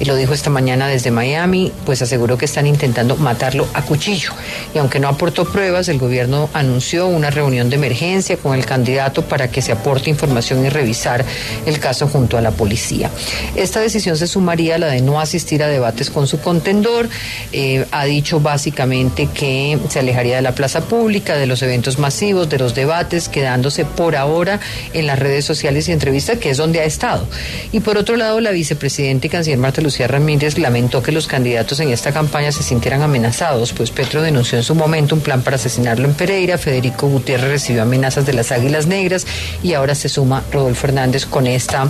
Y 0.00 0.06
lo 0.06 0.16
dijo 0.16 0.34
esta 0.34 0.50
mañana 0.50 0.88
desde 0.88 1.12
Miami, 1.12 1.70
pues 1.86 2.02
aseguró 2.02 2.36
que 2.36 2.46
están 2.46 2.66
intentando 2.66 3.14
matarlo 3.14 3.68
a 3.72 3.82
cuchillo. 3.82 4.32
Y 4.74 4.78
aunque 4.78 4.98
no 4.98 5.06
aportó 5.06 5.44
pruebas, 5.44 5.88
el 5.88 6.00
gobierno 6.00 6.50
anunció 6.52 7.06
una 7.06 7.30
reunión 7.30 7.70
de 7.70 7.76
emergencia 7.76 8.36
con 8.38 8.58
el 8.58 8.66
candidato 8.66 9.22
para 9.22 9.52
que 9.52 9.62
se 9.62 9.70
aporte 9.70 10.10
información 10.10 10.66
y 10.66 10.68
revisar 10.68 11.24
el 11.64 11.78
caso 11.78 12.08
junto 12.08 12.36
a 12.36 12.40
la 12.40 12.50
policía. 12.50 13.08
Esta 13.54 13.78
decisión 13.78 14.16
se 14.16 14.26
sumaría 14.26 14.74
a 14.74 14.78
la 14.78 14.88
de 14.88 15.00
no 15.00 15.20
asistir 15.20 15.62
a 15.62 15.68
debates 15.68 16.10
con 16.10 16.23
su 16.26 16.40
contendor. 16.40 17.08
Eh, 17.52 17.86
ha 17.90 18.04
dicho 18.04 18.40
básicamente 18.40 19.28
que 19.32 19.78
se 19.88 19.98
alejaría 19.98 20.36
de 20.36 20.42
la 20.42 20.54
plaza 20.54 20.82
pública, 20.82 21.36
de 21.36 21.46
los 21.46 21.62
eventos 21.62 21.98
masivos, 21.98 22.48
de 22.48 22.58
los 22.58 22.74
debates, 22.74 23.28
quedándose 23.28 23.84
por 23.84 24.16
ahora 24.16 24.60
en 24.92 25.06
las 25.06 25.18
redes 25.18 25.44
sociales 25.44 25.88
y 25.88 25.92
entrevistas, 25.92 26.38
que 26.38 26.50
es 26.50 26.56
donde 26.56 26.80
ha 26.80 26.84
estado. 26.84 27.26
Y 27.72 27.80
por 27.80 27.98
otro 27.98 28.16
lado, 28.16 28.40
la 28.40 28.50
vicepresidenta 28.50 29.26
y 29.26 29.30
canciller 29.30 29.58
Marta 29.58 29.80
Lucía 29.80 30.06
Ramírez 30.06 30.58
lamentó 30.58 31.02
que 31.02 31.12
los 31.12 31.26
candidatos 31.26 31.80
en 31.80 31.90
esta 31.90 32.12
campaña 32.12 32.52
se 32.52 32.62
sintieran 32.62 33.02
amenazados, 33.02 33.72
pues 33.72 33.90
Petro 33.90 34.22
denunció 34.22 34.58
en 34.58 34.64
su 34.64 34.74
momento 34.74 35.14
un 35.14 35.20
plan 35.20 35.42
para 35.42 35.56
asesinarlo 35.56 36.06
en 36.06 36.14
Pereira, 36.14 36.58
Federico 36.58 37.08
Gutiérrez 37.08 37.50
recibió 37.50 37.82
amenazas 37.82 38.26
de 38.26 38.32
las 38.32 38.52
Águilas 38.52 38.86
Negras 38.86 39.26
y 39.62 39.74
ahora 39.74 39.94
se 39.94 40.08
suma 40.08 40.42
Rodolfo 40.52 40.86
Hernández 40.86 41.26
con 41.26 41.46
esta 41.46 41.88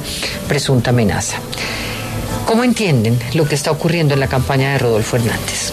presunta 0.49 0.91
amenaza. 0.91 1.39
¿Cómo 2.47 2.64
entienden 2.64 3.18
lo 3.35 3.47
que 3.47 3.55
está 3.55 3.70
ocurriendo 3.70 4.14
en 4.14 4.20
la 4.20 4.28
campaña 4.28 4.72
de 4.72 4.78
Rodolfo 4.78 5.16
Hernández? 5.16 5.72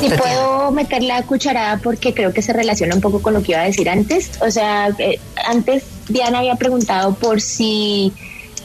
Si 0.00 0.08
puedo 0.08 0.70
meter 0.70 1.02
la 1.02 1.22
cucharada 1.22 1.78
porque 1.78 2.14
creo 2.14 2.32
que 2.32 2.42
se 2.42 2.52
relaciona 2.52 2.94
un 2.94 3.00
poco 3.00 3.20
con 3.20 3.34
lo 3.34 3.42
que 3.42 3.52
iba 3.52 3.60
a 3.60 3.64
decir 3.64 3.90
antes. 3.90 4.30
O 4.40 4.50
sea, 4.50 4.88
eh, 4.98 5.20
antes 5.46 5.84
Diana 6.08 6.38
había 6.38 6.56
preguntado 6.56 7.14
por 7.14 7.40
si 7.40 8.12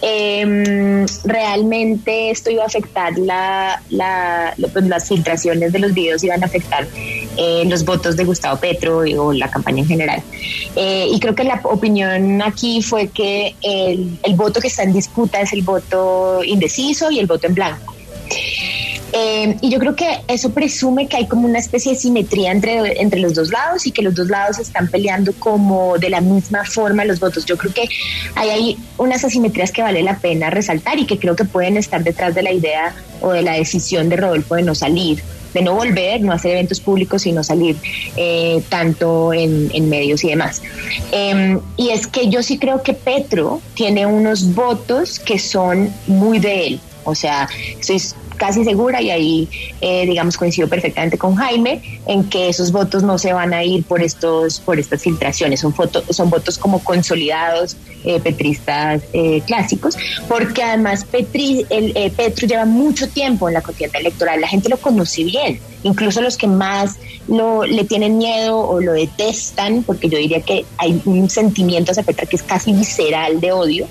eh, 0.01 1.05
realmente 1.23 2.29
esto 2.29 2.49
iba 2.49 2.63
a 2.63 2.67
afectar 2.67 3.17
la, 3.17 3.81
pues, 4.73 4.85
las 4.85 5.07
filtraciones 5.07 5.71
de 5.71 5.79
los 5.79 5.93
videos 5.93 6.23
iban 6.23 6.43
a 6.43 6.45
afectar 6.45 6.87
eh, 7.37 7.63
los 7.65 7.83
votos 7.85 8.15
de 8.15 8.23
Gustavo 8.23 8.59
Petro 8.59 8.99
o 8.99 9.33
la 9.33 9.49
campaña 9.49 9.79
en 9.79 9.87
general. 9.87 10.23
Eh, 10.75 11.07
y 11.11 11.19
creo 11.19 11.35
que 11.35 11.43
la 11.43 11.59
opinión 11.63 12.41
aquí 12.41 12.81
fue 12.81 13.07
que 13.07 13.55
el, 13.61 14.19
el 14.23 14.35
voto 14.35 14.59
que 14.59 14.67
está 14.67 14.83
en 14.83 14.93
disputa 14.93 15.41
es 15.41 15.53
el 15.53 15.61
voto 15.61 16.43
indeciso 16.43 17.11
y 17.11 17.19
el 17.19 17.27
voto 17.27 17.47
en 17.47 17.55
blanco. 17.55 17.95
Eh, 19.17 19.55
y 19.61 19.69
yo 19.69 19.79
creo 19.79 19.95
que 19.95 20.23
eso 20.27 20.49
presume 20.49 21.07
que 21.07 21.15
hay 21.15 21.27
como 21.27 21.47
una 21.47 21.59
especie 21.59 21.93
de 21.93 21.97
simetría 21.97 22.51
entre, 22.51 23.01
entre 23.01 23.21
los 23.21 23.33
dos 23.33 23.49
lados 23.49 23.87
y 23.87 23.91
que 23.91 24.01
los 24.01 24.13
dos 24.13 24.27
lados 24.27 24.59
están 24.59 24.89
peleando 24.89 25.31
como 25.39 25.97
de 25.97 26.09
la 26.09 26.19
misma 26.19 26.65
forma 26.65 27.05
los 27.05 27.21
votos. 27.21 27.45
Yo 27.45 27.55
creo 27.55 27.73
que 27.73 27.87
hay, 28.35 28.49
hay 28.49 28.77
unas 28.97 29.23
asimetrías 29.23 29.71
que 29.71 29.81
vale 29.81 30.03
la 30.03 30.17
pena 30.17 30.49
resaltar 30.49 30.99
y 30.99 31.05
que 31.05 31.17
creo 31.17 31.33
que 31.33 31.45
pueden 31.45 31.77
estar 31.77 32.03
detrás 32.03 32.35
de 32.35 32.43
la 32.43 32.51
idea 32.51 32.93
o 33.21 33.31
de 33.31 33.41
la 33.41 33.53
decisión 33.53 34.09
de 34.09 34.17
Rodolfo 34.17 34.55
de 34.55 34.63
no 34.63 34.75
salir 34.75 35.23
de 35.53 35.61
no 35.61 35.73
volver, 35.73 36.21
no 36.21 36.33
hacer 36.33 36.51
eventos 36.51 36.81
públicos 36.81 37.25
y 37.25 37.31
no 37.31 37.41
salir 37.41 37.77
eh, 38.17 38.61
tanto 38.67 39.33
en, 39.33 39.89
medios 39.89 40.21
y 40.25 40.29
demás. 40.29 40.61
Em, 41.13 41.61
y 41.77 41.91
es 41.91 42.07
que 42.07 42.27
yo 42.27 42.43
sí 42.43 42.59
creo 42.59 42.83
que 42.83 42.93
Petro 42.93 43.61
tiene 43.73 44.05
unos 44.05 44.53
votos 44.53 45.17
que 45.17 45.39
son 45.39 45.89
muy 46.07 46.39
de 46.39 46.67
él. 46.67 46.81
O 47.05 47.15
sea, 47.15 47.47
estoy 47.79 48.01
casi 48.35 48.63
segura 48.63 49.01
y 49.01 49.09
ahí, 49.09 49.49
eh, 49.81 50.05
digamos, 50.05 50.37
coincido 50.37 50.67
perfectamente 50.67 51.17
con 51.17 51.35
Jaime 51.35 52.01
en 52.05 52.25
que 52.29 52.49
esos 52.49 52.71
votos 52.71 53.03
no 53.03 53.17
se 53.17 53.33
van 53.33 53.53
a 53.53 53.63
ir 53.63 53.83
por 53.85 54.01
estos, 54.01 54.59
por 54.59 54.79
estas 54.79 55.01
filtraciones, 55.01 55.61
son, 55.61 55.73
fotos, 55.73 56.03
son 56.09 56.29
votos 56.29 56.57
como 56.57 56.83
consolidados, 56.83 57.77
eh, 58.03 58.19
petristas 58.19 59.03
eh, 59.13 59.41
clásicos, 59.45 59.97
porque 60.27 60.63
además 60.63 61.05
Petri, 61.05 61.65
el, 61.69 62.11
Petro 62.11 62.47
lleva 62.47 62.65
mucho 62.65 63.07
tiempo 63.07 63.47
en 63.47 63.53
la 63.53 63.61
contienda 63.61 63.99
electoral, 63.99 64.41
la 64.41 64.47
gente 64.47 64.69
lo 64.69 64.77
conoce 64.77 65.23
bien, 65.23 65.59
incluso 65.85 66.19
los 66.19 66.35
que 66.35 66.47
más 66.47 66.95
lo, 67.27 67.63
le 67.63 67.83
tienen 67.83 68.17
miedo 68.17 68.57
o 68.57 68.81
lo 68.81 68.93
detestan, 68.93 69.83
porque 69.83 70.09
yo 70.09 70.17
diría 70.17 70.41
que 70.41 70.65
hay 70.77 70.99
un 71.05 71.29
sentimiento 71.29 71.91
hacia 71.91 72.03
Petra 72.03 72.25
que 72.25 72.35
es 72.35 72.43
casi 72.43 72.73
visceral 72.73 73.39
de 73.39 73.51
odio, 73.51 73.87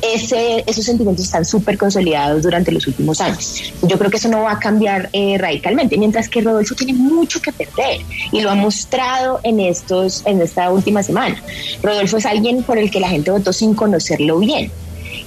esos 0.00 0.84
sentimientos 0.84 1.24
están 1.24 1.44
súper 1.44 1.76
consolidados 1.76 2.42
durante 2.42 2.70
los 2.70 2.86
últimos 2.86 3.20
años. 3.20 3.72
Yo 3.82 3.98
creo 3.98 4.10
que 4.10 4.18
eso 4.18 4.28
no 4.28 4.42
va 4.42 4.52
a 4.52 4.58
cambiar 4.58 5.10
eh, 5.12 5.36
radicalmente, 5.36 5.98
mientras 5.98 6.28
que 6.28 6.40
Rodolfo 6.40 6.76
tiene 6.76 6.94
mucho 6.94 7.42
que 7.42 7.52
perder 7.52 8.00
y 8.30 8.40
lo 8.40 8.50
ha 8.50 8.54
mostrado 8.54 9.40
en, 9.42 9.58
estos, 9.58 10.22
en 10.26 10.40
esta 10.40 10.70
última 10.70 11.02
semana. 11.02 11.42
Rodolfo 11.82 12.18
es 12.18 12.26
alguien 12.26 12.62
por 12.62 12.78
el 12.78 12.90
que 12.90 13.00
la 13.00 13.08
gente 13.08 13.32
votó 13.32 13.52
sin 13.52 13.74
conocerlo 13.74 14.38
bien. 14.38 14.70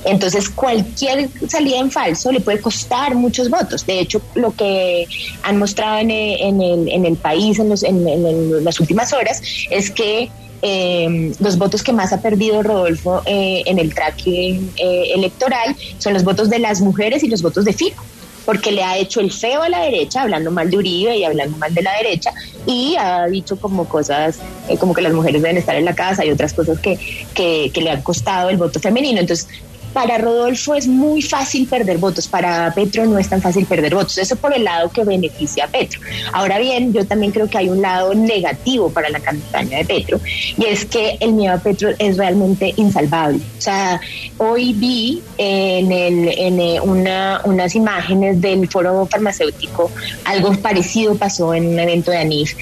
Entonces, 0.05 0.49
cualquier 0.49 1.29
salida 1.49 1.79
en 1.79 1.89
falso 1.89 2.31
le 2.31 2.39
puede 2.39 2.61
costar 2.61 3.15
muchos 3.15 3.49
votos. 3.49 3.85
De 3.85 3.99
hecho, 3.99 4.21
lo 4.35 4.51
que 4.51 5.07
han 5.41 5.57
mostrado 5.57 5.99
en 5.99 6.11
el, 6.11 7.17
país 7.17 7.59
en, 7.59 8.63
las 8.63 8.79
últimas 8.79 9.13
horas 9.13 9.41
es 9.71 9.89
que 9.89 10.29
eh, 10.61 11.33
los 11.39 11.57
votos 11.57 11.83
que 11.83 11.91
más 11.91 12.13
ha 12.13 12.21
perdido 12.21 12.63
Rodolfo 12.63 13.21
eh, 13.25 13.63
en 13.65 13.77
el 13.77 13.93
tracking 13.93 14.71
eh, 14.77 15.11
electoral 15.13 15.75
son 15.97 16.13
los 16.13 16.23
votos 16.23 16.49
de 16.49 16.59
las 16.59 16.81
mujeres 16.81 17.23
y 17.23 17.27
los 17.27 17.41
votos 17.41 17.65
de 17.65 17.73
Fico 17.73 18.03
porque 18.45 18.71
le 18.71 18.83
ha 18.83 18.95
hecho 18.95 19.21
el 19.21 19.31
feo 19.31 19.63
a 19.63 19.69
la 19.69 19.81
derecha, 19.81 20.21
hablando 20.21 20.51
mal 20.51 20.69
de 20.69 20.77
Uribe 20.77 21.17
y 21.17 21.23
hablando 21.23 21.57
mal 21.57 21.73
de 21.73 21.81
la 21.81 21.97
derecha, 21.97 22.31
y 22.67 22.95
ha 22.95 23.25
dicho 23.25 23.59
como 23.59 23.85
cosas, 23.89 24.37
como 24.79 24.93
que 24.93 25.01
las 25.01 25.13
mujeres 25.13 25.41
deben 25.41 25.57
estar 25.57 25.75
en 25.75 25.83
la 25.83 25.95
casa 25.95 26.23
y 26.23 26.29
otras 26.29 26.53
cosas 26.53 26.79
que 26.79 27.71
le 27.73 27.89
han 27.89 28.03
costado 28.03 28.51
el 28.51 28.57
voto 28.57 28.79
femenino. 28.79 29.19
Entonces, 29.19 29.47
para 29.95 30.17
Rodolfo 30.17 30.75
es 30.75 30.87
muy 30.87 31.21
fácil 31.21 31.67
perder 31.67 31.99
votos, 31.99 32.27
para 32.27 32.69
Petro 32.73 33.05
no 33.05 33.17
es 33.17 33.29
tan 33.29 33.41
fácil 33.41 33.65
perder 33.65 33.95
votos. 33.95 34.17
Eso 34.17 34.35
por 34.35 34.53
el 34.53 34.65
lado 34.65 34.89
que 34.89 35.05
beneficia 35.05 35.63
a 35.63 35.67
Petro. 35.69 36.01
Ahora 36.33 36.59
bien, 36.59 36.91
yo 36.91 37.05
también 37.07 37.31
creo 37.31 37.49
que 37.49 37.59
hay 37.59 37.69
un 37.69 37.81
lado 37.81 38.13
negativo 38.13 38.89
para 38.89 39.09
la 39.09 39.21
campaña 39.21 39.77
de 39.77 39.85
Petro 39.85 40.19
y 40.57 40.65
es 40.65 40.83
que 40.83 41.15
el 41.21 41.31
miedo 41.31 41.53
a 41.53 41.59
Petro 41.59 41.91
es 41.97 42.17
realmente 42.17 42.73
insalvable. 42.75 43.39
O 43.57 43.61
sea, 43.61 44.01
hoy 44.37 44.73
vi 44.73 45.23
en, 45.37 45.89
el, 45.89 46.27
en 46.27 46.59
eh, 46.59 46.81
una, 46.81 47.39
unas 47.45 47.73
imágenes 47.73 48.41
del 48.41 48.67
foro 48.67 49.07
farmacéutico, 49.09 49.89
algo 50.25 50.51
parecido 50.57 51.15
pasó 51.15 51.53
en 51.53 51.67
un 51.67 51.79
evento 51.79 52.11
de 52.11 52.17
ANIF. 52.17 52.53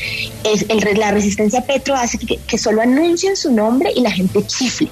Es 0.43 0.67
la 0.95 1.09
resistencia 1.09 1.61
a 1.61 1.63
Petro 1.63 1.95
hace 1.95 2.19
que, 2.19 2.37
que 2.37 2.59
solo 2.59 2.83
anuncien 2.83 3.35
su 3.35 3.51
nombre 3.51 3.91
y 3.95 4.01
la 4.01 4.11
gente 4.11 4.45
chifle. 4.45 4.91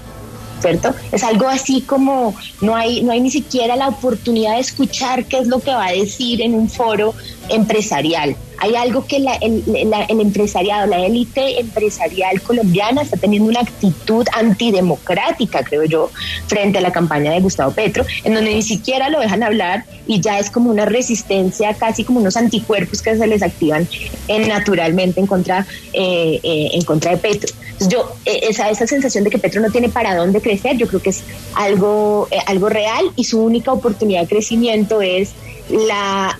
¿Cierto? 0.62 0.94
Es 1.12 1.24
algo 1.24 1.48
así 1.48 1.82
como 1.82 2.36
no 2.62 2.76
hay, 2.76 3.04
no 3.04 3.12
hay 3.12 3.22
ni 3.22 3.32
siquiera 3.32 3.76
la 3.76 3.90
oportunidad 3.90 4.56
de 4.56 4.62
escuchar 4.62 5.26
qué 5.26 5.40
es 5.40 5.48
lo 5.48 5.60
que 5.60 5.72
va 5.72 5.88
a 5.88 5.92
decir 5.92 6.42
en 6.42 6.54
un 6.54 6.70
foro 6.70 7.14
empresarial. 7.50 8.36
Hay 8.62 8.76
algo 8.76 9.08
que 9.08 9.20
la, 9.20 9.34
el, 9.36 9.64
el, 9.76 10.22
empresariado, 10.22 10.86
la 10.86 11.04
élite 11.04 11.60
empresarial 11.60 12.40
colombiana 12.44 13.02
está 13.02 13.18
teniendo 13.18 13.50
una 13.50 13.62
actitud 13.62 14.28
antidemocrática, 14.34 15.64
creo 15.64 15.84
yo, 15.86 16.12
frente 16.46 16.78
a 16.78 16.82
la 16.82 16.92
campaña 16.92 17.32
de 17.32 17.40
Gustavo 17.40 17.72
Petro, 17.72 18.06
en 18.24 18.36
donde 18.36 18.54
ni 18.54 18.62
siquiera 18.62 19.10
lo 19.10 19.20
dejan 19.20 19.42
hablar 19.42 19.86
y 20.06 20.22
ya 20.22 20.38
es 20.38 20.52
como 20.52 20.70
una 20.70 20.86
resistencia, 20.86 21.74
casi 21.74 22.04
como 22.04 22.20
unos 22.20 22.38
anticuerpos 22.38 23.02
que 23.02 23.18
se 23.18 23.26
les 23.26 23.42
activan 23.42 23.88
eh, 24.28 24.48
naturalmente 24.48 25.20
en 25.20 25.26
contra, 25.26 25.66
eh, 25.92 26.40
eh, 26.44 26.70
en 26.74 26.84
contra 26.84 27.12
de 27.12 27.18
Petro. 27.18 27.52
yo, 27.90 28.14
esa, 28.26 28.70
esa 28.70 28.86
sensación 28.86 29.24
de 29.24 29.32
que 29.32 29.40
Petro 29.40 29.60
no 29.60 29.72
tiene 29.72 29.90
para 29.90 30.16
dónde 30.16 30.40
crecer, 30.40 30.78
yo 30.78 30.88
creo 30.88 31.02
que 31.02 31.10
es 31.10 31.24
algo, 31.56 32.28
algo 32.46 32.70
real 32.70 33.06
y 33.16 33.24
su 33.24 33.42
única 33.42 33.74
oportunidad 33.74 34.22
de 34.22 34.28
crecimiento 34.28 35.02
es 35.02 35.32
la, 35.70 36.38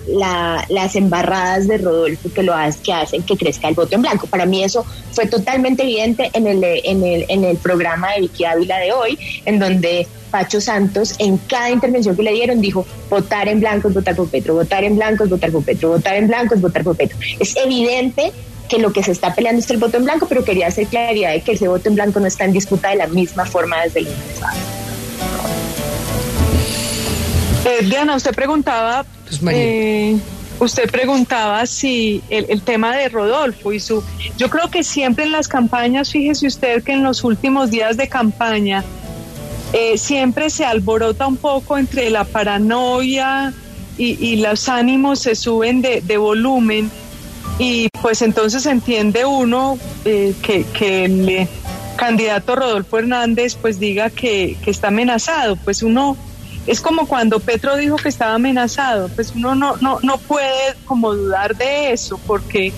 las 0.68 0.96
embarradas 0.96 1.68
de 1.68 1.78
Rodolfo 1.78 2.32
que 2.32 2.42
lo 2.42 2.54
que 2.82 2.92
hacen 2.92 3.22
que 3.22 3.36
crezca 3.36 3.68
el 3.68 3.74
voto 3.74 3.94
en 3.94 4.02
blanco. 4.02 4.26
Para 4.26 4.46
mí 4.46 4.62
eso 4.62 4.84
fue 5.12 5.26
totalmente 5.26 5.82
evidente 5.82 6.30
en 6.32 6.46
el, 6.46 6.62
en 6.62 7.04
el, 7.04 7.24
en 7.28 7.44
el 7.44 7.56
programa 7.56 8.12
de 8.12 8.22
Vicky 8.22 8.44
Ávila 8.44 8.78
de 8.78 8.92
hoy, 8.92 9.18
en 9.44 9.58
donde 9.58 10.06
Pacho 10.30 10.60
Santos 10.60 11.14
en 11.18 11.36
cada 11.38 11.70
intervención 11.70 12.16
que 12.16 12.22
le 12.22 12.32
dieron 12.32 12.60
dijo 12.60 12.86
votar 13.10 13.48
en 13.48 13.60
blanco 13.60 13.88
es 13.88 13.94
votar 13.94 14.16
por 14.16 14.28
Petro, 14.28 14.54
votar 14.54 14.82
en 14.84 14.96
blanco 14.96 15.24
es 15.24 15.30
votar 15.30 15.52
por 15.52 15.64
Petro, 15.64 15.90
votar 15.90 16.16
en 16.16 16.26
blanco 16.26 16.54
es 16.54 16.60
votar 16.60 16.82
por 16.82 16.96
Petro. 16.96 17.18
Es 17.38 17.56
evidente 17.56 18.32
que 18.68 18.78
lo 18.78 18.92
que 18.92 19.02
se 19.02 19.12
está 19.12 19.34
peleando 19.34 19.60
es 19.60 19.70
el 19.70 19.76
voto 19.76 19.98
en 19.98 20.04
blanco, 20.04 20.26
pero 20.26 20.44
quería 20.44 20.68
hacer 20.68 20.86
claridad 20.86 21.32
de 21.32 21.42
que 21.42 21.52
ese 21.52 21.68
voto 21.68 21.88
en 21.88 21.94
blanco 21.94 22.20
no 22.20 22.26
está 22.26 22.44
en 22.44 22.52
disputa 22.52 22.88
de 22.88 22.96
la 22.96 23.06
misma 23.06 23.44
forma 23.44 23.82
desde 23.82 24.00
el 24.00 24.06
año 24.06 24.16
pasado. 24.34 25.51
Eh, 27.64 27.84
Diana, 27.84 28.16
usted 28.16 28.34
preguntaba, 28.34 29.04
pues, 29.24 29.40
eh, 29.50 30.18
usted 30.58 30.90
preguntaba 30.90 31.64
si 31.66 32.20
el, 32.28 32.60
tema 32.62 32.96
de 32.96 33.08
Rodolfo 33.08 33.72
y 33.72 33.78
su, 33.78 34.02
yo 34.36 34.50
creo 34.50 34.68
que 34.68 34.82
siempre 34.82 35.24
en 35.24 35.32
las 35.32 35.46
campañas, 35.46 36.10
fíjese 36.10 36.48
usted 36.48 36.82
que 36.82 36.92
en 36.92 37.04
los 37.04 37.22
últimos 37.22 37.70
días 37.70 37.96
de 37.96 38.08
campaña 38.08 38.82
eh, 39.72 39.96
siempre 39.96 40.50
se 40.50 40.64
alborota 40.64 41.28
un 41.28 41.36
poco 41.36 41.78
entre 41.78 42.10
la 42.10 42.24
paranoia 42.24 43.52
y, 43.96 44.36
los 44.36 44.68
ánimos 44.68 45.20
se 45.20 45.36
suben 45.36 45.80
de, 45.82 46.16
volumen 46.16 46.90
y 47.60 47.88
pues 48.00 48.22
entonces 48.22 48.66
entiende 48.66 49.24
uno 49.24 49.78
que, 50.02 50.66
que 50.76 51.04
el 51.04 51.48
candidato 51.94 52.56
Rodolfo 52.56 52.98
Hernández 52.98 53.54
pues 53.54 53.78
diga 53.78 54.10
que, 54.10 54.56
que 54.64 54.72
está 54.72 54.88
amenazado, 54.88 55.54
pues 55.54 55.84
uno 55.84 56.16
es 56.66 56.80
como 56.80 57.06
cuando 57.06 57.40
Petro 57.40 57.76
dijo 57.76 57.96
que 57.96 58.08
estaba 58.08 58.34
amenazado, 58.34 59.08
pues 59.08 59.32
uno 59.34 59.54
no, 59.54 59.76
no, 59.78 59.98
no 60.02 60.18
puede 60.18 60.74
como 60.84 61.14
dudar 61.14 61.56
de 61.56 61.92
eso, 61.92 62.20
porque 62.26 62.72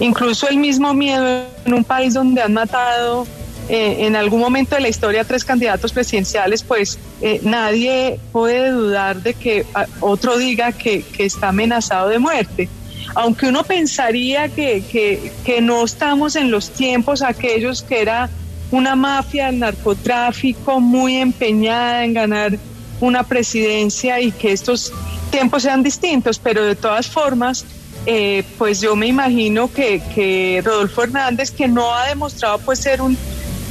incluso 0.00 0.48
el 0.48 0.56
mismo 0.56 0.92
miedo 0.94 1.44
en 1.64 1.74
un 1.74 1.84
país 1.84 2.14
donde 2.14 2.42
han 2.42 2.52
matado 2.52 3.26
eh, 3.68 4.06
en 4.06 4.16
algún 4.16 4.40
momento 4.40 4.74
de 4.74 4.80
la 4.80 4.88
historia 4.88 5.24
tres 5.24 5.44
candidatos 5.44 5.92
presidenciales, 5.92 6.62
pues 6.62 6.98
eh, 7.20 7.40
nadie 7.42 8.18
puede 8.32 8.70
dudar 8.70 9.22
de 9.22 9.34
que 9.34 9.66
ah, 9.74 9.86
otro 10.00 10.38
diga 10.38 10.72
que, 10.72 11.04
está 11.18 11.48
amenazado 11.48 12.08
de 12.08 12.18
muerte. 12.18 12.68
Aunque 13.14 13.46
uno 13.46 13.64
pensaría 13.64 14.48
que, 14.48 14.82
que, 14.90 15.32
que 15.44 15.60
no 15.60 15.84
estamos 15.84 16.34
en 16.36 16.50
los 16.50 16.70
tiempos 16.70 17.22
aquellos 17.22 17.82
que 17.82 18.00
era 18.00 18.30
una 18.70 18.96
mafia 18.96 19.46
del 19.46 19.60
narcotráfico 19.60 20.80
muy 20.80 21.16
empeñada 21.16 22.04
en 22.04 22.14
ganar 22.14 22.58
una 23.00 23.22
presidencia 23.24 24.20
y 24.20 24.32
que 24.32 24.52
estos 24.52 24.92
tiempos 25.30 25.62
sean 25.62 25.82
distintos, 25.82 26.38
pero 26.38 26.64
de 26.64 26.74
todas 26.74 27.06
formas, 27.06 27.64
eh, 28.06 28.44
pues 28.56 28.80
yo 28.80 28.96
me 28.96 29.06
imagino 29.06 29.70
que, 29.72 30.62
Rodolfo 30.64 31.04
Hernández, 31.04 31.50
que 31.50 31.68
no 31.68 31.94
ha 31.94 32.08
demostrado 32.08 32.58
pues 32.58 32.80
ser 32.80 33.00
un, 33.02 33.16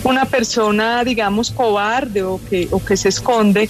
una 0.04 0.26
persona, 0.26 1.04
digamos, 1.04 1.52
cobarde 1.52 2.24
o 2.24 2.40
que, 2.50 2.68
o 2.72 2.84
que 2.84 2.96
se 2.96 3.10
esconde, 3.10 3.70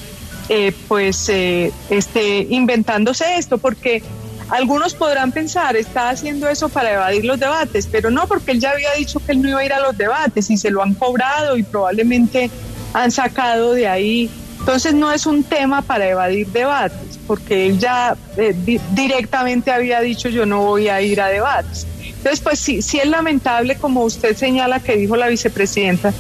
eh, 0.50 0.74
pues 0.88 1.30
eh, 1.30 1.72
esté 1.90 2.48
inventándose 2.50 3.38
esto, 3.38 3.58
porque 3.58 4.02
algunos 4.50 4.94
podrán 4.94 5.32
pensar, 5.32 5.76
está 5.76 6.10
haciendo 6.10 6.48
eso 6.48 6.70
para 6.70 6.94
evadir 6.94 7.26
los 7.26 7.40
debates, 7.40 7.88
pero 7.92 8.10
no, 8.12 8.28
porque 8.28 8.52
él 8.52 8.62
ya 8.62 8.72
había 8.72 8.94
dicho 8.94 9.20
que 9.20 9.34
él 9.34 9.42
no 9.42 9.50
iba 9.50 9.60
a 9.60 9.66
ir 9.66 9.74
a 9.74 9.80
los 9.82 9.98
debates 9.98 10.50
y 10.50 10.58
se 10.58 10.72
lo 10.72 10.82
han 10.82 10.94
cobrado 10.94 11.58
y 11.58 11.64
probablemente 11.64 12.50
han 12.94 13.12
sacado 13.12 13.74
de 13.74 13.88
ahí 13.88 14.30
entonces 14.68 14.94
no 14.94 15.14
es 15.14 15.26
un 15.26 15.46
tema 15.46 15.82
para 15.82 16.10
evadir 16.10 16.46
debates, 16.48 17.18
porque 17.26 17.68
él 17.68 17.80
ya 17.80 18.18
eh, 18.36 18.54
directamente 18.92 19.72
había 19.72 20.02
dicho 20.02 20.28
yo 20.28 20.46
no 20.46 20.62
voy 20.62 20.90
a 20.90 21.02
ir 21.02 21.22
a 21.22 21.28
debates. 21.28 21.88
Entonces, 22.04 22.42
pues 22.42 22.60
sí, 22.60 22.82
sí 22.82 23.00
es 23.00 23.08
lamentable, 23.08 23.78
como 23.78 24.04
usted 24.04 24.36
señala 24.36 24.82
que 24.82 24.98
dijo 24.98 25.16
la 25.16 25.30
vicepresidenta, 25.30 26.14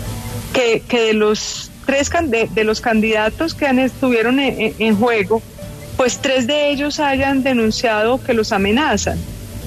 que, 0.54 0.82
de 0.90 1.14
los 1.14 1.72
tres 1.86 2.10
de, 2.30 2.64
los 2.64 2.80
candidatos 2.80 3.54
que 3.54 3.68
han, 3.68 3.80
estuvieron 3.80 4.40
en, 4.40 4.96
juego, 4.96 5.42
pues 5.98 6.20
tres 6.20 6.48
de 6.48 6.70
ellos 6.72 7.02
hayan 7.02 7.44
denunciado 7.44 8.24
que 8.24 8.34
los 8.34 8.54
amenazan. 8.54 9.20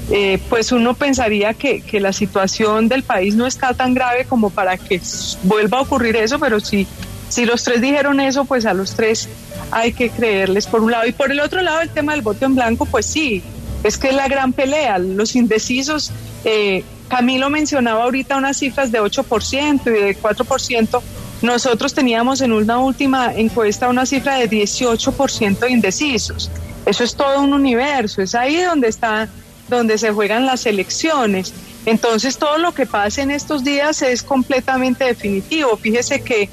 Eh, 0.09 0.39
pues 0.49 0.71
uno 0.71 0.95
pensaría 0.95 1.53
que, 1.53 1.83
la 1.99 2.13
situación 2.13 2.87
del 2.87 3.03
país 3.03 3.35
no 3.35 3.45
está 3.45 3.75
tan 3.75 3.93
grave 3.93 4.25
como 4.25 4.49
para 4.49 4.75
que 4.75 4.99
vuelva 5.43 5.77
a 5.77 5.81
ocurrir 5.81 6.15
eso, 6.15 6.39
pero 6.39 6.59
sí 6.59 6.87
si 7.31 7.45
los 7.45 7.63
tres 7.63 7.81
dijeron 7.81 8.19
eso, 8.19 8.45
pues 8.45 8.65
a 8.65 8.73
los 8.73 8.93
tres 8.93 9.29
hay 9.71 9.93
que 9.93 10.09
creerles 10.09 10.67
por 10.67 10.81
un 10.81 10.91
lado. 10.91 11.07
Y 11.07 11.13
por 11.13 11.31
el 11.31 11.39
otro 11.39 11.61
lado, 11.61 11.81
el 11.81 11.89
tema 11.89 12.11
del 12.11 12.21
voto 12.21 12.45
en 12.45 12.55
blanco, 12.55 12.85
pues 12.85 13.05
sí, 13.05 13.41
es 13.83 13.97
que 13.97 14.09
es 14.09 14.15
la 14.15 14.27
gran 14.27 14.51
pelea. 14.51 14.99
Los 14.99 15.35
indecisos, 15.35 16.11
eh, 16.43 16.83
Camilo 17.07 17.49
mencionaba 17.49 18.03
ahorita 18.03 18.37
unas 18.37 18.57
cifras 18.57 18.91
de 18.91 19.01
8% 19.01 19.81
y 19.87 19.89
de 19.89 20.17
4%. 20.17 21.01
Nosotros 21.41 21.93
teníamos 21.93 22.41
en 22.41 22.51
una 22.51 22.79
última 22.79 23.33
encuesta 23.33 23.89
una 23.89 24.05
cifra 24.05 24.35
de 24.35 24.49
18% 24.49 25.59
de 25.59 25.71
indecisos. 25.71 26.51
Eso 26.85 27.03
es 27.03 27.15
todo 27.15 27.41
un 27.41 27.53
universo, 27.53 28.21
es 28.21 28.35
ahí 28.35 28.61
donde 28.61 28.87
está, 28.89 29.29
donde 29.69 29.97
se 29.97 30.11
juegan 30.11 30.45
las 30.45 30.65
elecciones. 30.65 31.53
Entonces 31.85 32.37
todo 32.37 32.57
lo 32.57 32.73
que 32.73 32.85
pasa 32.85 33.21
en 33.21 33.31
estos 33.31 33.63
días 33.63 34.01
es 34.01 34.21
completamente 34.21 35.05
definitivo. 35.05 35.77
Fíjese 35.77 36.21
que 36.21 36.49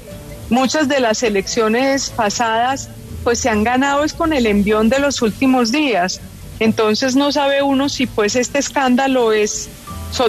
Muchas 0.49 0.87
de 0.87 0.99
las 0.99 1.21
elecciones 1.21 2.09
pasadas 2.09 2.89
pues 3.23 3.39
se 3.39 3.49
han 3.49 3.63
ganado 3.63 4.03
es 4.03 4.13
con 4.13 4.33
el 4.33 4.47
envión 4.47 4.89
de 4.89 4.99
los 4.99 5.21
últimos 5.21 5.71
días. 5.71 6.19
Entonces 6.59 7.15
no 7.15 7.31
sabe 7.31 7.61
uno 7.61 7.87
si 7.87 8.07
pues 8.07 8.35
este 8.35 8.59
escándalo 8.59 9.31
es, 9.31 9.69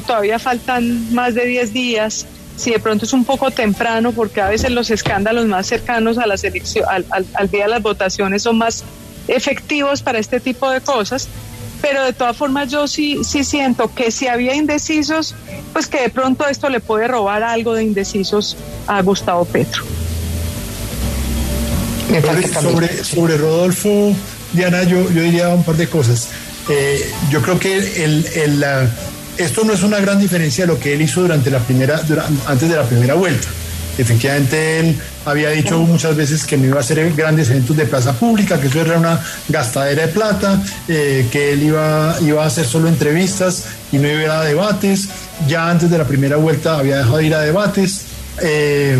todavía 0.06 0.38
faltan 0.38 1.12
más 1.14 1.34
de 1.34 1.46
10 1.46 1.72
días, 1.72 2.26
si 2.56 2.70
de 2.70 2.78
pronto 2.78 3.06
es 3.06 3.12
un 3.12 3.24
poco 3.24 3.50
temprano, 3.50 4.12
porque 4.12 4.40
a 4.40 4.48
veces 4.48 4.70
los 4.70 4.90
escándalos 4.90 5.46
más 5.46 5.66
cercanos 5.66 6.18
a 6.18 6.26
las 6.26 6.44
elecciones, 6.44 6.88
al, 7.10 7.50
día 7.50 7.64
de 7.64 7.70
las 7.70 7.82
votaciones 7.82 8.42
son 8.42 8.58
más 8.58 8.84
efectivos 9.26 10.02
para 10.02 10.18
este 10.18 10.38
tipo 10.38 10.70
de 10.70 10.80
cosas. 10.80 11.28
Pero 11.80 12.04
de 12.04 12.12
todas 12.12 12.36
formas 12.36 12.70
yo 12.70 12.86
sí, 12.86 13.24
sí 13.24 13.42
siento 13.42 13.92
que 13.94 14.10
si 14.10 14.28
había 14.28 14.54
indecisos, 14.54 15.34
pues 15.72 15.86
que 15.86 16.02
de 16.02 16.08
pronto 16.10 16.46
esto 16.46 16.68
le 16.68 16.80
puede 16.80 17.08
robar 17.08 17.42
algo 17.42 17.72
de 17.72 17.84
indecisos 17.84 18.58
a 18.86 19.00
Gustavo 19.00 19.46
Petro 19.46 19.82
sobre, 22.60 23.04
sobre 23.04 23.36
Rodolfo, 23.36 24.14
Diana, 24.52 24.82
yo, 24.84 25.10
yo 25.10 25.22
diría 25.22 25.48
un 25.50 25.64
par 25.64 25.76
de 25.76 25.88
cosas. 25.88 26.28
Eh, 26.68 27.10
yo 27.30 27.40
creo 27.42 27.58
que 27.58 28.04
el, 28.04 28.26
el, 28.34 28.64
esto 29.38 29.64
no 29.64 29.72
es 29.72 29.82
una 29.82 29.98
gran 30.00 30.18
diferencia 30.18 30.64
de 30.64 30.72
lo 30.72 30.78
que 30.78 30.94
él 30.94 31.02
hizo 31.02 31.22
durante 31.22 31.50
la 31.50 31.60
primera, 31.60 32.00
antes 32.46 32.68
de 32.68 32.76
la 32.76 32.84
primera 32.84 33.14
vuelta. 33.14 33.48
Efectivamente, 33.98 34.80
él 34.80 34.96
había 35.26 35.50
dicho 35.50 35.78
muchas 35.80 36.16
veces 36.16 36.44
que 36.44 36.56
no 36.56 36.66
iba 36.66 36.78
a 36.78 36.80
hacer 36.80 37.12
grandes 37.14 37.50
eventos 37.50 37.76
de 37.76 37.84
plaza 37.84 38.12
pública, 38.12 38.58
que 38.60 38.68
eso 38.68 38.80
era 38.80 38.98
una 38.98 39.20
gastadera 39.48 40.06
de 40.06 40.08
plata, 40.12 40.62
eh, 40.88 41.26
que 41.30 41.52
él 41.52 41.64
iba, 41.64 42.16
iba 42.22 42.42
a 42.42 42.46
hacer 42.46 42.64
solo 42.64 42.88
entrevistas 42.88 43.64
y 43.92 43.98
no 43.98 44.08
iba 44.08 44.20
a 44.20 44.22
ir 44.22 44.30
a 44.30 44.44
debates. 44.44 45.08
Ya 45.46 45.68
antes 45.68 45.90
de 45.90 45.98
la 45.98 46.04
primera 46.04 46.36
vuelta 46.36 46.78
había 46.78 46.98
dejado 46.98 47.18
de 47.18 47.26
ir 47.26 47.34
a 47.34 47.40
debates. 47.40 48.02
Eh, 48.42 48.96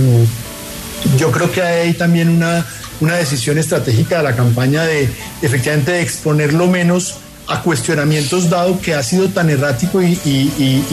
yo 1.17 1.31
creo 1.31 1.51
que 1.51 1.63
hay 1.63 1.95
también 1.95 2.29
una 2.29 2.67
una 3.01 3.17
decisión 3.17 3.59
estratégica 3.59 4.19
de 4.19 4.25
la 4.25 4.37
campaña 4.37 4.85
de 4.85 5.09
efectivamente 5.43 5.93
de 5.93 6.03
exponerlo 6.03 6.67
menos 6.67 7.17
a 7.51 7.63
cuestionamientos 7.63 8.49
dado 8.49 8.81
que 8.81 8.95
ha 8.95 9.03
sido 9.03 9.29
tan 9.29 9.51
errático 9.51 10.01
y, 10.01 10.19
y, 10.25 10.85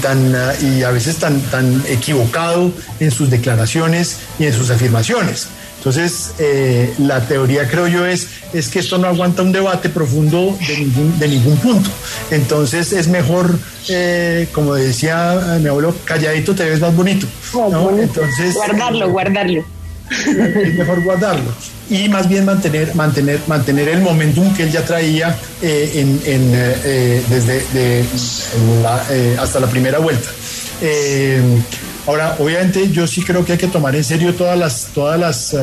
tan 0.00 0.34
y 0.62 0.82
a 0.82 0.90
veces 0.90 1.16
tan, 1.18 1.40
tan 1.42 1.84
equivocado 1.86 2.72
en 2.98 3.10
sus 3.10 3.28
declaraciones 3.30 4.20
y 4.38 4.46
en 4.46 4.54
sus 4.54 4.70
afirmaciones. 4.70 5.48
Entonces, 5.76 6.32
eh, 6.38 6.92
la 6.98 7.20
teoría 7.20 7.68
creo 7.68 7.86
yo 7.86 8.04
es, 8.04 8.28
es 8.52 8.68
que 8.68 8.80
esto 8.80 8.98
no 8.98 9.06
aguanta 9.06 9.42
un 9.42 9.52
debate 9.52 9.88
profundo 9.90 10.56
de 10.66 10.78
ningún, 10.78 11.18
de 11.18 11.28
ningún 11.28 11.56
punto. 11.58 11.90
Entonces 12.30 12.92
es 12.92 13.06
mejor, 13.06 13.56
eh, 13.88 14.48
como 14.52 14.74
decía 14.74 15.58
mi 15.60 15.68
abuelo, 15.68 15.94
calladito 16.04 16.54
te 16.54 16.64
ves 16.64 16.80
más 16.80 16.96
bonito. 16.96 17.26
Entonces, 18.00 18.54
guardarlo, 18.54 19.10
guardarlo 19.10 19.77
es 20.10 20.74
mejor 20.74 21.00
guardarlo 21.02 21.52
y 21.90 22.08
más 22.08 22.28
bien 22.28 22.44
mantener, 22.44 22.94
mantener, 22.94 23.40
mantener 23.46 23.88
el 23.88 24.00
momentum 24.00 24.52
que 24.54 24.64
él 24.64 24.72
ya 24.72 24.84
traía 24.84 25.36
eh, 25.62 25.90
en, 25.94 26.20
eh, 26.26 27.22
desde 27.28 28.04
hasta 29.38 29.60
la 29.60 29.66
primera 29.66 29.98
vuelta. 29.98 30.28
ahora, 32.06 32.36
obviamente, 32.38 32.90
yo 32.90 33.06
sí 33.06 33.22
creo 33.22 33.44
que 33.44 33.52
hay 33.52 33.58
que 33.58 33.68
tomar 33.68 33.96
en 33.96 34.04
serio 34.04 34.34
todas 34.34 34.58
las, 34.58 34.88
todas 34.94 35.18
las 35.18 35.56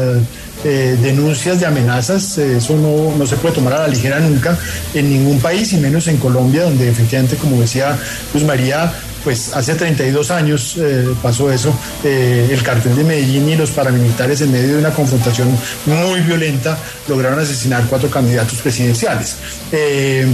denuncias 0.63 1.59
de 1.59 1.67
amenazas. 1.67 2.37
eso 2.39 2.75
no, 2.75 3.15
no, 3.15 3.27
se 3.27 3.35
puede 3.35 3.53
tomar 3.53 3.73
a 3.73 3.79
la 3.81 3.87
ligera 3.87 4.19
nunca 4.19 4.57
en 4.95 5.09
ningún 5.09 5.39
país, 5.39 5.73
y 5.73 5.77
menos 5.77 6.07
en 6.07 6.17
Colombia, 6.17 6.63
donde 6.63 6.89
efectivamente, 6.89 7.35
como 7.35 7.61
decía 7.61 7.97
Luz 8.33 8.43
María, 8.43 8.91
pues 9.25 9.53
hace 9.55 9.73
32 9.73 10.29
años 10.29 10.77
eh, 10.77 11.13
pasó 11.21 11.51
eso, 11.51 11.75
eh, 12.03 12.47
el 12.51 12.61
cartel 12.61 12.95
de 12.95 13.03
Medellín 13.03 13.49
y 13.49 13.55
los 13.55 13.71
paramilitares 13.71 14.39
en 14.41 14.51
medio 14.51 14.73
de 14.73 14.77
una 14.77 14.91
confrontación 14.91 15.49
muy 15.87 16.21
violenta 16.21 16.77
lograron 17.07 17.39
asesinar 17.39 17.85
cuatro 17.89 18.07
candidatos 18.11 18.59
presidenciales. 18.59 19.35
Eh, 19.71 20.27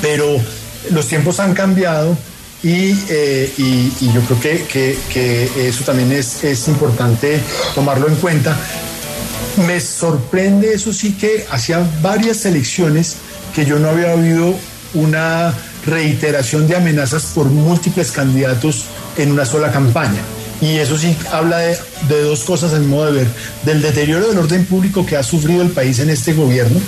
pero 0.00 0.40
los 0.92 1.08
tiempos 1.08 1.40
han 1.40 1.52
cambiado 1.52 2.16
y, 2.62 2.92
yo 2.92 4.20
creo 4.28 4.40
que, 4.68 5.50
eso 5.56 5.82
también 5.82 6.12
es, 6.12 6.44
es 6.44 6.68
importante 6.68 7.40
tomarlo 7.74 8.06
en 8.06 8.14
cuenta. 8.14 8.56
Me 9.66 9.80
sorprende, 9.80 10.72
eso 10.72 10.92
sí, 10.92 11.14
que 11.14 11.44
hacía 11.50 11.84
varias 12.00 12.46
elecciones 12.46 13.16
que 13.52 13.64
yo 13.64 13.80
no 13.80 13.90
había 13.90 14.14
oído 14.14 14.54
una 14.94 15.52
reiteración 15.86 16.66
de 16.66 16.76
amenazas 16.76 17.26
por 17.34 17.46
múltiples 17.46 18.12
candidatos 18.12 18.84
en 19.16 19.32
una 19.32 19.44
sola 19.44 19.70
campaña. 19.70 20.20
Y 20.60 20.76
eso 20.76 20.96
sí 20.96 21.16
habla 21.32 21.58
de, 21.58 21.76
dos 22.22 22.44
cosas 22.44 22.72
en 22.72 22.88
modo 22.88 23.06
de 23.06 23.12
ver, 23.12 23.26
del 23.64 23.82
deterioro 23.82 24.28
del 24.28 24.38
orden 24.38 24.64
público 24.64 25.04
que 25.04 25.16
ha 25.16 25.22
sufrido 25.22 25.62
el 25.62 25.70
país 25.70 25.98
en 25.98 26.10
este 26.10 26.34
gobierno, 26.34 26.80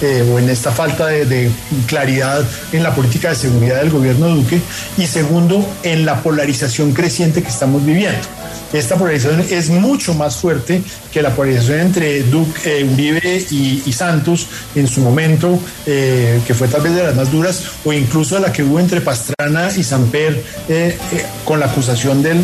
eh, 0.00 0.28
o 0.32 0.38
en 0.40 0.50
esta 0.50 0.72
falta 0.72 1.06
de, 1.06 1.50
claridad 1.86 2.44
en 2.72 2.82
la 2.82 2.92
política 2.92 3.28
de 3.28 3.36
seguridad 3.36 3.76
del 3.76 3.90
gobierno 3.90 4.26
de 4.26 4.34
Duque, 4.34 4.60
y 4.98 5.06
segundo, 5.06 5.64
en 5.84 6.04
la 6.04 6.20
polarización 6.22 6.92
creciente 6.92 7.42
que 7.42 7.48
estamos 7.48 7.84
viviendo 7.84 8.41
esta 8.72 8.96
polarización 8.96 9.44
es 9.50 9.68
mucho 9.68 10.14
más 10.14 10.36
fuerte 10.36 10.82
que 11.12 11.22
la 11.22 11.34
polarización 11.34 11.80
entre 11.80 12.22
Duque, 12.24 12.80
eh, 12.80 12.84
Uribe 12.84 13.46
y, 13.50 13.92
Santos 13.92 14.46
en 14.74 14.88
su 14.88 15.00
momento, 15.00 15.60
eh, 15.86 16.40
que 16.46 16.54
fue 16.54 16.68
tal 16.68 16.80
vez 16.80 16.94
de 16.94 17.02
las 17.02 17.14
más 17.14 17.30
duras, 17.30 17.62
o 17.84 17.92
incluso 17.92 18.38
la 18.38 18.50
que 18.50 18.62
hubo 18.62 18.80
entre 18.80 19.00
Pastrana 19.02 19.70
y 19.76 19.82
Samper 19.84 20.42
eh, 20.68 20.96
con 21.44 21.60
la 21.60 21.66
acusación 21.66 22.22
de 22.22 22.34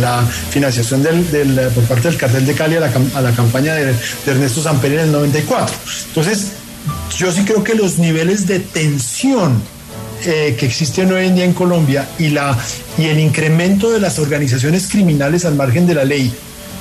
la 0.00 0.24
financiación 0.50 1.02
por 1.74 1.84
parte 1.84 2.08
del 2.08 2.16
cartel 2.16 2.46
de 2.46 2.54
Cali 2.54 2.76
a 2.76 2.80
la, 3.20 3.32
campaña 3.32 3.74
de, 3.74 3.86
de 3.86 3.94
Ernesto 4.26 4.62
Samper 4.62 4.92
en 4.92 5.00
el 5.00 5.12
94. 5.12 5.74
Entonces, 6.08 6.52
yo 7.16 7.32
sí 7.32 7.44
creo 7.44 7.64
que 7.64 7.74
los 7.74 7.98
niveles 7.98 8.46
de 8.46 8.60
tensión 8.60 9.60
eh, 10.24 10.56
que 10.58 10.66
existen 10.66 11.12
hoy 11.12 11.26
en 11.26 11.36
día 11.36 11.44
en 11.44 11.52
Colombia 11.52 12.08
y, 12.18 12.30
la, 12.30 12.58
y 12.96 13.04
el 13.04 13.20
incremento 13.20 13.90
de 13.90 14.00
las 14.00 14.18
organizaciones 14.18 14.88
criminales 14.88 15.44
al 15.44 15.54
margen 15.54 15.86
de 15.86 15.94
la 15.94 16.04
ley, 16.04 16.32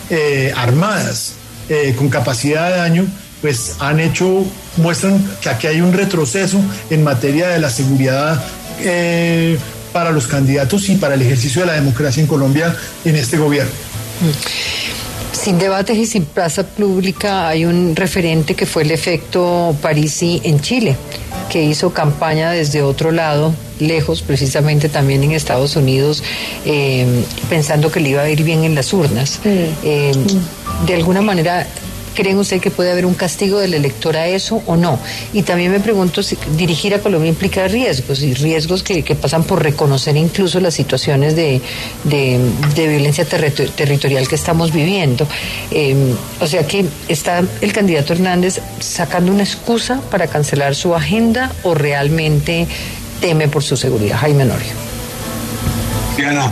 eh, 0.09 0.51
armadas, 0.55 1.33
eh, 1.69 1.93
con 1.95 2.09
capacidad 2.09 2.69
de 2.69 2.77
daño, 2.77 3.05
pues 3.41 3.75
han 3.79 3.99
hecho, 3.99 4.43
muestran 4.77 5.23
que 5.41 5.49
aquí 5.49 5.67
hay 5.67 5.81
un 5.81 5.93
retroceso 5.93 6.59
en 6.89 7.03
materia 7.03 7.49
de 7.49 7.59
la 7.59 7.69
seguridad 7.69 8.43
para 9.93 10.11
los 10.11 10.27
candidatos 10.27 10.89
y 10.89 10.95
para 10.95 11.15
el 11.15 11.21
ejercicio 11.21 11.61
de 11.61 11.67
la 11.67 11.73
democracia 11.73 12.21
en 12.21 12.27
Colombia 12.27 12.75
en 13.05 13.15
este 13.15 13.37
gobierno. 13.37 13.71
Sin 15.31 15.59
debates 15.59 15.97
y 15.97 16.05
sin 16.05 16.25
plaza 16.25 16.65
pública 16.65 17.47
hay 17.47 17.65
un 17.65 17.95
referente 17.95 18.55
que 18.55 18.65
fue 18.65 18.83
el 18.83 18.91
efecto 18.91 19.75
Parisi 19.81 20.41
en 20.43 20.59
Chile 20.59 20.95
que 21.49 21.63
hizo 21.63 21.93
campaña 21.93 22.51
desde 22.51 22.81
otro 22.81 23.11
lado, 23.11 23.53
lejos, 23.79 24.21
precisamente 24.21 24.89
también 24.89 25.23
en 25.23 25.31
Estados 25.31 25.75
Unidos, 25.75 26.23
eh, 26.65 27.05
pensando 27.49 27.91
que 27.91 27.99
le 27.99 28.09
iba 28.09 28.21
a 28.21 28.29
ir 28.29 28.43
bien 28.43 28.63
en 28.63 28.75
las 28.75 28.93
urnas. 28.93 29.39
Eh, 29.45 30.11
de 30.85 30.93
alguna 30.93 31.21
manera 31.21 31.65
¿Creen 32.17 32.39
usted 32.39 32.59
que 32.59 32.71
puede 32.71 32.91
haber 32.91 33.05
un 33.05 33.13
castigo 33.13 33.59
del 33.59 33.75
elector 33.75 34.17
a 34.17 34.25
eso 34.25 34.63
o 34.65 34.75
no? 34.75 34.97
Y 35.33 35.43
también 35.43 35.71
me 35.71 35.79
pregunto 35.79 36.23
si 36.23 36.35
dirigir 36.57 36.95
a 36.95 36.99
Colombia 36.99 37.29
implica 37.29 37.67
riesgos, 37.67 38.23
y 38.23 38.33
riesgos 38.33 38.81
que, 38.81 39.03
pasan 39.13 39.43
por 39.43 39.61
reconocer 39.61 40.17
incluso 40.17 40.59
las 40.59 40.73
situaciones 40.73 41.35
de, 41.35 41.61
violencia 42.75 43.23
territorial 43.23 44.27
que 44.27 44.33
estamos 44.33 44.73
viviendo. 44.73 45.27
Em, 45.69 46.15
o 46.41 46.47
sea 46.47 46.65
que 46.65 46.85
está 47.07 47.43
el 47.61 47.71
candidato 47.71 48.13
Hernández 48.13 48.61
sacando 48.79 49.31
una 49.31 49.43
excusa 49.43 50.01
para 50.09 50.25
cancelar 50.25 50.73
su 50.73 50.95
agenda 50.95 51.51
o 51.61 51.75
realmente 51.75 52.67
teme 53.21 53.47
por 53.47 53.61
su 53.61 53.77
seguridad. 53.77 54.17
Jaime 54.17 54.43
Norio. 54.43 54.73
Diana, 56.17 56.51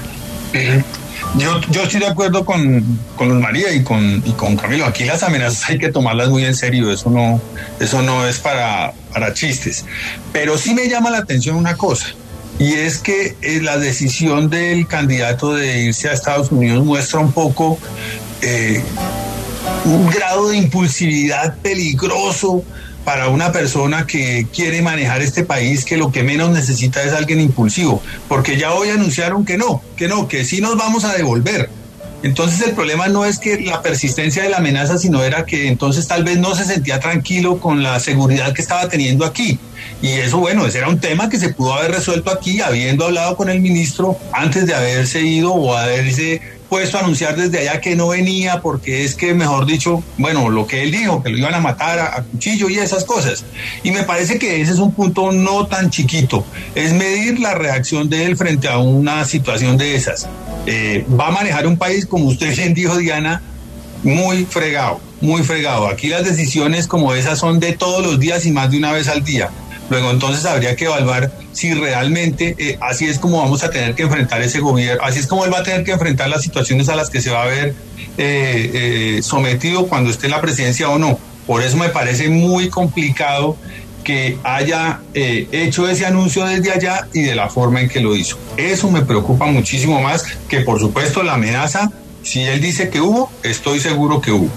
yo, 1.38 1.60
yo 1.72 1.84
estoy 1.84 2.00
de 2.00 2.08
acuerdo 2.08 2.46
con, 2.46 2.84
con 3.16 3.42
María 3.42 3.74
y 3.74 3.84
con, 3.84 4.24
y 4.26 4.32
con 4.34 4.56
Camilo. 4.56 4.86
Aquí 4.86 5.06
las 5.06 5.24
amenazas 5.24 5.70
hay 5.70 5.78
que 5.78 5.92
tomarlas 5.92 6.30
muy 6.30 6.46
en 6.46 6.56
serio. 6.56 6.92
Eso 6.92 7.10
no, 7.10 7.42
eso 7.80 8.02
no 8.02 8.26
es 8.28 8.40
para, 8.40 8.94
para 9.14 9.34
chistes. 9.34 9.86
Pero 10.32 10.58
sí 10.58 10.74
me 10.74 10.88
llama 10.88 11.10
la 11.10 11.20
atención 11.20 11.56
una 11.56 11.76
cosa. 11.76 12.08
Y 12.58 12.74
es 12.74 13.00
que 13.00 13.36
eh, 13.42 13.60
la 13.62 13.78
decisión 13.78 14.50
del 14.50 14.88
candidato 14.88 15.54
de 15.54 15.84
irse 15.84 16.10
a 16.10 16.14
Estados 16.14 16.52
Unidos 16.52 16.86
muestra 16.86 17.20
un 17.20 17.34
poco 17.34 17.78
eh, 18.42 18.82
un 19.84 20.10
grado 20.10 20.50
de 20.50 20.58
impulsividad 20.58 21.58
peligroso 21.58 22.64
para 23.06 23.30
una 23.30 23.52
persona 23.52 24.06
que 24.08 24.48
quiere 24.54 24.82
manejar 24.82 25.22
este 25.22 25.46
país 25.46 25.86
que 25.86 25.96
lo 25.96 26.12
que 26.12 26.24
menos 26.24 26.50
necesita 26.50 27.04
es 27.04 27.14
alguien 27.14 27.40
impulsivo, 27.40 28.02
porque 28.28 28.58
ya 28.58 28.74
hoy 28.74 28.90
anunciaron 28.90 29.46
que 29.46 29.58
no, 29.58 29.82
que 29.96 30.08
no, 30.08 30.28
que 30.28 30.44
sí 30.44 30.60
nos 30.60 30.76
vamos 30.76 31.06
a 31.06 31.14
devolver. 31.14 31.70
Entonces 32.24 32.68
el 32.68 32.74
problema 32.74 33.08
no 33.08 33.24
es 33.24 33.38
que 33.38 33.62
la 33.62 33.84
persistencia 33.84 34.42
de 34.42 34.50
la 34.50 34.58
amenaza, 34.58 34.98
sino 34.98 35.24
era 35.24 35.46
que 35.46 35.68
entonces 35.68 36.08
tal 36.08 36.24
vez 36.24 36.40
no 36.40 36.56
se 36.56 36.66
sentía 36.66 37.00
tranquilo 37.00 37.60
con 37.60 37.84
la 37.84 38.00
seguridad 38.00 38.52
que 38.52 38.64
estaba 38.64 38.90
teniendo 38.90 39.26
aquí. 39.26 39.60
Y 40.02 40.14
eso, 40.14 40.40
bueno, 40.40 40.66
ese 40.66 40.80
era 40.80 40.90
un 40.90 41.00
tema 41.00 41.30
que 41.30 41.38
se 41.38 41.50
pudo 41.54 41.76
haber 41.76 41.92
resuelto 41.92 42.32
aquí, 42.32 42.62
habiendo 42.62 43.06
hablado 43.06 43.36
con 43.38 43.50
el 43.50 43.62
ministro 43.62 44.18
antes 44.34 44.66
de 44.66 44.74
haberse 44.74 45.22
ido 45.22 45.54
o 45.54 45.78
haberse 45.78 46.42
puesto 46.70 46.98
a 46.98 47.02
anunciar 47.02 47.36
desde 47.36 47.60
allá 47.60 47.82
que 47.82 47.96
no 47.96 48.10
venía 48.10 48.62
porque 48.62 49.04
es 49.06 49.16
que, 49.16 49.34
mejor 49.34 49.66
dicho, 49.66 50.04
bueno, 50.18 50.50
lo 50.50 50.68
que 50.68 50.84
él 50.84 50.92
dijo, 50.92 51.22
que 51.24 51.30
lo 51.30 51.38
iban 51.38 51.54
a 51.54 51.60
matar 51.60 52.00
a, 52.00 52.24
cuchillo 52.24 52.70
y 52.70 52.78
esas 52.78 53.04
cosas. 53.04 53.46
Y 53.84 53.92
me 53.92 54.04
parece 54.04 54.40
que 54.40 54.62
ese 54.62 54.74
es 54.74 54.80
un 54.80 54.94
punto 54.94 55.32
no 55.32 55.68
tan 55.68 55.90
chiquito, 55.90 56.46
es 56.74 56.94
medir 56.94 57.40
la 57.40 57.54
reacción 57.54 58.10
de 58.10 58.26
él 58.26 58.38
frente 58.38 58.68
a 58.68 58.78
una 58.78 59.26
situación 59.26 59.78
de 59.78 59.96
esas. 59.96 60.28
Eh, 60.66 61.06
va 61.20 61.28
a 61.28 61.32
manejar 61.32 61.68
un 61.68 61.78
país, 61.78 62.06
como 62.06 62.26
usted 62.26 62.56
bien 62.56 62.74
dijo, 62.74 62.98
Diana, 62.98 63.42
muy 64.04 64.46
fregado, 64.46 65.00
muy 65.22 65.44
fregado. 65.44 65.88
Aquí 65.88 66.08
las 66.08 66.24
decisiones 66.24 66.88
como 66.88 67.14
esas 67.14 67.40
son 67.40 67.60
de 67.60 67.74
todos 67.74 68.06
los 68.06 68.20
días 68.20 68.46
y 68.46 68.52
más 68.52 68.72
de 68.72 68.78
una 68.78 68.92
vez 68.92 69.08
al 69.08 69.24
día. 69.24 69.50
Luego 69.90 70.12
entonces 70.12 70.46
habría 70.46 70.76
que 70.76 70.86
evaluar 70.86 71.32
si 71.52 71.74
realmente 71.74 72.56
eh, 72.58 72.78
así 72.82 73.06
es 73.06 73.20
como 73.20 73.38
vamos 73.38 73.64
a 73.64 73.70
tener 73.70 73.94
que 73.94 74.04
enfrentar 74.04 74.42
ese 74.42 74.60
gobierno, 74.60 75.04
así 75.04 75.20
es 75.20 75.28
como 75.28 75.46
él 75.46 75.54
va 75.54 75.60
a 75.60 75.64
tener 75.64 75.84
que 75.84 75.92
enfrentar 75.92 76.30
las 76.30 76.42
situaciones 76.42 76.90
a 76.90 76.96
las 76.96 77.10
que 77.10 77.22
se 77.22 77.30
va 77.30 77.44
a 77.44 77.46
ver 77.46 77.76
eh, 78.18 79.18
eh, 79.18 79.20
sometido 79.22 79.88
cuando 79.88 80.10
esté 80.10 80.28
en 80.28 80.32
la 80.32 80.42
presidencia 80.42 80.90
o 80.90 80.98
no. 80.98 81.20
Por 81.46 81.62
eso 81.62 81.78
me 81.78 81.90
parece 81.90 82.30
muy 82.30 82.70
complicado 82.70 83.56
que 84.04 84.38
haya 84.44 85.00
hecho 85.14 85.88
ese 85.88 86.06
anuncio 86.06 86.46
desde 86.46 86.72
allá 86.72 87.08
y 87.12 87.22
de 87.22 87.34
la 87.34 87.50
forma 87.50 87.82
en 87.82 87.90
que 87.90 88.00
lo 88.00 88.16
hizo. 88.16 88.38
Eso 88.56 88.90
me 88.92 89.02
preocupa 89.02 89.46
muchísimo 89.46 90.00
más 90.00 90.24
que 90.48 90.62
por 90.62 90.80
supuesto 90.80 91.24
la 91.24 91.34
amenaza. 91.34 91.92
Si 92.22 92.44
él 92.44 92.62
dice 92.62 92.90
que 92.90 93.02
hubo, 93.02 93.32
estoy 93.44 93.80
seguro 93.80 94.22
que 94.22 94.32
hubo. 94.32 94.50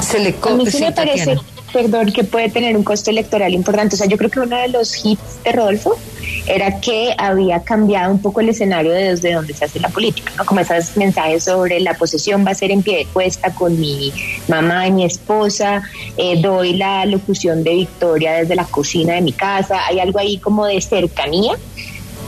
Se 0.00 0.18
le 0.18 0.36
a 0.40 0.50
mí 0.54 0.70
sí 0.70 0.80
me 0.80 0.92
parece 0.92 1.36
perdón, 1.76 2.10
que 2.10 2.24
puede 2.24 2.48
tener 2.48 2.74
un 2.74 2.82
costo 2.82 3.10
electoral 3.10 3.52
importante. 3.52 3.96
O 3.96 3.98
sea, 3.98 4.06
yo 4.06 4.16
creo 4.16 4.30
que 4.30 4.40
uno 4.40 4.56
de 4.56 4.68
los 4.68 5.04
hits 5.04 5.44
de 5.44 5.52
Rodolfo 5.52 5.98
era 6.46 6.80
que 6.80 7.14
había 7.18 7.60
cambiado 7.64 8.12
un 8.12 8.22
poco 8.22 8.40
el 8.40 8.48
escenario 8.48 8.92
de 8.92 9.10
desde 9.10 9.34
donde 9.34 9.52
se 9.52 9.66
hace 9.66 9.78
la 9.78 9.90
política, 9.90 10.32
¿no? 10.38 10.46
Como 10.46 10.60
esos 10.60 10.96
mensajes 10.96 11.44
sobre 11.44 11.78
la 11.80 11.92
posesión 11.92 12.46
va 12.46 12.52
a 12.52 12.54
ser 12.54 12.70
en 12.70 12.82
pie 12.82 13.00
de 13.00 13.04
cuesta 13.12 13.52
con 13.52 13.78
mi 13.78 14.10
mamá 14.48 14.86
y 14.86 14.92
mi 14.92 15.04
esposa, 15.04 15.82
eh, 16.16 16.40
doy 16.40 16.78
la 16.78 17.04
locución 17.04 17.62
de 17.62 17.74
victoria 17.74 18.32
desde 18.32 18.54
la 18.54 18.64
cocina 18.64 19.12
de 19.12 19.20
mi 19.20 19.32
casa, 19.32 19.86
hay 19.86 20.00
algo 20.00 20.18
ahí 20.18 20.38
como 20.38 20.64
de 20.64 20.80
cercanía 20.80 21.58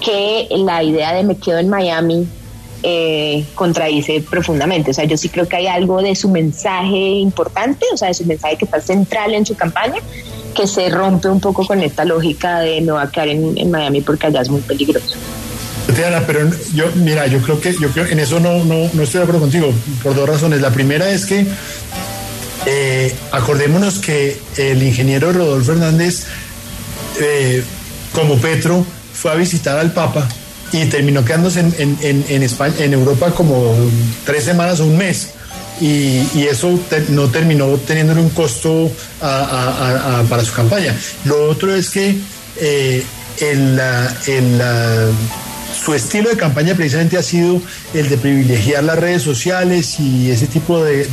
que 0.04 0.46
la 0.50 0.82
idea 0.82 1.14
de 1.14 1.24
me 1.24 1.38
quedo 1.38 1.58
en 1.58 1.70
Miami 1.70 2.28
eh, 2.82 3.44
contradice 3.54 4.24
profundamente. 4.28 4.90
O 4.92 4.94
sea, 4.94 5.04
yo 5.04 5.16
sí 5.16 5.28
creo 5.28 5.48
que 5.48 5.56
hay 5.56 5.66
algo 5.66 6.00
de 6.00 6.14
su 6.14 6.28
mensaje 6.28 6.96
importante, 6.96 7.84
o 7.92 7.96
sea, 7.96 8.08
de 8.08 8.14
su 8.14 8.24
mensaje 8.24 8.56
que 8.56 8.64
está 8.66 8.80
central 8.80 9.34
en 9.34 9.44
su 9.44 9.56
campaña, 9.56 10.00
que 10.54 10.66
se 10.66 10.88
rompe 10.88 11.28
un 11.28 11.40
poco 11.40 11.66
con 11.66 11.80
esta 11.82 12.04
lógica 12.04 12.60
de 12.60 12.80
no 12.80 12.94
va 12.94 13.02
a 13.02 13.10
quedar 13.10 13.28
en, 13.28 13.70
Miami 13.70 14.00
porque 14.00 14.28
allá 14.28 14.42
es 14.42 14.48
muy 14.48 14.60
peligroso. 14.60 15.16
Diana, 15.96 16.22
pero 16.26 16.48
yo, 16.74 16.84
mira, 16.96 17.26
yo 17.26 17.40
creo 17.40 17.60
que 17.60 17.72
yo 17.72 17.88
creo 17.90 18.06
en 18.06 18.20
eso 18.20 18.38
no, 18.38 18.62
no, 18.64 18.84
estoy 19.02 19.18
de 19.18 19.22
acuerdo 19.22 19.40
contigo 19.40 19.72
por 20.02 20.14
dos 20.14 20.28
razones. 20.28 20.60
La 20.60 20.70
primera 20.70 21.10
es 21.10 21.26
que 21.26 21.46
eh, 22.66 23.14
acordémonos 23.32 23.98
que 23.98 24.38
el 24.56 24.82
ingeniero 24.82 25.32
Rodolfo 25.32 25.72
Hernández, 25.72 26.26
eh, 27.20 27.64
como 28.12 28.36
Petro, 28.36 28.84
fue 29.14 29.32
a 29.32 29.34
visitar 29.34 29.78
al 29.78 29.92
Papa 29.92 30.28
y 30.72 30.84
terminó 30.86 31.24
quedándose 31.24 31.60
en, 31.60 32.42
España, 32.42 32.74
en 32.78 32.92
Europa 32.92 33.30
como 33.30 33.74
tres 34.24 34.44
semanas 34.44 34.80
o 34.80 34.86
un 34.86 34.96
mes. 34.96 35.30
Y, 35.80 36.26
eso 36.48 36.78
no 37.10 37.28
terminó 37.28 37.68
teniendo 37.86 38.14
un 38.14 38.30
costo 38.30 38.90
para 39.20 40.44
su 40.44 40.52
campaña. 40.52 40.96
Lo 41.24 41.48
otro 41.48 41.74
es 41.74 41.90
que 41.90 42.16
eh, 42.60 43.04
el, 43.40 43.80
su 45.84 45.94
estilo 45.94 46.30
de 46.30 46.36
campaña 46.36 46.74
precisamente 46.74 47.16
ha 47.16 47.22
sido 47.22 47.62
el 47.94 48.08
de 48.08 48.16
privilegiar 48.18 48.82
las 48.84 48.98
redes 48.98 49.22
sociales 49.22 50.00
y 50.00 50.30
ese 50.30 50.46
tipo 50.48 50.82
de, 50.82 51.06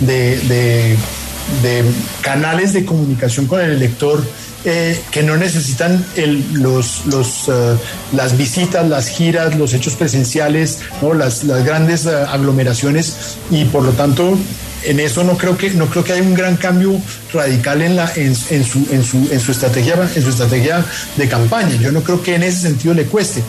de 0.00 1.84
canales 2.20 2.72
de 2.72 2.84
comunicación 2.84 3.46
con 3.46 3.60
el 3.60 3.70
elector 3.70 4.22
eh, 4.64 5.00
que 5.10 5.22
no 5.22 5.36
necesitan 5.36 6.04
los, 6.52 7.06
los, 7.06 7.48
eh, 7.48 7.76
las 8.12 8.36
visitas, 8.36 8.86
las 8.86 9.08
giras, 9.08 9.56
los 9.56 9.72
hechos 9.72 9.94
presenciales, 9.94 10.80
¿no? 11.00 11.14
las, 11.14 11.44
grandes 11.64 12.06
eh, 12.06 12.10
aglomeraciones. 12.28 13.36
Y 13.50 13.64
por 13.64 13.84
lo 13.84 13.92
tanto 13.92 14.36
en 14.84 15.00
eso 15.00 15.24
no 15.24 15.36
creo 15.36 15.56
que 15.56 15.70
no 15.70 15.86
creo 15.86 16.04
que 16.04 16.12
haya 16.12 16.22
un 16.22 16.34
gran 16.34 16.56
cambio 16.56 16.98
radical 17.32 17.82
en 17.82 17.96
la 17.96 18.10
en, 18.16 18.34
en, 18.50 18.64
su, 18.64 18.86
en, 18.90 19.04
su, 19.04 19.28
en 19.30 19.40
su 19.40 19.52
estrategia 19.52 19.94
en 20.14 20.22
su 20.22 20.30
estrategia 20.30 20.84
de 21.16 21.28
campaña. 21.28 21.76
Yo 21.76 21.92
no 21.92 22.02
creo 22.02 22.22
que 22.22 22.34
en 22.34 22.42
ese 22.42 22.60
sentido 22.60 22.94
le 22.94 23.04
cueste 23.04 23.42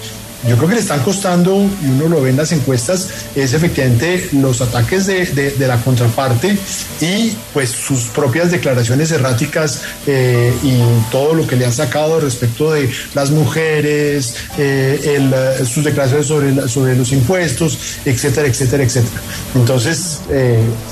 yo 0.48 0.58
creo 0.58 0.70
que 0.70 0.76
le 0.76 0.82
están 0.82 1.02
costando, 1.02 1.56
y 1.56 1.86
uno 1.86 2.08
lo 2.08 2.22
ve 2.22 2.32
en 2.32 2.38
las 2.38 2.52
encuestas, 2.52 3.10
es 3.36 3.54
efectivamente 3.54 4.30
los 4.34 4.62
ataques 4.62 5.06
de, 5.06 5.54
la 5.60 5.78
contraparte 5.78 6.58
y 7.00 7.34
pues 7.54 7.70
sus 7.70 8.06
propias 8.06 8.50
declaraciones 8.50 9.12
erráticas 9.12 9.82
eh, 10.08 10.52
y 10.64 10.82
todo 11.12 11.36
lo 11.36 11.46
que 11.46 11.56
le 11.56 11.66
han 11.66 11.74
sacado 11.74 12.20
respecto 12.20 12.72
de 12.72 12.90
las 13.14 13.30
mujeres, 13.30 14.36
eh, 14.58 15.00
eh, 15.04 15.66
sus 15.66 15.84
declaraciones 15.84 16.26
sobre, 16.26 16.68
sobre 16.68 16.96
los 16.96 17.12
impuestos, 17.12 17.78
etcétera, 18.06 18.48
etcétera, 18.48 18.84
etcétera. 18.84 19.22
Entonces, 19.54 20.22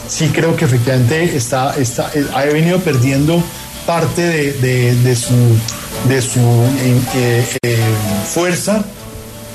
sí 0.07 0.29
creo 0.29 0.55
que 0.55 0.65
efectivamente 0.65 1.35
está, 1.35 1.75
está, 1.75 2.11
ha 2.35 2.45
venido 2.45 2.79
perdiendo 2.79 3.43
parte 3.87 4.21
de, 4.21 5.15
su, 5.15 5.33
de 6.07 6.21
su 6.21 6.39
fuerza 8.31 8.85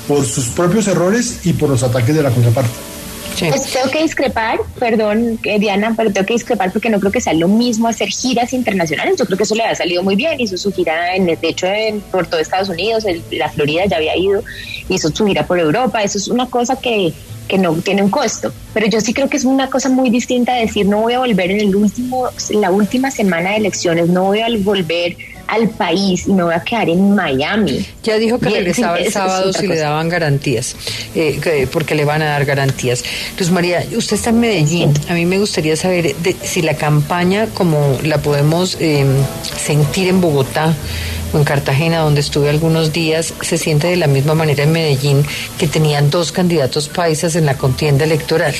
por 0.07 0.25
sus 0.25 0.47
propios 0.47 0.87
errores 0.87 1.45
y 1.45 1.53
por 1.53 1.69
los 1.69 1.83
ataques 1.83 2.15
de 2.15 2.23
la 2.23 2.31
contraparte. 2.31 2.71
Pues 3.39 3.63
tengo 3.65 3.89
que 3.89 4.01
discrepar, 4.01 4.59
perdón 4.79 5.39
eh, 5.43 5.59
Diana, 5.59 5.93
pero 5.97 6.11
tengo 6.11 6.25
que 6.25 6.33
discrepar 6.33 6.71
porque 6.71 6.89
no 6.89 6.99
creo 6.99 7.11
que 7.11 7.19
sea 7.19 7.33
lo 7.33 7.49
mismo 7.49 7.87
hacer 7.87 8.07
giras 8.07 8.53
internacionales. 8.53 9.15
Yo 9.17 9.25
creo 9.25 9.37
que 9.37 9.43
eso 9.43 9.55
le 9.55 9.63
ha 9.63 9.75
salido 9.75 10.03
muy 10.03 10.15
bien. 10.15 10.39
Hizo 10.39 10.57
su 10.57 10.71
gira, 10.71 11.15
en, 11.15 11.25
de 11.25 11.37
hecho, 11.41 11.67
en, 11.67 11.99
por 11.99 12.27
todo 12.27 12.39
Estados 12.39 12.69
Unidos, 12.69 13.03
la 13.31 13.49
Florida 13.49 13.85
ya 13.85 13.97
había 13.97 14.17
ido, 14.17 14.41
hizo 14.87 15.09
su 15.09 15.25
gira 15.25 15.45
por 15.45 15.59
Europa. 15.59 16.01
Eso 16.01 16.17
es 16.17 16.29
una 16.29 16.45
cosa 16.45 16.77
que, 16.77 17.13
que 17.49 17.57
no 17.57 17.73
tiene 17.73 18.03
un 18.03 18.09
costo. 18.09 18.53
Pero 18.73 18.87
yo 18.87 19.01
sí 19.01 19.13
creo 19.13 19.29
que 19.29 19.37
es 19.37 19.43
una 19.43 19.69
cosa 19.69 19.89
muy 19.89 20.09
distinta 20.09 20.53
decir 20.53 20.85
no 20.85 21.01
voy 21.01 21.13
a 21.13 21.19
volver 21.19 21.51
en 21.51 21.59
el 21.59 21.75
último, 21.75 22.29
la 22.51 22.71
última 22.71 23.11
semana 23.11 23.51
de 23.51 23.57
elecciones, 23.57 24.07
no 24.07 24.25
voy 24.25 24.39
a 24.39 24.47
volver 24.59 25.17
al 25.47 25.69
país 25.69 26.27
y 26.27 26.33
me 26.33 26.43
voy 26.43 26.53
a 26.53 26.63
quedar 26.63 26.89
en 26.89 27.15
Miami. 27.15 27.85
Ya 28.03 28.17
dijo 28.17 28.39
que 28.39 28.49
regresaba 28.49 28.97
el 28.97 29.11
sábado 29.11 29.53
si 29.53 29.67
le 29.67 29.77
daban 29.77 30.09
garantías, 30.09 30.75
eh, 31.15 31.67
porque 31.71 31.95
le 31.95 32.05
van 32.05 32.21
a 32.21 32.25
dar 32.25 32.45
garantías. 32.45 33.03
Luz 33.39 33.51
María, 33.51 33.83
usted 33.95 34.15
está 34.15 34.29
en 34.29 34.39
Medellín. 34.39 34.93
A 35.09 35.13
mí 35.13 35.25
me 35.25 35.39
gustaría 35.39 35.75
saber 35.75 36.15
si 36.43 36.61
la 36.61 36.75
campaña, 36.75 37.47
como 37.53 37.97
la 38.03 38.17
podemos 38.19 38.77
em, 38.79 39.07
sentir 39.57 40.07
en 40.07 40.21
Bogotá, 40.21 40.73
o 41.33 41.37
en 41.37 41.43
Cartagena, 41.43 41.99
donde 41.99 42.21
estuve 42.21 42.49
algunos 42.49 42.93
días, 42.93 43.33
se 43.41 43.57
siente 43.57 43.87
de 43.87 43.95
la 43.97 44.07
misma 44.07 44.35
manera 44.35 44.63
en 44.63 44.71
Medellín, 44.71 45.25
que 45.57 45.67
tenían 45.67 46.09
dos 46.09 46.31
candidatos 46.31 46.87
paisas 46.87 47.35
en 47.35 47.45
la 47.45 47.57
contienda 47.57 48.05
electoral. 48.05 48.53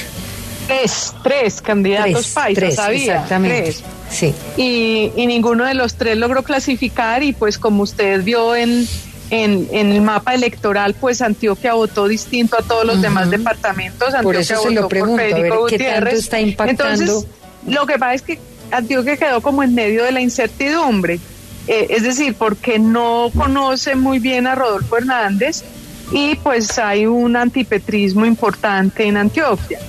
Tres, 0.68 1.13
tres 1.24 1.61
candidatos 1.61 2.30
paisas, 2.30 2.80
había. 2.80 3.16
Exactamente. 3.16 3.76
Sí. 4.09 4.34
Y, 4.57 5.26
ninguno 5.28 5.66
de 5.66 5.74
los 5.74 5.95
tres 5.95 6.18
logró 6.18 6.43
clasificar 6.43 7.24
y 7.24 7.34
pues 7.34 7.57
como 7.57 7.84
usted 7.84 8.24
vio 8.24 8.55
en, 8.55 8.88
en, 9.30 9.68
el 9.72 10.01
mapa 10.01 10.34
electoral, 10.34 10.95
pues 10.99 11.22
Antioquia 11.22 11.74
votó 11.74 12.07
distinto 12.07 12.57
a 12.57 12.61
todos 12.61 12.86
los 12.86 13.01
demás 13.01 13.30
departamentos. 13.30 14.13
Antioquia 14.13 14.24
por 14.24 14.36
eso 14.36 14.61
se 14.61 14.72
lo 14.72 14.88
pregunto, 14.88 15.22
a 15.22 15.39
ver, 15.39 15.53
¿qué 15.70 15.80
tanto 15.80 16.09
está 16.09 16.39
impactando? 16.39 17.03
Entonces, 17.03 17.28
lo 17.68 17.86
que 17.86 17.99
pasa 17.99 18.13
es 18.13 18.22
que 18.22 18.39
Antioquia 18.72 19.18
quedó 19.18 19.41
como 19.41 19.63
en 19.63 19.76
medio 19.76 20.03
de 20.03 20.11
la 20.11 20.22
incertidumbre. 20.22 21.20
Eh, 21.68 21.88
es 21.89 22.03
decir, 22.03 22.36
porque 22.36 22.78
no 22.78 23.32
conoce 23.36 23.95
muy 23.95 24.20
bien 24.20 24.45
a 24.45 24.53
Rodolfo 24.53 24.97
Hernández 24.97 25.63
y 26.11 26.36
pues 26.36 26.78
hay 26.78 27.07
un 27.07 27.36
antipetrismo 27.36 28.26
importante 28.26 29.05
en 29.05 29.18
Antioquia. 29.18 29.80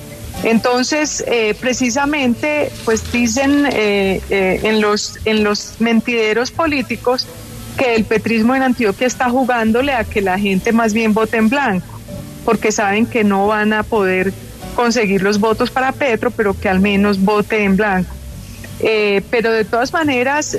Entonces, 0.43 1.25
eh, 1.27 1.55
precisamente, 1.59 2.71
pues 2.85 3.11
dicen 3.11 3.67
eh, 3.67 4.21
eh, 4.31 4.61
en, 4.63 4.81
los, 4.81 5.19
en 5.25 5.43
los 5.43 5.81
mentideros 5.81 6.51
políticos 6.51 7.27
que 7.77 7.95
el 7.95 8.05
petrismo 8.05 8.55
en 8.55 8.63
Antioquia 8.63 9.07
está 9.07 9.29
jugándole 9.29 9.93
a 9.93 10.05
que 10.05 10.21
la 10.21 10.39
gente 10.39 10.73
más 10.73 10.93
bien 10.93 11.15
vote 11.15 11.37
en 11.37 11.49
blanco, 11.49 12.01
porque 12.45 12.73
saben 12.73 13.07
que 13.07 13.25
no 13.25 13.47
van 13.47 13.73
a 13.73 13.83
poder 13.83 14.33
conseguir 14.75 15.23
los 15.23 15.41
votos 15.41 15.71
para 15.71 15.93
Petro, 15.93 16.31
pero 16.31 16.59
que 16.59 16.69
al 16.69 16.81
menos 16.81 17.21
vote 17.21 17.65
en 17.65 17.77
blanco. 17.77 18.15
pero 19.31 19.53
de 19.53 19.65
todas 19.65 19.93
maneras, 19.93 20.57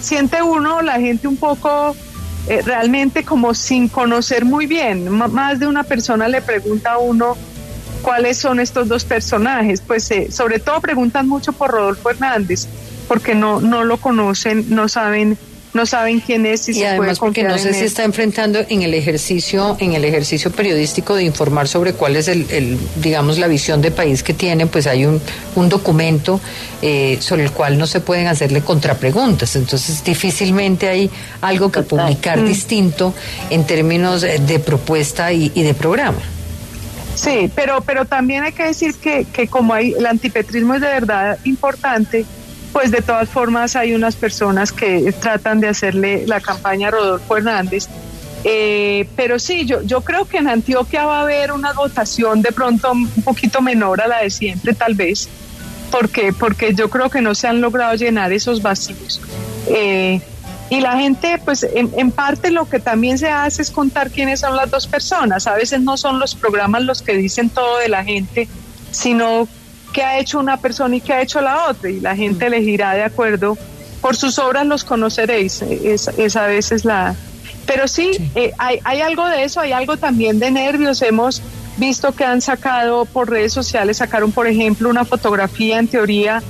siente 0.00 0.42
uno 0.42 0.82
la 0.82 1.00
gente 1.00 1.26
un 1.26 1.36
poco 1.36 1.96
realmente 2.46 3.24
como 3.24 3.54
sin 3.54 3.88
conocer 3.88 4.44
muy 4.44 4.66
bien. 4.66 5.08
más 5.08 5.58
de 5.58 5.66
una 5.66 5.82
persona 5.82 6.28
le 6.28 6.42
pregunta 6.42 6.92
a 6.92 6.98
uno, 6.98 7.36
cuáles 8.04 8.36
son 8.36 8.60
estos 8.60 8.86
dos 8.86 9.04
personajes. 9.04 9.80
Pues 9.80 10.08
eh, 10.10 10.30
sobre 10.30 10.60
todo 10.60 10.80
preguntan 10.80 11.26
mucho 11.26 11.52
por 11.52 11.70
Rodolfo 11.70 12.10
Hernández, 12.10 12.66
porque 13.08 13.34
no, 13.34 13.60
no 13.60 13.82
lo 13.82 13.96
conocen, 13.96 14.66
no 14.68 14.88
saben 14.88 15.36
no 15.72 15.86
saben 15.86 16.20
quién 16.20 16.46
es 16.46 16.68
y, 16.68 16.84
además 16.84 17.18
porque 17.18 17.42
no 17.42 17.58
sé 17.58 17.74
si 17.74 17.84
está 17.84 18.04
enfrentando 18.04 18.60
en 18.68 18.82
el 18.82 18.94
ejercicio 18.94 19.76
en 19.80 19.94
el 19.94 20.04
ejercicio 20.04 20.52
periodístico 20.52 21.16
de 21.16 21.24
informar 21.24 21.66
sobre 21.66 21.94
cuál 21.94 22.14
es 22.14 22.28
el, 22.28 22.78
digamos 23.02 23.38
la 23.38 23.48
visión 23.48 23.82
de 23.82 23.90
país 23.90 24.22
que 24.22 24.34
tienen 24.34 24.68
pues 24.68 24.86
hay 24.86 25.04
un, 25.04 25.20
un 25.56 25.68
documento 25.68 26.40
eh, 26.80 27.18
sobre 27.20 27.42
el 27.42 27.50
cual 27.50 27.76
no 27.76 27.88
se 27.88 27.98
pueden 27.98 28.28
hacerle 28.28 28.60
contrapreguntas 28.60 29.56
entonces 29.56 30.04
difícilmente 30.04 30.88
hay 30.88 31.10
algo 31.40 31.72
que 31.72 31.82
publicar 31.82 32.38
mm. 32.38 32.46
distinto 32.46 33.12
en 33.50 33.66
términos 33.66 34.20
de 34.20 34.58
propuesta 34.60 35.32
y 35.32 35.48
de 35.48 35.74
programa 35.74 36.20
Sí, 37.14 37.50
pero, 37.54 37.80
pero 37.80 38.04
también 38.04 38.42
hay 38.42 38.52
que 38.52 38.64
decir 38.64 38.94
que, 38.96 39.24
que 39.24 39.46
como 39.46 39.72
hay, 39.74 39.92
el 39.92 40.06
antipetrismo 40.06 40.74
es 40.74 40.80
de 40.80 40.88
verdad 40.88 41.38
importante, 41.44 42.26
pues 42.72 42.90
de 42.90 43.02
todas 43.02 43.28
formas 43.28 43.76
hay 43.76 43.94
unas 43.94 44.16
personas 44.16 44.72
que 44.72 45.12
tratan 45.12 45.60
de 45.60 45.68
hacerle 45.68 46.26
la 46.26 46.40
campaña 46.40 46.88
a 46.88 46.90
Rodolfo 46.90 47.36
Hernández. 47.36 47.88
Eh, 48.46 49.08
pero 49.16 49.38
sí, 49.38 49.64
yo, 49.64 49.80
yo 49.82 50.02
creo 50.02 50.26
que 50.26 50.36
en 50.36 50.48
Antioquia 50.48 51.06
va 51.06 51.20
a 51.20 51.22
haber 51.22 51.52
una 51.52 51.72
votación 51.72 52.42
de 52.42 52.52
pronto 52.52 52.92
un 52.92 53.08
poquito 53.24 53.62
menor 53.62 54.02
a 54.02 54.06
la 54.06 54.22
de 54.22 54.28
siempre, 54.28 54.74
tal 54.74 54.94
vez, 54.94 55.28
porque, 55.90 56.32
porque 56.32 56.74
yo 56.74 56.90
creo 56.90 57.08
que 57.08 57.22
no 57.22 57.34
se 57.34 57.46
han 57.48 57.60
logrado 57.60 57.94
llenar 57.94 58.32
esos 58.32 58.60
vacíos. 58.60 59.22
Eh, 59.68 60.20
y 60.74 60.80
la 60.80 60.96
gente, 60.96 61.40
pues 61.44 61.62
en, 61.62 62.10
parte 62.10 62.50
lo 62.50 62.68
que 62.68 62.80
también 62.80 63.16
se 63.16 63.28
hace 63.28 63.62
es 63.62 63.70
contar 63.70 64.10
quiénes 64.10 64.40
son 64.40 64.56
las 64.56 64.68
dos 64.72 64.88
personas. 64.88 65.46
A 65.46 65.54
veces 65.54 65.80
no 65.80 65.96
son 65.96 66.18
los 66.18 66.34
programas 66.34 66.82
los 66.82 67.00
que 67.00 67.16
dicen 67.16 67.48
todo 67.48 67.78
de 67.78 67.88
la 67.88 68.02
gente, 68.02 68.48
sino 68.90 69.46
qué 69.92 70.02
ha 70.02 70.18
hecho 70.18 70.40
una 70.40 70.56
persona 70.56 70.96
y 70.96 71.00
qué 71.00 71.12
ha 71.12 71.22
hecho 71.22 71.40
la 71.40 71.68
otra. 71.68 71.90
Y 71.90 72.00
la 72.00 72.16
gente 72.16 72.46
elegirá 72.46 72.94
de 72.94 73.04
acuerdo. 73.04 73.56
Por 74.00 74.16
sus 74.16 74.36
obras 74.40 74.66
los 74.66 74.82
conoceréis. 74.82 75.62
Es, 75.62 76.36
a 76.36 76.46
veces 76.46 76.84
la... 76.84 77.14
Pero 77.66 77.86
sí, 77.86 78.10
eh, 78.34 78.50
hay, 78.58 78.80
hay 78.82 79.00
algo 79.00 79.28
de 79.28 79.44
eso, 79.44 79.60
hay 79.60 79.70
algo 79.70 79.96
también 79.96 80.40
de 80.40 80.50
nervios. 80.50 81.02
Hemos 81.02 81.40
visto 81.76 82.10
que 82.10 82.24
han 82.24 82.40
sacado 82.40 83.04
por 83.04 83.30
redes 83.30 83.52
sociales, 83.52 83.98
sacaron 83.98 84.32
por 84.32 84.48
ejemplo 84.48 84.90
una 84.90 85.04
fotografía 85.04 85.78
en 85.78 85.86
teoría 85.86 86.42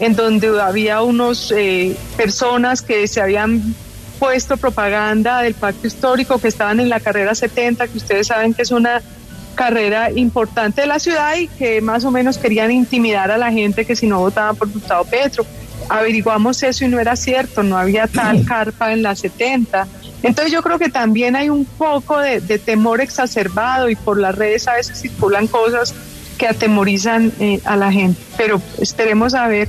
en 0.00 0.14
donde 0.14 0.60
había 0.60 1.02
unos 1.02 1.52
eh, 1.56 1.96
personas 2.16 2.82
que 2.82 3.06
se 3.08 3.20
habían 3.20 3.74
puesto 4.18 4.56
propaganda 4.56 5.42
del 5.42 5.54
pacto 5.54 5.86
histórico, 5.86 6.38
que 6.38 6.48
estaban 6.48 6.80
en 6.80 6.88
la 6.88 7.00
carrera 7.00 7.34
70, 7.34 7.88
que 7.88 7.98
ustedes 7.98 8.26
saben 8.26 8.54
que 8.54 8.62
es 8.62 8.70
una 8.70 9.02
carrera 9.54 10.10
importante 10.12 10.82
de 10.82 10.86
la 10.86 10.98
ciudad 10.98 11.36
y 11.36 11.48
que 11.48 11.80
más 11.80 12.04
o 12.04 12.10
menos 12.10 12.38
querían 12.38 12.70
intimidar 12.70 13.30
a 13.30 13.38
la 13.38 13.50
gente 13.50 13.84
que 13.84 13.96
si 13.96 14.06
no 14.06 14.20
votaban 14.20 14.54
por 14.56 14.70
Gustavo 14.70 15.04
Petro. 15.04 15.44
Averiguamos 15.88 16.62
eso 16.62 16.84
y 16.84 16.88
no 16.88 17.00
era 17.00 17.16
cierto, 17.16 17.62
no 17.62 17.76
había 17.76 18.06
tal 18.06 18.44
carpa 18.46 18.92
en 18.92 19.02
la 19.02 19.16
70. 19.16 19.88
Entonces 20.22 20.52
yo 20.52 20.62
creo 20.62 20.78
que 20.78 20.88
también 20.88 21.34
hay 21.34 21.48
un 21.48 21.64
poco 21.64 22.18
de, 22.18 22.40
temor 22.58 23.00
exacerbado 23.00 23.88
y 23.88 23.96
por 23.96 24.18
las 24.18 24.34
redes 24.34 24.68
a 24.68 24.74
veces 24.74 25.00
circulan 25.00 25.46
cosas 25.46 25.94
que 26.36 26.46
atemorizan 26.46 27.32
eh, 27.40 27.60
a 27.64 27.76
la 27.76 27.90
gente, 27.90 28.20
pero 28.36 28.62
esperemos 28.78 29.34
a 29.34 29.48
ver 29.48 29.68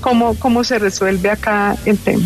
cómo, 0.00 0.34
cómo 0.38 0.64
se 0.64 0.78
resuelve 0.78 1.30
acá 1.30 1.76
el 1.84 1.98
tema. 1.98 2.24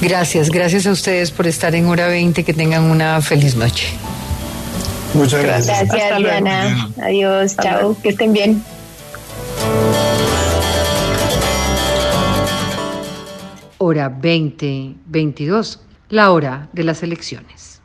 Gracias, 0.00 0.50
gracias 0.50 0.86
a 0.86 0.92
ustedes 0.92 1.30
por 1.30 1.46
estar 1.46 1.74
en 1.74 1.86
hora 1.86 2.06
20, 2.06 2.44
que 2.44 2.54
tengan 2.54 2.84
una 2.84 3.20
feliz 3.20 3.56
noche. 3.56 3.88
Muchas 5.14 5.42
gracias. 5.42 5.88
Gracias, 5.88 6.18
Diana. 6.18 6.90
Adiós, 7.02 7.56
chao, 7.56 7.96
que 8.00 8.10
estén 8.10 8.32
bien. 8.32 8.62
Hora 13.78 14.08
20, 14.08 14.94
22, 15.06 15.80
la 16.10 16.30
hora 16.30 16.68
de 16.72 16.84
las 16.84 17.02
elecciones. 17.02 17.77